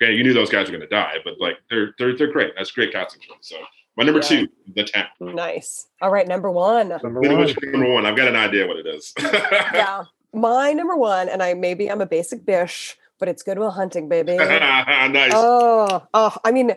[0.00, 0.12] okay.
[0.14, 2.52] You knew those guys were gonna die, but like they're they're they're great.
[2.56, 3.20] That's great casting.
[3.26, 3.34] for.
[3.40, 3.56] So
[3.96, 4.28] my number Yeah.
[4.28, 5.06] two, the town.
[5.20, 8.06] nice all right number one number one what's number one?
[8.06, 9.12] I've got an idea what it is.
[9.22, 10.04] yeah
[10.34, 14.36] my number one and i maybe i'm a basic bish but it's goodwill hunting baby
[14.38, 15.32] nice.
[15.34, 16.72] oh oh i mean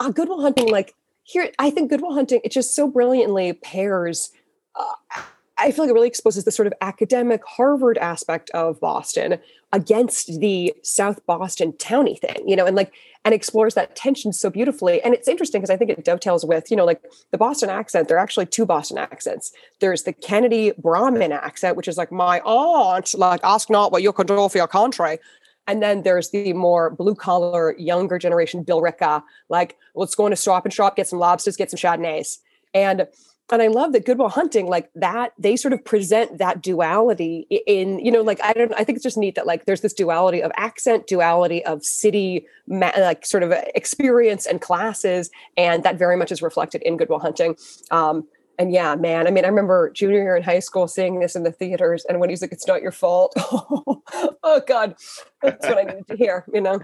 [0.00, 4.30] uh, goodwill hunting like here i think goodwill hunting it just so brilliantly pairs
[4.74, 5.20] uh,
[5.58, 9.38] i feel like it really exposes the sort of academic harvard aspect of boston
[9.74, 12.92] against the South Boston towny thing, you know, and like
[13.24, 15.02] and explores that tension so beautifully.
[15.02, 17.02] And it's interesting because I think it dovetails with, you know, like
[17.32, 18.06] the Boston accent.
[18.06, 19.52] There are actually two Boston accents.
[19.80, 24.12] There's the Kennedy Brahmin accent, which is like my aunt, like ask not what you
[24.12, 25.18] can do for your country.
[25.66, 30.66] And then there's the more blue collar, younger generation Billerica, like let's go into Stop
[30.66, 32.38] and Shop, get some lobsters, get some Chardonnays.
[32.74, 33.08] And
[33.52, 37.46] and I love that Good Will Hunting, like that, they sort of present that duality
[37.66, 39.92] in, you know, like I don't, I think it's just neat that like there's this
[39.92, 46.16] duality of accent, duality of city, like sort of experience and classes, and that very
[46.16, 47.56] much is reflected in Good Will Hunting.
[47.90, 48.26] Um,
[48.58, 51.42] and yeah, man, I mean, I remember junior year in high school seeing this in
[51.42, 54.94] the theaters, and when he's like, "It's not your fault," oh God,
[55.42, 56.78] that's what I needed to hear, you know.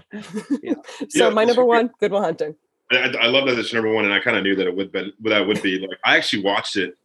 [0.61, 0.73] Yeah.
[1.09, 2.55] so yeah, my number one, Good Will Hunting.
[2.91, 4.91] I, I, love that it's number one, and I kind of knew that it would
[4.91, 6.97] be that would be like I actually watched it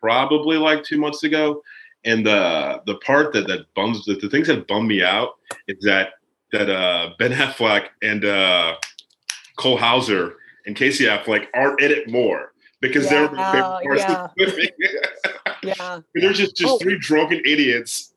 [0.00, 1.62] probably like two months ago,
[2.04, 5.36] and the the part that that bums the, the things that bum me out
[5.66, 6.14] is that
[6.52, 8.76] that uh, Ben Affleck and uh,
[9.56, 10.36] Cole Hauser
[10.66, 14.34] and Casey Affleck are in it more because yeah, they're my favorite parts
[14.78, 15.58] yeah.
[15.62, 16.00] yeah.
[16.14, 16.78] They're just just oh.
[16.78, 18.14] three drunken idiots.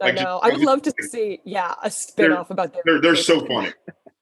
[0.00, 0.40] I like, know.
[0.42, 2.82] Just, I would love to see, yeah, a spin off about their.
[2.84, 3.72] They're, they're so funny.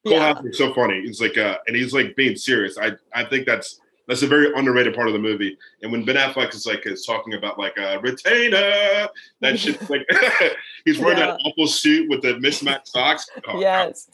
[0.04, 0.40] Cole yeah.
[0.44, 1.00] is so funny.
[1.02, 2.76] He's like, uh, and he's like being serious.
[2.78, 5.56] I I think that's that's a very underrated part of the movie.
[5.82, 9.08] And when Ben Affleck is like is talking about like a retainer,
[9.40, 10.06] that shit like
[10.84, 11.26] he's wearing yeah.
[11.26, 13.28] that awful suit with the mismatched socks.
[13.46, 14.08] Oh, yes.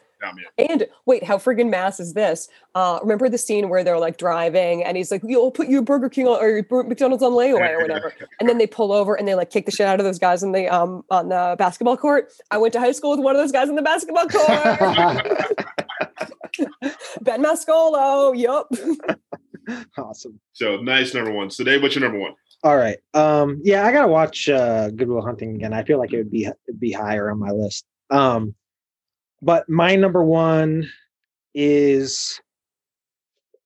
[0.58, 2.48] And wait, how friggin' mass is this?
[2.74, 6.08] Uh, remember the scene where they're like driving and he's like, "You'll put your Burger
[6.08, 9.28] King on, or your McDonald's on layaway or whatever," and then they pull over and
[9.28, 11.96] they like kick the shit out of those guys in the um on the basketball
[11.96, 12.32] court.
[12.50, 14.48] I went to high school with one of those guys in the basketball court.
[17.22, 18.36] ben Mascolo.
[18.36, 18.68] Yup.
[19.98, 20.40] awesome.
[20.52, 21.50] So nice number one.
[21.50, 22.34] So Dave, what's your number one?
[22.64, 22.98] All right.
[23.14, 25.72] Um, yeah, I gotta watch uh, Good Will Hunting again.
[25.72, 27.84] I feel like it would be it'd be higher on my list.
[28.10, 28.54] Um,
[29.42, 30.88] but my number one
[31.54, 32.40] is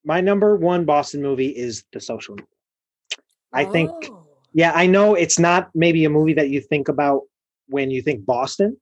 [0.04, 2.36] my number one Boston movie is The Social.
[3.52, 4.26] I think, oh.
[4.54, 7.22] yeah, I know it's not maybe a movie that you think about
[7.68, 8.76] when you think Boston,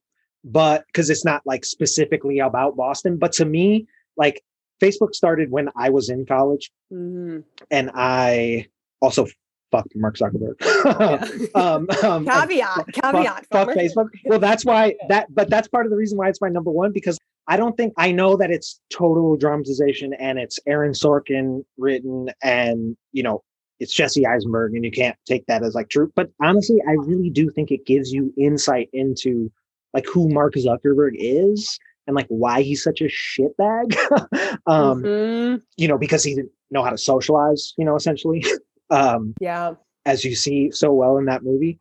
[0.45, 3.19] but because it's not like specifically about Boston.
[3.19, 3.87] But to me,
[4.17, 4.43] like
[4.81, 7.41] Facebook started when I was in college, mm-hmm.
[7.71, 8.69] and I
[9.01, 9.27] also
[9.71, 11.55] fuck Mark Zuckerberg.
[11.55, 13.47] um, um, caveat, caveat.
[13.47, 14.09] Fuck, fuck Facebook.
[14.25, 16.93] Well, that's why that, but that's part of the reason why it's my number one
[16.93, 22.31] because I don't think I know that it's total dramatization and it's Aaron Sorkin written
[22.43, 23.43] and you know
[23.81, 26.13] it's Jesse Eisenberg and you can't take that as like true.
[26.15, 29.51] But honestly, I really do think it gives you insight into
[29.95, 33.97] like who Mark Zuckerberg is and like why he's such a shitbag.
[34.67, 35.57] um, mm-hmm.
[35.77, 37.75] You know, because he didn't know how to socialize.
[37.77, 38.45] You know, essentially.
[38.91, 39.75] Um, yeah.
[40.07, 41.79] As you see so well in that movie.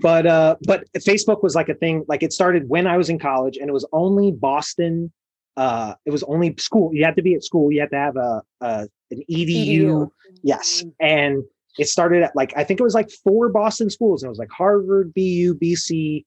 [0.00, 2.04] But uh, but Facebook was like a thing.
[2.08, 5.12] Like it started when I was in college, and it was only Boston.
[5.56, 6.92] Uh, it was only school.
[6.92, 7.72] You had to be at school.
[7.72, 9.84] You had to have a, a an EDU.
[9.84, 10.10] EDU.
[10.42, 10.88] Yes, mm-hmm.
[11.00, 11.44] and
[11.78, 14.22] it started at like I think it was like four Boston schools.
[14.22, 16.24] And it was like Harvard, BU, BC,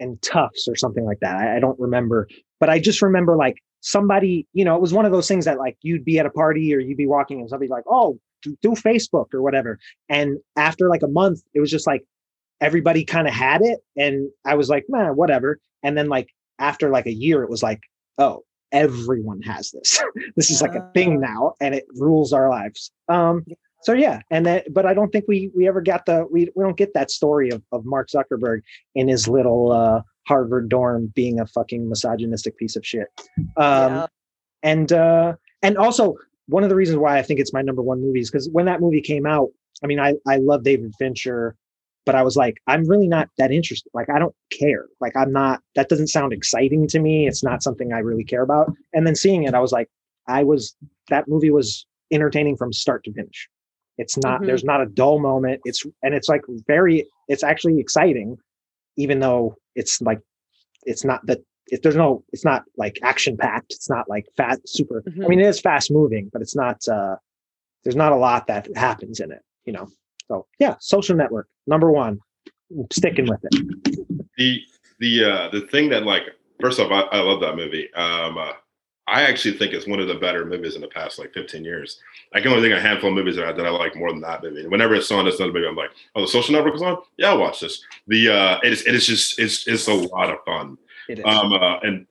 [0.00, 1.36] and Tufts or something like that.
[1.36, 2.28] I, I, don't remember,
[2.60, 5.58] but I just remember like somebody, you know, it was one of those things that
[5.58, 8.70] like you'd be at a party or you'd be walking and somebody's like, oh, do
[8.70, 9.78] Facebook or whatever.
[10.08, 12.04] And after like a month, it was just like
[12.60, 13.80] everybody kind of had it.
[13.96, 15.58] And I was like, man, whatever.
[15.82, 16.28] And then like
[16.58, 17.80] after like a year, it was like,
[18.18, 20.02] oh, everyone has this.
[20.36, 22.90] this is like a thing now and it rules our lives.
[23.08, 23.44] Um,
[23.82, 26.64] so yeah, and that, but I don't think we we ever got the we we
[26.64, 28.62] don't get that story of of Mark Zuckerberg
[28.96, 33.06] in his little uh Harvard dorm being a fucking misogynistic piece of shit.
[33.38, 34.06] Um yeah.
[34.64, 36.16] and uh and also
[36.48, 38.64] one of the reasons why I think it's my number one movie is because when
[38.66, 39.50] that movie came out,
[39.82, 41.54] I mean, I I love David Fincher,
[42.04, 43.90] but I was like, I'm really not that interested.
[43.92, 44.86] Like, I don't care.
[45.00, 45.60] Like, I'm not.
[45.74, 47.28] That doesn't sound exciting to me.
[47.28, 48.72] It's not something I really care about.
[48.94, 49.88] And then seeing it, I was like,
[50.26, 50.74] I was
[51.10, 53.48] that movie was entertaining from start to finish.
[53.98, 54.38] It's not.
[54.38, 54.46] Mm-hmm.
[54.46, 55.60] There's not a dull moment.
[55.64, 57.06] It's and it's like very.
[57.28, 58.38] It's actually exciting,
[58.96, 60.20] even though it's like
[60.84, 64.58] it's not the if there's no it's not like action packed it's not like fat
[64.66, 65.24] super mm-hmm.
[65.24, 67.16] i mean it is fast moving but it's not uh
[67.84, 69.88] there's not a lot that happens in it you know
[70.28, 72.18] so yeah social network number one
[72.70, 74.60] I'm sticking with it the
[74.98, 76.24] the uh the thing that like
[76.60, 78.52] first off i, I love that movie um uh,
[79.10, 81.98] I actually think it's one of the better movies in the past like 15 years.
[82.34, 84.10] I can only think of a handful of movies that I, that I like more
[84.10, 84.66] than that movie.
[84.66, 85.66] Whenever it's on, it's another movie.
[85.66, 86.98] I'm like, oh, the Social Network is on.
[87.16, 87.82] Yeah, I'll watch this.
[88.06, 90.76] The uh, it is it is just it's it's a lot of fun.
[91.24, 92.06] Um, uh, and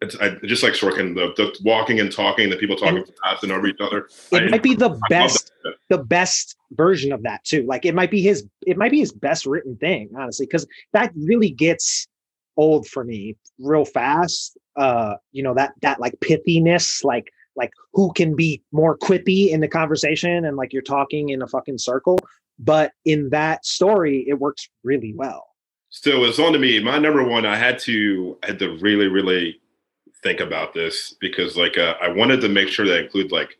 [0.00, 3.42] it's I, just like Sorkin, the, the walking and talking, the people talking and, fast
[3.42, 4.08] and over each other.
[4.32, 5.52] It I, might be the I best,
[5.88, 7.64] the best version of that too.
[7.66, 11.12] Like it might be his, it might be his best written thing, honestly, because that
[11.16, 12.06] really gets
[12.56, 14.56] old for me real fast.
[14.76, 19.60] Uh, you know that that like pithiness, like like who can be more quippy in
[19.60, 22.18] the conversation and like you're talking in a fucking circle.
[22.58, 25.53] But in that story, it works really well.
[25.96, 26.80] So it's on to me.
[26.80, 29.60] My number one, I had to I had to really, really
[30.24, 33.56] think about this because like uh, I wanted to make sure that include like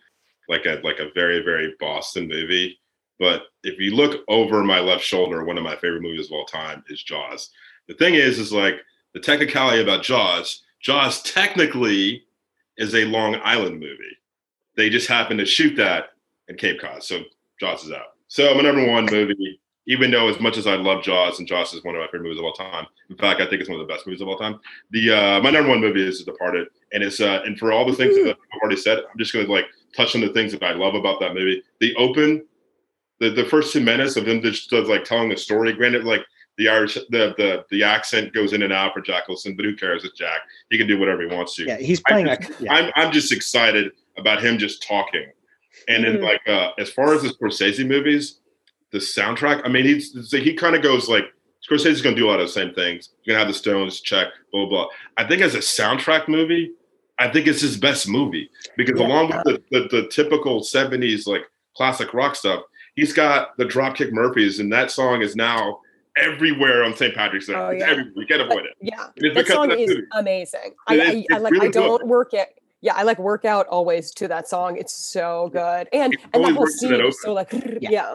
[0.48, 2.80] like a like a very, very Boston movie.
[3.20, 6.44] But if you look over my left shoulder, one of my favorite movies of all
[6.44, 7.50] time is Jaws.
[7.86, 8.80] The thing is, is like
[9.12, 10.64] the technicality about Jaws.
[10.80, 12.24] Jaws technically
[12.76, 14.18] is a Long Island movie.
[14.76, 16.06] They just happened to shoot that
[16.48, 17.22] in Cape Cod, so
[17.60, 18.16] Jaws is out.
[18.26, 21.74] So my number one movie, even though as much as I love Jaws and Jaws
[21.74, 22.86] is one of my favorite movies of all time.
[23.10, 24.58] In fact, I think it's one of the best movies of all time.
[24.90, 27.94] The uh, my number one movie is Departed, and it's uh, and for all the
[27.94, 29.66] things that I've already said, I'm just gonna like
[29.96, 31.62] touch on the things that I love about that movie.
[31.80, 32.44] The open,
[33.20, 35.72] the the first two minutes of him just does, like telling a story.
[35.72, 36.24] Granted, like
[36.56, 39.76] the Irish, the the the accent goes in and out for Jack Nicholson, but who
[39.76, 40.04] cares?
[40.04, 40.40] It's Jack.
[40.70, 41.64] He can do whatever he wants to.
[41.64, 42.28] Yeah, he's playing.
[42.28, 42.72] I'm just, a, yeah.
[42.74, 45.26] I'm, I'm just excited about him just talking.
[45.88, 46.22] And then Mhm.
[46.22, 48.38] like uh, as far as the Scorsese movies,
[48.94, 49.60] the soundtrack.
[49.64, 51.24] I mean, he's so he kind of goes like
[51.68, 53.10] Scorsese's going to do a lot of the same things.
[53.24, 54.84] You're gonna have the Stones check, blah blah.
[54.84, 54.86] blah.
[55.18, 56.72] I think as a soundtrack movie,
[57.18, 59.06] I think it's his best movie because Yeah.
[59.06, 61.42] along with the, the the typical '70s like
[61.76, 62.62] classic rock stuff,
[62.96, 65.80] he's got the Dropkick Murphys, and that song is now
[66.16, 67.12] everywhere on St.
[67.14, 67.54] Patrick's Day.
[67.54, 67.86] Oh, yeah.
[67.90, 68.12] everywhere.
[68.16, 68.74] You can't avoid it.
[68.80, 70.02] Yeah, It's that song that is movie.
[70.12, 70.74] amazing.
[70.86, 71.52] I, It I, is- I it's like.
[71.52, 72.48] really I don't work it.
[72.82, 74.76] Yeah, I like work out always to that song.
[74.76, 77.50] It's so good, and It and that always whole works to scene is so like
[77.80, 77.90] Yeah.
[77.90, 78.14] yeah.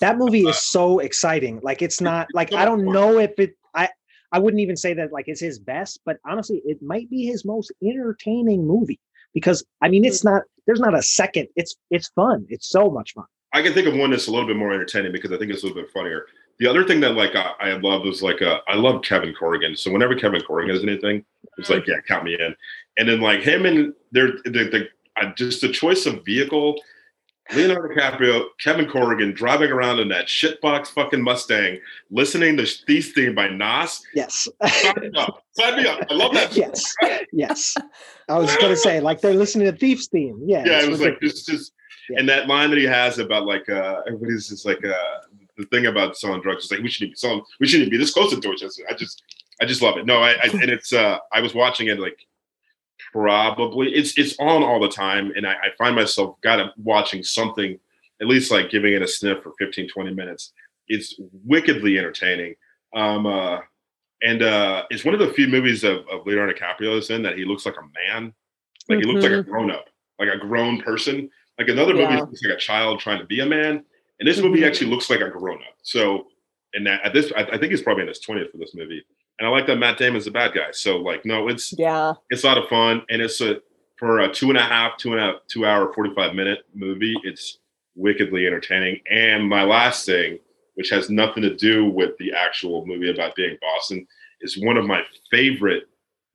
[0.00, 1.60] That movie is so exciting.
[1.62, 3.88] Like it's not like I don't know if it I
[4.32, 7.44] I wouldn't even say that like it's his best, but honestly, it might be his
[7.44, 9.00] most entertaining movie
[9.32, 11.48] because I mean it's not there's not a second.
[11.56, 12.46] It's it's fun.
[12.48, 13.26] It's so much fun.
[13.52, 15.62] I can think of one that's a little bit more entertaining because I think it's
[15.62, 16.26] a little bit funnier.
[16.58, 19.76] The other thing that like I, I love is like uh, I love Kevin Corrigan.
[19.76, 21.24] So whenever Kevin Corrigan has anything,
[21.58, 22.54] it's like yeah, count me in.
[22.98, 24.88] And then like him and they're the, the
[25.20, 26.74] uh, just the choice of vehicle.
[27.54, 31.78] Leonardo DiCaprio, Kevin Corrigan driving around in that shitbox fucking Mustang,
[32.10, 34.02] listening to Thief Theme by Nas.
[34.14, 34.48] Yes.
[34.66, 35.42] Sign me up.
[35.52, 36.00] Sign me up.
[36.10, 36.56] I love that.
[36.56, 36.94] yes.
[37.32, 37.76] Yes.
[38.28, 40.40] I was gonna say like they're listening to Thief's theme.
[40.46, 40.64] Yeah.
[40.64, 41.72] yeah, it was like just just
[42.08, 42.20] Yeah.
[42.20, 44.94] and that line that he has about like uh everybody's just like uh
[45.58, 48.12] the thing about selling drugs is like we shouldn't be selling we shouldn't be this
[48.12, 48.84] close to Dorchester.
[48.90, 49.22] I just
[49.60, 50.06] I just love it.
[50.06, 52.26] No, I, I and it's uh I was watching it like
[53.18, 57.22] probably it's it's on all the time and I, I find myself got to watching
[57.22, 57.78] something
[58.20, 60.52] at least like giving it a sniff for 15 20 minutes.
[60.88, 61.14] It's
[61.44, 62.56] wickedly entertaining.
[62.94, 63.60] Um uh
[64.22, 67.38] and uh it's one of the few movies of, of leonardo dicaprio is in that
[67.38, 68.34] he looks like a man.
[68.88, 69.86] Like he looks like a grown-up
[70.18, 71.30] like a grown person.
[71.58, 72.20] Like another movie Yeah.
[72.20, 73.84] looks like a child trying to be a man
[74.18, 74.66] and this movie Mhm.
[74.66, 76.26] actually looks like a grown-up so
[76.74, 79.04] and that at this I, I think he's probably in his 20th for this movie
[79.38, 80.70] and i like that matt damon's the bad guy.
[80.72, 83.02] So like no it's Yeah, it's a lot of fun.
[83.08, 83.60] And it's a
[83.96, 87.14] for a two and a half two and a half two hour 45 minute movie
[87.24, 87.58] it's
[87.94, 89.00] wickedly entertaining.
[89.10, 90.38] And my last thing
[90.74, 94.06] which has nothing to do with the actual movie about being boston
[94.40, 95.84] is one of my favorite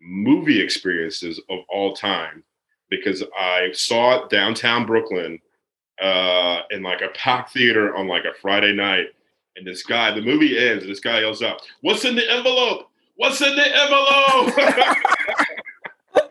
[0.02, 2.44] movie experiences of all time
[2.90, 5.38] because i saw it downtown brooklyn
[6.02, 9.08] uh in like a packed theater on like a friday night.
[9.56, 12.89] And this guy the movie ends and this guy yells out what's in the envelope
[13.20, 14.54] what's in the envelope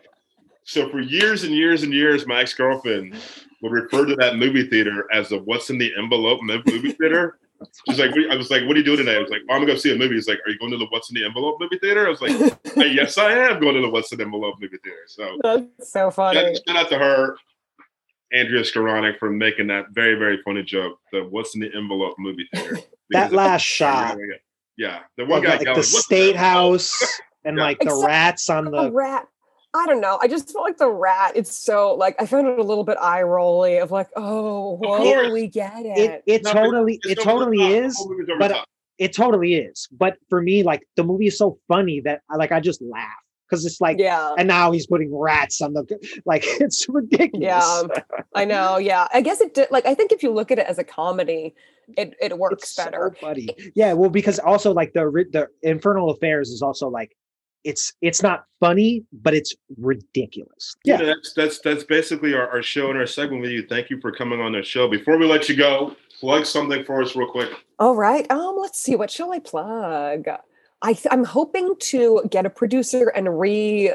[0.69, 3.15] So for years and years and years, my ex girlfriend
[3.63, 7.39] would refer to that movie theater as the "What's in the envelope" movie theater.
[7.89, 9.61] She's like, "I was like, what are you doing today?" I was like, oh, "I'm
[9.61, 11.25] gonna go see a movie." He's like, "Are you going to the What's in the
[11.25, 12.33] Envelope movie theater?" I was like,
[12.75, 15.91] "Hey, "Yes, I am going to the What's in the Envelope movie theater." So that's
[15.91, 16.39] so funny.
[16.39, 17.35] shout, shout out to her,
[18.31, 20.99] Andrea Skoranek, for making that very very funny joke.
[21.11, 22.77] The What's in the Envelope movie theater.
[23.09, 24.19] that last shot
[24.79, 27.63] Yeah, the one of, guy like yelling, the state envelope?" house and Yeah.
[27.63, 29.27] like the Except rats on the the rat.
[29.75, 30.17] I don't know.
[30.19, 31.33] I just felt like the rat.
[31.35, 34.97] It's so like I found it a little bit eye rolly of like, oh, whoa,
[34.97, 35.31] course.
[35.31, 35.97] we get it.
[35.99, 38.65] it it No, totally it totally is whole movie's over but- top.
[38.97, 42.51] it totally is but for me like the movie is so funny that I like
[42.51, 43.05] I just laugh
[43.49, 44.33] because it's like yeah.
[44.37, 45.83] and now he's putting rats on the
[46.25, 47.83] like it's ridiculous Yeah,
[48.35, 48.77] I know.
[48.77, 49.69] Yeah, I guess it did.
[49.71, 51.55] Like, I think if you look at it as a comedy,
[51.97, 53.15] it it works It's so better.
[53.19, 57.15] funny yeah well because also like the the infernal affairs is also like
[57.63, 62.61] it's it's not funny but it's ridiculous yeah, yeah that's that's that's basically our, our
[62.61, 63.65] show and our segment with you.
[63.67, 64.87] Thank you for coming on the show.
[64.87, 67.49] Before we let you go, plug something for us real quick.
[67.79, 68.29] All right.
[68.31, 68.95] Um, let's see.
[68.95, 70.27] What shall I plug?
[70.81, 73.91] I I'm hoping to get a producer and re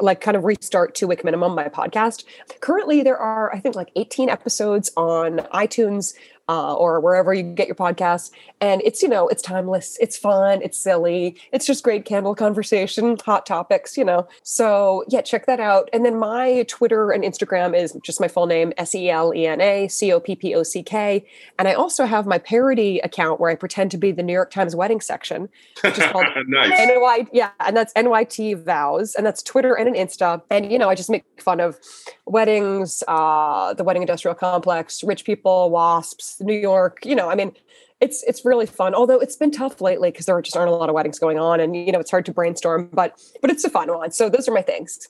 [0.00, 2.24] like kind of restart Two Wick Minimum, my podcast.
[2.60, 6.14] Currently, there are I think like 18 episodes on iTunes.
[6.50, 8.32] Uh, or wherever you get your podcasts.
[8.60, 13.16] And it's, you know, it's timeless, it's fun, it's silly, it's just great candle conversation,
[13.24, 14.26] hot topics, you know.
[14.42, 15.88] So yeah, check that out.
[15.92, 19.46] And then my Twitter and Instagram is just my full name, S E L E
[19.46, 21.24] N A C O P P O C K.
[21.56, 24.50] And I also have my parody account where I pretend to be the New York
[24.50, 25.48] Times wedding section,
[25.82, 26.70] which is called nice.
[26.70, 30.42] NY, yeah, and that's NYT vows, and that's Twitter and an Insta.
[30.50, 31.78] And you know, I just make fun of
[32.26, 37.04] weddings, uh, the wedding industrial complex, rich people, wasps, New York.
[37.04, 37.52] You know, I mean,
[38.00, 38.94] it's it's really fun.
[38.94, 41.60] Although it's been tough lately because there just aren't a lot of weddings going on,
[41.60, 42.90] and you know, it's hard to brainstorm.
[42.92, 44.10] But but it's a fun one.
[44.10, 45.08] So those are my things.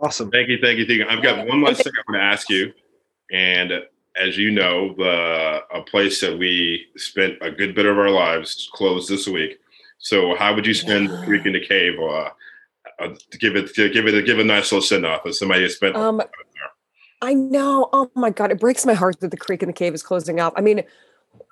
[0.00, 0.30] Awesome.
[0.30, 1.06] Thank you, thank you, thank you.
[1.08, 2.72] I've got one last thing I want to ask you,
[3.32, 3.72] and
[4.20, 8.68] as you know, the a place that we spent a good bit of our lives
[8.72, 9.58] closed this week.
[9.98, 11.98] So, how would you spend the Creek and the Cave?
[11.98, 12.30] Uh,
[13.00, 15.62] uh, to give it, give it, a, give a nice little send off as somebody
[15.62, 15.94] who spent.
[15.94, 16.20] Um,
[17.20, 17.88] I know.
[17.92, 20.38] Oh my god, it breaks my heart that the Creek and the Cave is closing
[20.40, 20.52] up.
[20.56, 20.84] I mean,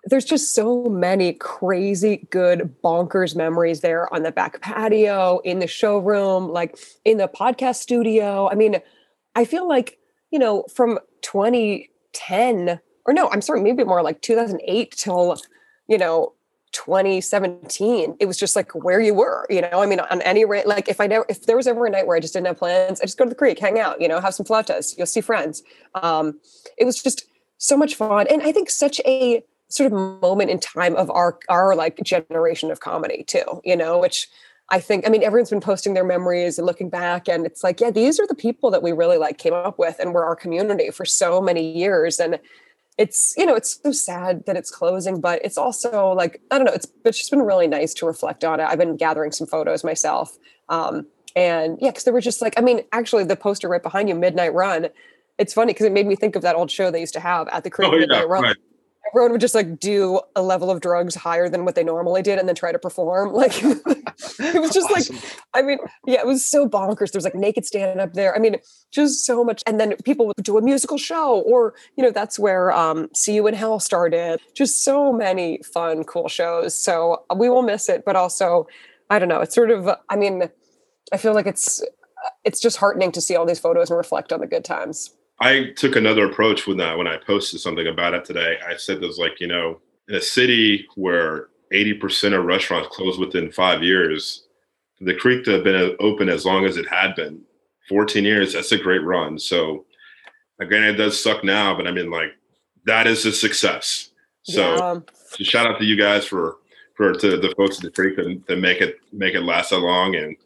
[0.04, 5.66] there's just so many crazy good bonkers memories there on the back patio, in the
[5.66, 8.48] showroom, like in the podcast studio.
[8.48, 8.76] I mean,
[9.34, 9.98] I feel like,
[10.30, 15.36] you know, from 2010 or no, I'm sorry, maybe more like 2008 till,
[15.88, 16.32] you know,
[16.76, 19.82] 2017 it was just like where you were you know?
[19.82, 22.06] I mean on any rate like if i never if there was ever a night
[22.06, 24.06] where i just didn't have plans i just go to the creek hang out you
[24.08, 25.62] know have some flautas you'll see friends.
[25.94, 26.38] Um
[26.76, 27.26] it was just
[27.56, 31.38] so much fun and i think such a sort of moment in time of our
[31.48, 33.98] our like generation of comedy too you know?
[33.98, 34.28] Which
[34.68, 37.80] i think i mean everyone's been posting their memories and looking back and it's like
[37.80, 40.36] yeah these are the people that we really like came up with and were our
[40.36, 42.38] community for so many years and
[42.98, 46.64] it's you know it's so sad that it's closing but it's also like i don't
[46.64, 49.46] know it's it's just been really nice to reflect on it i've been gathering some
[49.46, 53.68] photos myself um and yeah because there were just like i mean actually the poster
[53.68, 54.88] right behind you midnight run
[55.38, 57.46] it's funny because it made me think of that old show they used to have
[57.48, 58.56] at the creek Oh, yeah, midnight run right.
[59.10, 62.38] Everyone would just like do a level of drugs higher than what they normally did
[62.38, 65.04] and then try to perform like it was just like
[65.54, 67.12] I mean, yeah, it was so bonkers.
[67.12, 68.34] There was like naked stand up there.
[68.34, 68.56] I mean,
[68.92, 69.62] just so much.
[69.66, 73.34] And then people would do a musical show, or you know, that's where um, See
[73.34, 74.40] You in Hell started.
[74.54, 76.78] Just so many fun, cool shows.
[76.78, 78.66] So uh, we will miss it, but also,
[79.10, 79.40] I don't know.
[79.40, 79.88] It's sort of.
[80.10, 80.50] I mean,
[81.12, 81.82] I feel like it's
[82.44, 85.15] it's just heartening to see all these photos and reflect on the good times.
[85.38, 88.58] I took another approach when I when I posted something about it today.
[88.66, 93.50] I said there's like you know in a city where 80% of restaurants close within
[93.50, 94.46] five years,
[95.00, 97.42] the creek to have been uh, open as long as it had been,
[97.88, 98.52] 14 years.
[98.52, 99.36] That's a great run.
[99.36, 99.84] So
[100.60, 102.32] again, it does suck now, but I mean like
[102.84, 104.10] that is a success.
[104.42, 105.00] So yeah.
[105.30, 106.58] so shout out to you guys for
[106.94, 109.80] for to the folks at the creek that, that make it make it last that
[109.80, 110.36] long and.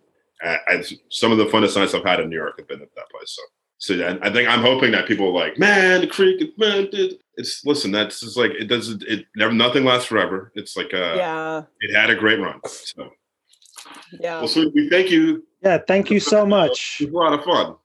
[0.42, 2.94] I, I, some of the funnest nights I've had in New York have been at
[2.94, 3.36] that place.
[3.36, 3.42] So
[3.80, 7.14] so yeah, I think I'm hoping that people are like, man, the creek, man, dude.
[7.36, 7.90] it's listen.
[7.90, 9.02] That's just like it doesn't.
[9.04, 9.54] It never.
[9.54, 10.52] Nothing lasts forever.
[10.54, 12.60] It's like uh, yeah, it had a great run.
[12.66, 13.10] So
[14.20, 14.38] yeah.
[14.38, 15.46] well, so we thank you.
[15.62, 16.98] Yeah, thank you so much.
[17.00, 17.76] It was a lot of fun.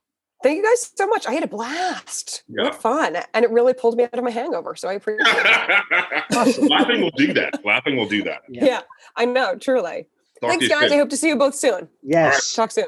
[0.42, 1.26] Thank you guys so much.
[1.26, 2.42] I had a blast.
[2.46, 2.64] Yeah.
[2.64, 3.16] What fun.
[3.32, 4.76] And it really pulled me out of my hangover.
[4.76, 6.70] So I appreciate it.
[6.70, 7.64] Laughing will do that.
[7.64, 8.42] Laughing will do that.
[8.48, 8.64] Yeah.
[8.64, 8.80] yeah,
[9.16, 10.08] I know, truly.
[10.40, 10.92] Talk Thanks, you guys.
[10.92, 11.88] I hope to see you both soon.
[12.02, 12.52] Yes.
[12.52, 12.86] Talk soon.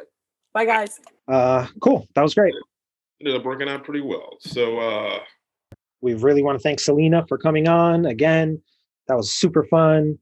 [0.53, 1.01] Bye, guys.
[1.27, 2.07] Uh, cool.
[2.15, 2.55] That was great.
[3.21, 4.37] Ended up working out pretty well.
[4.41, 5.21] So uh,
[6.01, 8.63] We really want to thank Selena for coming on again.
[9.09, 10.19] That was super fun.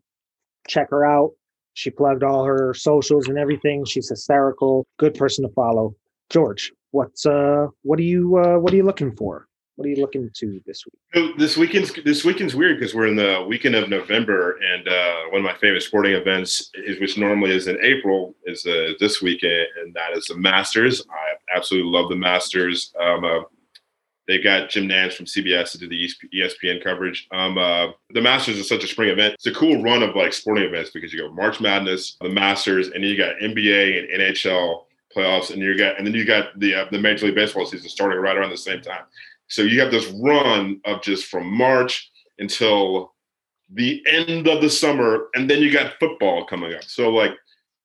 [0.69, 1.33] Check her out.
[1.75, 3.85] She plugged all her socials and everything.
[3.85, 4.87] She's hysterical.
[4.99, 5.95] Good person to follow.
[6.31, 9.47] George, what's uh what are you uh what are you looking for?
[9.77, 10.99] What are you looking to this week?
[11.15, 15.17] So this weekend's this weekend's weird because we're in the weekend of November, and uh,
[15.31, 19.21] one of my favorite sporting events, is, which normally is in April, is uh, this
[19.21, 21.03] weekend, and that is the Masters.
[21.11, 22.95] I absolutely love the Masters.
[22.99, 23.41] Um, uh,
[24.27, 27.29] they got Jim Nantz from CBS to do the ESPN coverage.
[27.31, 29.35] Um, uh, the Masters is such a spring event.
[29.35, 32.87] It's a cool run of like sporting events because you go March Madness, the Masters,
[32.89, 34.85] and then you got NBA and NHL
[35.15, 37.91] playoffs, and you got and then you got the uh, the Major League Baseball season
[37.91, 39.03] starting right around the same time.
[39.49, 43.15] So you have this run of just from March until
[43.73, 46.85] the end of the summer, and then you got football coming up.
[46.85, 47.33] So like,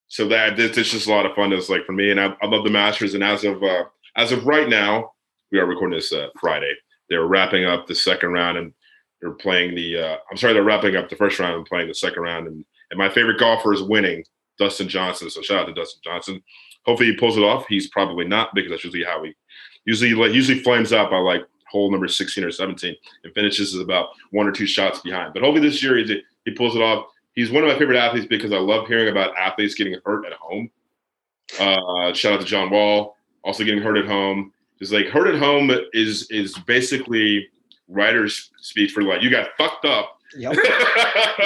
[0.08, 1.54] so that it's just a lot of fun.
[1.54, 3.14] It's like for me, and I, I love the Masters.
[3.14, 3.86] And as of uh,
[4.16, 5.14] as of right now,
[5.52, 6.74] we are recording this uh, Friday.
[7.10, 8.74] They're wrapping up the second round, and
[9.22, 9.98] they're playing the.
[9.98, 12.48] Uh, I'm sorry, they're wrapping up the first round and playing the second round.
[12.48, 14.24] And and my favorite golfer is winning,
[14.60, 15.30] Dustin Johnson.
[15.30, 16.44] So shout out to Dustin Johnson.
[16.86, 17.66] Hopefully he pulls it off.
[17.70, 19.34] He's probably not because that's usually how he
[19.86, 23.80] usually like usually flames out by like hole number 16 or 17 and finishes is
[23.80, 25.34] about one or two shots behind.
[25.34, 27.08] But hopefully this year he, he pulls it off.
[27.34, 30.34] He's one of my favorite athletes because I love hearing about athletes getting hurt at
[30.34, 30.70] home.
[31.60, 34.52] Uh, shout out to John Wall, also getting hurt at home.
[34.80, 37.48] Just like hurt at home is is basically
[37.88, 40.20] writer's speech for like you got fucked up.
[40.36, 40.56] Yep.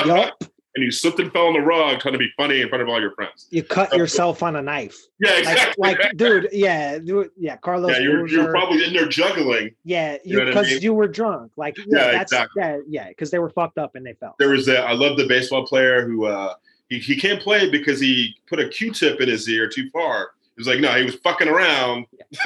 [0.05, 0.33] yep.
[0.75, 2.89] And you slipped and fell on the rug trying to be funny in front of
[2.89, 3.47] all your friends.
[3.49, 4.97] You cut yourself on a knife.
[5.21, 5.73] Yeah, exactly.
[5.77, 7.91] Like, like dude, yeah, dude, yeah, Carlos.
[7.91, 9.73] Yeah, you're, you're probably in there juggling.
[9.85, 10.81] Yeah, because you, know I mean?
[10.81, 11.53] you, were drunk.
[11.55, 12.61] Like, yeah, yeah that's exactly.
[12.61, 14.35] yeah, yeah, because they were fucked up and they fell.
[14.37, 14.85] There was that.
[14.85, 16.53] I love the baseball player who uh
[16.89, 20.31] he, he can't play because he put a Q-tip in his ear too far.
[20.55, 22.05] He was like, no, he was fucking around.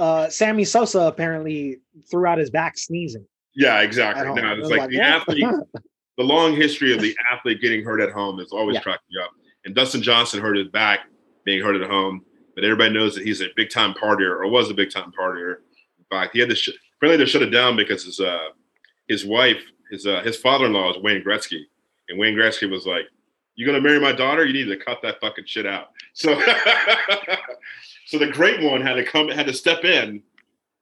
[0.00, 1.80] uh, Sammy Sosa apparently
[2.10, 3.26] threw out his back sneezing.
[3.54, 4.24] Yeah, exactly.
[4.24, 5.16] No, it's like, like the yeah.
[5.16, 5.44] athlete,
[6.16, 8.80] the long history of the athlete getting hurt at home has always yeah.
[8.80, 9.30] tracked me up.
[9.64, 11.00] And Dustin Johnson hurt his back
[11.44, 12.24] being hurt at home,
[12.54, 15.56] but everybody knows that he's a big time partier or was a big time partier.
[15.98, 18.48] In fact, he had to sh- apparently to shut it down because his uh,
[19.08, 21.62] his wife, his uh, his father in law is Wayne Gretzky,
[22.08, 23.06] and Wayne Gretzky was like,
[23.54, 24.44] "You gonna marry my daughter?
[24.44, 26.40] You need to cut that fucking shit out." So,
[28.06, 30.22] so the great one had to come, had to step in,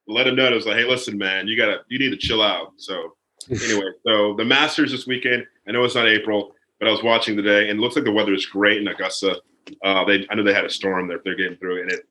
[0.07, 0.45] let him know.
[0.45, 3.15] It was like, "Hey, listen, man, you gotta, you need to chill out." So
[3.49, 5.45] anyway, so the Masters this weekend.
[5.67, 8.11] I know it's not April, but I was watching today, and it looks like the
[8.11, 9.41] weather is great in Augusta.
[9.83, 12.07] Uh, they, I know they had a storm that they're getting through, and it,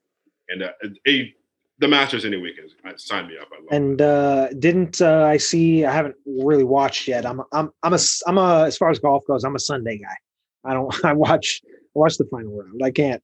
[0.49, 0.73] and uh,
[1.07, 1.35] a,
[1.79, 2.71] the Masters any weekend.
[2.97, 3.49] Sign me up.
[3.71, 5.85] and uh, didn't uh, I see?
[5.85, 7.27] I haven't really watched yet.
[7.27, 8.65] I'm, I'm, I'm a, I'm a.
[8.67, 10.17] As far as golf goes, I'm a Sunday guy.
[10.65, 10.93] I don't.
[11.05, 11.63] I watch
[11.95, 12.81] watch the final round.
[12.83, 13.23] I can't.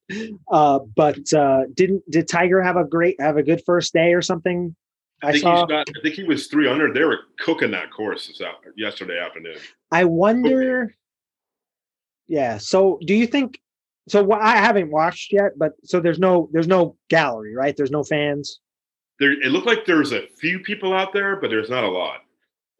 [0.50, 4.22] Uh, but uh, didn't did Tiger have a great have a good first day or
[4.22, 4.74] something?
[5.22, 6.92] I, I think saw, shot, I think he was three under.
[6.92, 9.56] They were cooking that course out, yesterday afternoon.
[9.90, 10.82] I wonder.
[10.82, 10.94] Cooking.
[12.28, 12.58] Yeah.
[12.58, 13.60] So, do you think?
[14.08, 17.76] So, I haven't watched yet, but so there's no there's no gallery, right?
[17.76, 18.60] There's no fans.
[19.18, 22.20] There, it looked like there's a few people out there, but there's not a lot.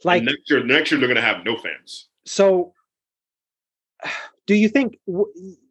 [0.05, 2.09] Like and next year, next year they're going to have no fans.
[2.25, 2.73] So,
[4.47, 4.99] do you think?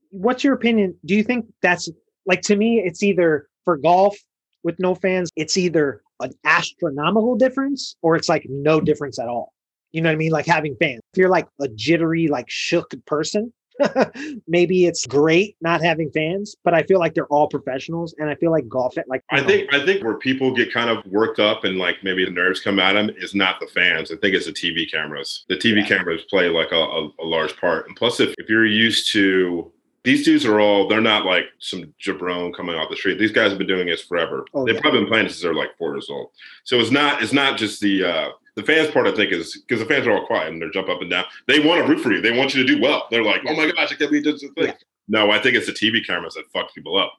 [0.09, 0.95] What's your opinion?
[1.05, 1.87] Do you think that's
[2.25, 2.79] like to me?
[2.79, 4.17] It's either for golf
[4.63, 5.29] with no fans.
[5.37, 8.85] It's either an astronomical difference or it's like no mm-hmm.
[8.85, 9.53] difference at all.
[9.91, 10.31] You know what I mean?
[10.31, 11.01] Like having fans.
[11.13, 13.53] If you're like a jittery, like shook person,
[14.47, 18.35] maybe it's great not having fans, but I feel like they're all professionals, and I
[18.35, 18.95] feel like golf.
[19.07, 21.97] Like I know, think I think where people get kind of worked up and like
[22.03, 24.11] maybe the nerves come at them is not the fans.
[24.11, 25.45] I think it's the TV cameras.
[25.49, 25.87] The TV yeah.
[25.87, 29.71] cameras play like a, a, a large part, and plus if if you're used to
[30.07, 33.19] these dudes are all they're not like some jabron coming off the street.
[33.19, 34.45] These guys have been doing this forever.
[34.53, 34.79] Oh, they've yeah.
[34.79, 36.29] probably been playing since they're like four years old.
[36.63, 39.81] So it's not it's not just the uh the fans part i think is because
[39.81, 41.25] the fans are all quiet and they're jump up and down.
[41.49, 42.21] They want to root for you.
[42.21, 43.05] They want you to do well.
[43.11, 44.67] They're like oh my gosh it can be believe this thing.
[44.67, 44.73] Yeah.
[45.09, 47.11] no i think it's the tv cameras that fuck people up.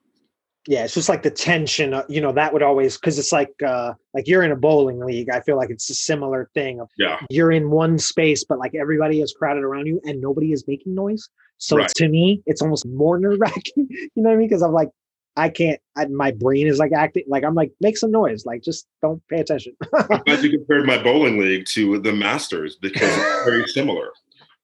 [0.67, 3.53] Yeah it's just like the tension uh, you know that would always because it's like
[3.67, 7.21] uh like you're in a bowling league i feel like it's a similar thing yeah.
[7.29, 10.95] you're in one space but like everybody is crowded around you and nobody is making
[10.95, 11.29] noise
[11.59, 11.89] so right.
[11.97, 13.63] to me, it's almost more nerve wracking.
[13.91, 14.49] you know what I mean?
[14.49, 14.91] Because I'm like,
[15.37, 15.81] I can't.
[15.97, 17.25] I, my brain is like acting.
[17.29, 18.47] Like I'm like, make some noise.
[18.47, 19.77] Like just don't pay attention.
[19.95, 24.11] I'm glad you compared my bowling league to the Masters because it's very similar,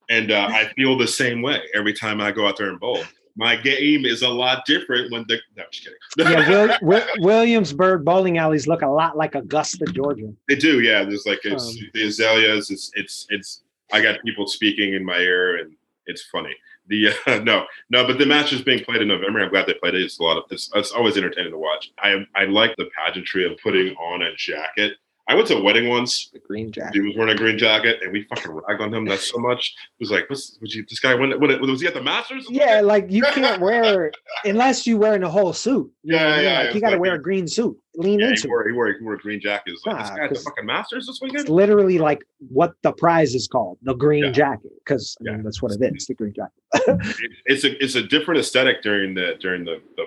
[0.09, 3.05] and uh, I feel the same way every time I go out there and bowl.
[3.37, 5.41] My game is a lot different when the.
[5.57, 6.33] No, just kidding.
[6.49, 10.33] yeah, Will, Williamsburg bowling alleys look a lot like Augusta, Georgia.
[10.49, 10.81] They do.
[10.81, 12.71] Yeah, there's like it's um, the azaleas.
[12.71, 13.63] It's it's it's.
[13.93, 15.75] I got people speaking in my ear, and
[16.07, 16.55] it's funny.
[16.89, 19.41] The uh, no, no, but the match is being played in November.
[19.41, 20.03] I'm glad they played it.
[20.03, 21.93] It's a lot of it's, it's always entertaining to watch.
[21.99, 25.89] I I like the pageantry of putting on a jacket I went to a wedding
[25.89, 26.29] once.
[26.33, 26.95] The green jacket.
[26.95, 29.75] He was wearing a green jacket, and we fucking ragged on him that so much.
[29.99, 31.15] It was like, was, was you, this guy?
[31.15, 32.47] When, when, was he at the Masters?
[32.51, 34.13] Yeah, like you can't wear
[34.45, 35.91] unless you're wearing a whole suit.
[36.07, 36.63] You yeah, yeah.
[36.65, 37.79] Like, you got to like, wear a green suit.
[37.97, 38.43] Lean yeah, into.
[38.43, 39.73] He wore, he wore, he wore a green jacket.
[39.87, 41.41] Like, nah, this guy at the fucking Masters this weekend.
[41.41, 44.31] It's literally like what the prize is called, the green yeah.
[44.31, 47.17] jacket, because I mean, that's what it is, the green jacket.
[47.47, 50.05] it's a it's a different aesthetic during the during the, the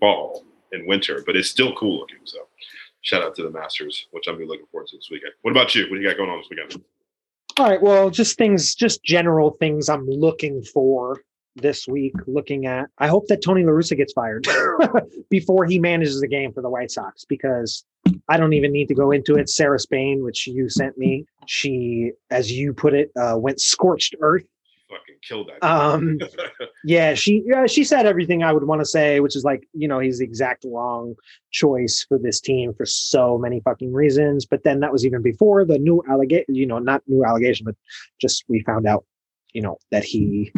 [0.00, 2.18] fall and winter, but it's still cool looking.
[2.24, 2.40] So
[3.02, 5.32] shout out to the Masters, which I'm be looking forward to this weekend.
[5.42, 5.82] What about you?
[5.82, 6.82] What do you got going on this weekend?
[7.58, 7.82] All right.
[7.82, 11.20] Well, just things, just general things I'm looking for
[11.56, 12.14] this week.
[12.26, 14.46] Looking at, I hope that Tony La Russa gets fired
[15.30, 17.84] before he manages the game for the White Sox because
[18.28, 19.50] I don't even need to go into it.
[19.50, 24.44] Sarah Spain, which you sent me, she, as you put it, uh, went scorched earth
[25.22, 25.66] killed that.
[25.66, 26.18] Um,
[26.84, 29.88] yeah, she yeah she said everything I would want to say, which is like you
[29.88, 31.14] know he's the exact wrong
[31.50, 34.46] choice for this team for so many fucking reasons.
[34.46, 37.76] But then that was even before the new allegation, you know, not new allegation, but
[38.20, 39.04] just we found out,
[39.52, 40.52] you know, that he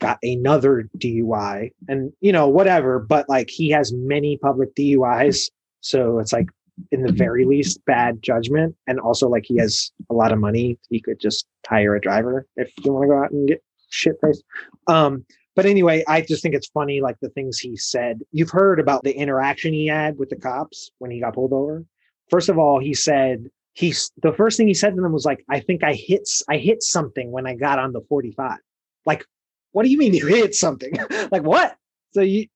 [0.00, 2.98] got another DUI and you know whatever.
[2.98, 5.50] But like he has many public DUIs,
[5.80, 6.48] so it's like
[6.90, 10.78] in the very least bad judgment and also like he has a lot of money
[10.88, 13.62] he could just hire a driver if you want to go out and get
[13.92, 14.44] shit faced
[14.88, 15.24] um
[15.54, 19.02] but anyway i just think it's funny like the things he said you've heard about
[19.04, 21.84] the interaction he had with the cops when he got pulled over
[22.30, 25.44] first of all he said he's the first thing he said to them was like,
[25.48, 28.58] I think I hit I hit something when I got on the 45.
[29.06, 29.24] Like,
[29.72, 30.92] what do you mean you hit something?
[31.30, 31.76] like what?
[32.12, 32.46] So you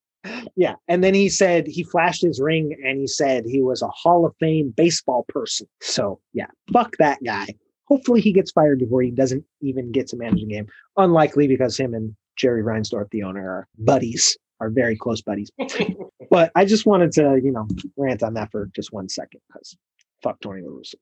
[0.55, 0.75] yeah.
[0.87, 4.25] And then he said he flashed his ring and he said he was a Hall
[4.25, 5.67] of Fame baseball person.
[5.81, 7.47] So yeah, fuck that guy.
[7.87, 10.67] Hopefully he gets fired before he doesn't even get to manage a game.
[10.97, 15.51] Unlikely because him and Jerry Reinsdorf, the owner, are buddies, are very close buddies.
[16.29, 19.77] but I just wanted to, you know, rant on that for just one second because
[20.21, 20.95] fuck Tony La Russa.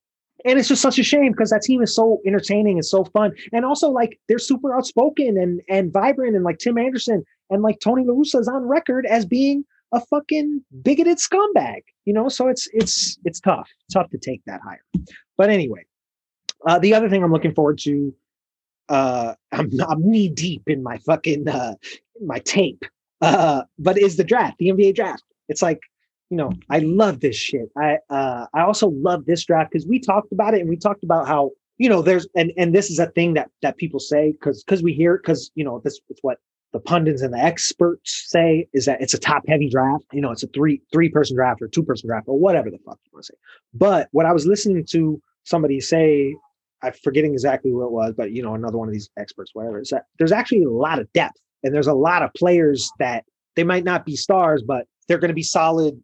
[0.44, 3.32] And it's just such a shame because that team is so entertaining and so fun.
[3.54, 7.80] And also like they're super outspoken and and vibrant and like Tim Anderson and like
[7.80, 9.64] Tony La Russa is on record as being
[9.94, 12.28] a fucking bigoted scumbag, you know.
[12.28, 14.84] So it's it's it's tough, tough to take that higher.
[15.38, 15.86] But anyway,
[16.66, 18.14] uh, the other thing I'm looking forward to,
[18.90, 21.76] uh, I'm I'm knee deep in my fucking uh,
[22.24, 22.84] my tape,
[23.22, 25.24] uh, but is the draft, the NBA draft.
[25.48, 25.80] It's like
[26.30, 27.70] you know, I love this shit.
[27.78, 31.04] I uh, I also love this draft because we talked about it and we talked
[31.04, 34.32] about how you know there's and and this is a thing that that people say
[34.32, 36.40] because because we hear it because you know this it's what
[36.74, 40.04] the pundits and the experts say is that it's a top heavy draft.
[40.12, 42.80] You know, it's a three three person draft or two person draft or whatever the
[42.80, 43.38] fuck you want to say.
[43.74, 46.36] But what I was listening to somebody say,
[46.86, 49.82] I'm forgetting exactly what it was, but you know, another one of these experts, whatever,
[49.92, 53.26] that there's actually a lot of depth and there's a lot of players that
[53.56, 56.00] they might not be stars, but they're going to be solid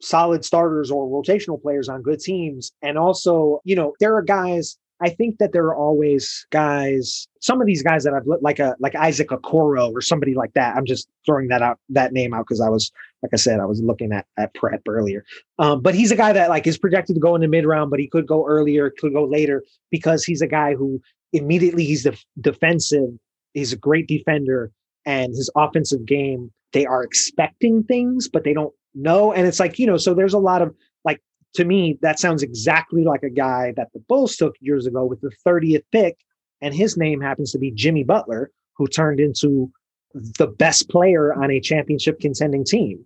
[0.00, 4.76] solid starters or rotational players on good teams and also you know there are guys
[5.00, 8.76] I think that there are always guys, some of these guys that I've like a
[8.78, 10.76] like Isaac Okoro or somebody like that.
[10.76, 12.92] I'm just throwing that out that name out because I was
[13.24, 15.24] like I said I was looking at at prep earlier.
[15.58, 17.90] Um, but he's a guy that like is projected to go in the mid round,
[17.90, 21.00] but he could go earlier, could go later because he's a guy who
[21.32, 23.08] immediately he's def- defensive.
[23.54, 24.70] He's a great defender,
[25.06, 29.32] and his offensive game they are expecting things, but they don't know.
[29.32, 30.74] And it's like you know, so there's a lot of
[31.04, 31.22] like
[31.54, 35.22] to me, that sounds exactly like a guy that the Bulls took years ago with
[35.22, 36.18] the 30th pick.
[36.60, 39.70] And his name happens to be Jimmy Butler, who turned into
[40.14, 42.98] the best player on a championship contending team.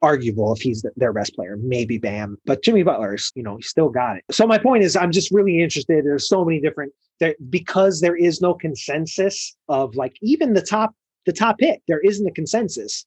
[0.00, 3.88] Arguable if he's their best player, maybe Bam, but Jimmy Butler's, you know, he still
[3.88, 4.24] got it.
[4.32, 6.04] So my point is, I'm just really interested.
[6.04, 10.94] There's so many different there because there is no consensus of like even the top
[11.24, 11.82] the top pick.
[11.86, 13.06] There isn't a consensus.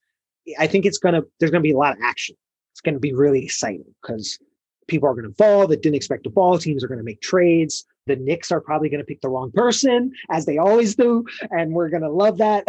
[0.58, 2.38] I think it's gonna there's gonna be a lot of action.
[2.72, 4.40] It's gonna be really exciting because
[4.88, 6.58] people are to fall that didn't expect to fall.
[6.58, 7.86] Teams are to make trades.
[8.08, 11.74] The Knicks are probably going to pick the wrong person, as they always do, and
[11.74, 12.64] we're going to love that.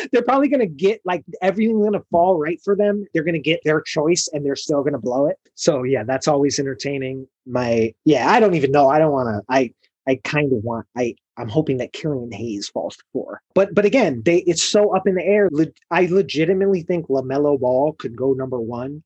[0.12, 3.06] they're probably going to get like everything's going to fall right for them.
[3.14, 5.38] They're going to get their choice, and they're still going to blow it.
[5.54, 7.28] So yeah, that's always entertaining.
[7.46, 8.88] My yeah, I don't even know.
[8.88, 9.44] I don't want to.
[9.48, 9.72] I
[10.08, 10.86] I kind of want.
[10.96, 13.42] I I'm hoping that Killian Hayes falls to four.
[13.54, 15.48] But but again, they it's so up in the air.
[15.52, 19.04] Le- I legitimately think LaMelo Ball could go number one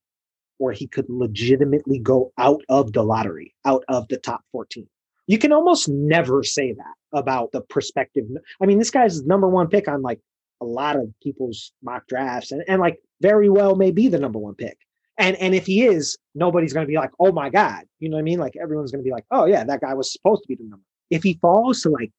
[0.58, 4.86] or he could legitimately go out of the lottery, out of the top 14.
[5.26, 8.24] You can almost never say that about the perspective.
[8.60, 10.20] I mean, this guy's number one pick on like
[10.60, 14.38] a lot of people's mock drafts and, and like very well may be the number
[14.38, 14.76] one pick.
[15.16, 17.84] And and if he is, nobody's gonna be like, oh my God.
[18.00, 18.38] You know what I mean?
[18.38, 20.84] Like everyone's gonna be like, oh yeah, that guy was supposed to be the number.
[21.10, 22.10] If he falls to like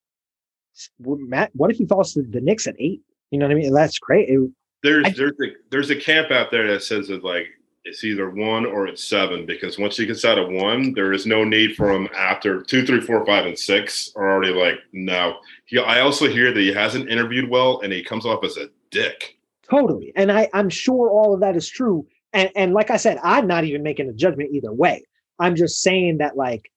[0.99, 3.01] Matt, what if he falls to the Knicks at eight?
[3.31, 3.73] You know what I mean?
[3.73, 4.29] That's great.
[4.29, 4.49] It,
[4.83, 7.47] there's I, there's a there's a camp out there that says that like
[7.85, 11.27] it's either one or it's seven because once he gets out of one, there is
[11.27, 15.37] no need for him after two, three, four, five, and six are already like no.
[15.65, 18.69] He, I also hear that he hasn't interviewed well and he comes off as a
[18.89, 19.37] dick.
[19.69, 22.07] Totally, and I, I'm sure all of that is true.
[22.33, 25.03] And, and like I said, I'm not even making a judgment either way.
[25.39, 26.71] I'm just saying that, like,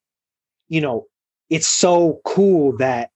[0.69, 1.07] you know,
[1.49, 3.09] it's so cool that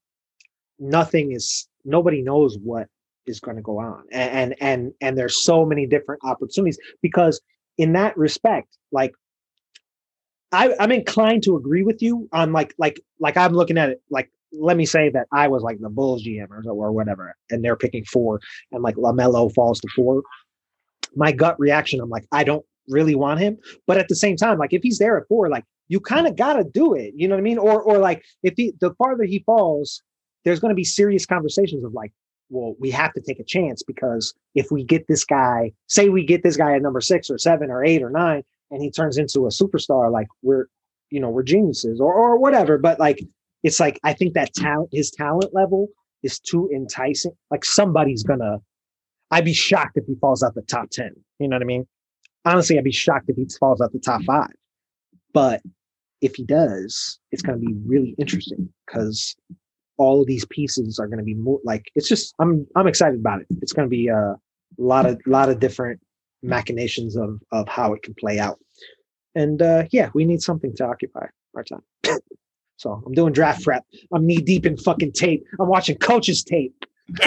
[0.80, 2.88] nothing is nobody knows what
[3.28, 7.40] is going to go on and, and and and there's so many different opportunities because
[7.78, 9.14] in that respect, like
[10.52, 14.02] I, I'm inclined to agree with you on like like like I'm looking at it
[14.10, 17.64] like let me say that I was like the Bulls GM or, or whatever, and
[17.64, 18.40] they're picking four,
[18.72, 20.24] and like LaMelo falls to four.
[21.16, 24.58] My gut reaction, I'm like, I don't really want him, but at the same time,
[24.58, 27.14] like if he's there at four, like you kind of got to do it.
[27.16, 27.58] You know what I mean?
[27.58, 30.02] Or or like if he the farther he falls,
[30.44, 32.12] there's going to be serious conversations of like,
[32.50, 36.26] well, we have to take a chance because if we get this guy, say we
[36.26, 39.18] get this guy at number six or seven or eight or nine, and he turns
[39.18, 40.68] into a superstar, like we're,
[41.10, 42.78] you know, we're geniuses or or whatever.
[42.78, 43.24] But like,
[43.64, 45.88] it's like I think that talent, his talent level
[46.22, 47.34] is too enticing.
[47.52, 48.58] Like somebody's gonna.
[49.32, 51.12] I'd be shocked if he falls out the top ten.
[51.40, 51.88] You know what I mean?
[52.46, 54.52] Honestly, I'd be shocked if he falls out the top five.
[55.34, 55.62] But
[56.22, 59.36] if he does, it's going to be really interesting because
[59.98, 63.20] all of these pieces are going to be more like it's just i'm i'm excited
[63.20, 64.36] about it it's going to be a
[64.78, 66.00] lot of lot of different
[66.42, 68.60] machinations of of how it can play out
[69.36, 71.26] and uh yeah we need something to occupy
[71.56, 71.84] our time
[72.84, 73.86] So I'm doing draft prep.
[74.14, 75.46] I'm knee deep in fucking tape.
[75.58, 76.76] I'm watching coaches tape.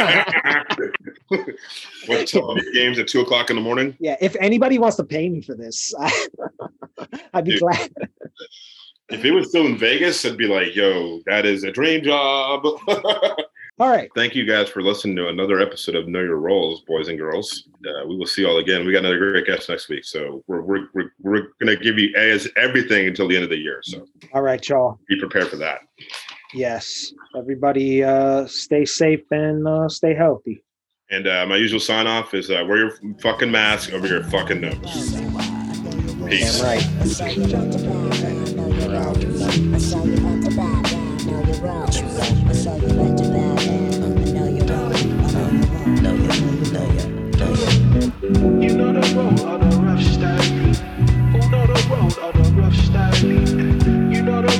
[2.06, 2.32] what
[2.74, 3.96] games at two o'clock in the morning?
[3.98, 6.10] Yeah, if anybody wants to pay me for this, I,
[7.34, 7.60] would be Dude.
[7.60, 7.90] glad.
[9.08, 12.64] If it was still in Vegas, I'd be like, "Yo, that is a dream job."
[13.78, 14.08] All right.
[14.14, 17.68] Thank you guys for listening to another episode of Know Your Roles, boys and girls.
[17.86, 18.86] Uh, we will see you all again.
[18.86, 22.14] We got another great guest next week, so we're we're we're, we're gonna give you
[22.16, 23.80] as everything until the end of the year.
[23.84, 24.98] So All right, y'all.
[25.08, 25.80] be prepared for that.
[26.54, 27.12] Yes.
[27.36, 30.64] Everybody uh stay safe and uh stay healthy.
[31.10, 34.60] And uh, my usual sign off is uh, wear your fucking mask over your fucking
[34.62, 35.14] nose.
[36.26, 36.60] Peace.
[36.60, 38.35] Damn right.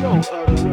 [0.01, 0.66] yo, uh,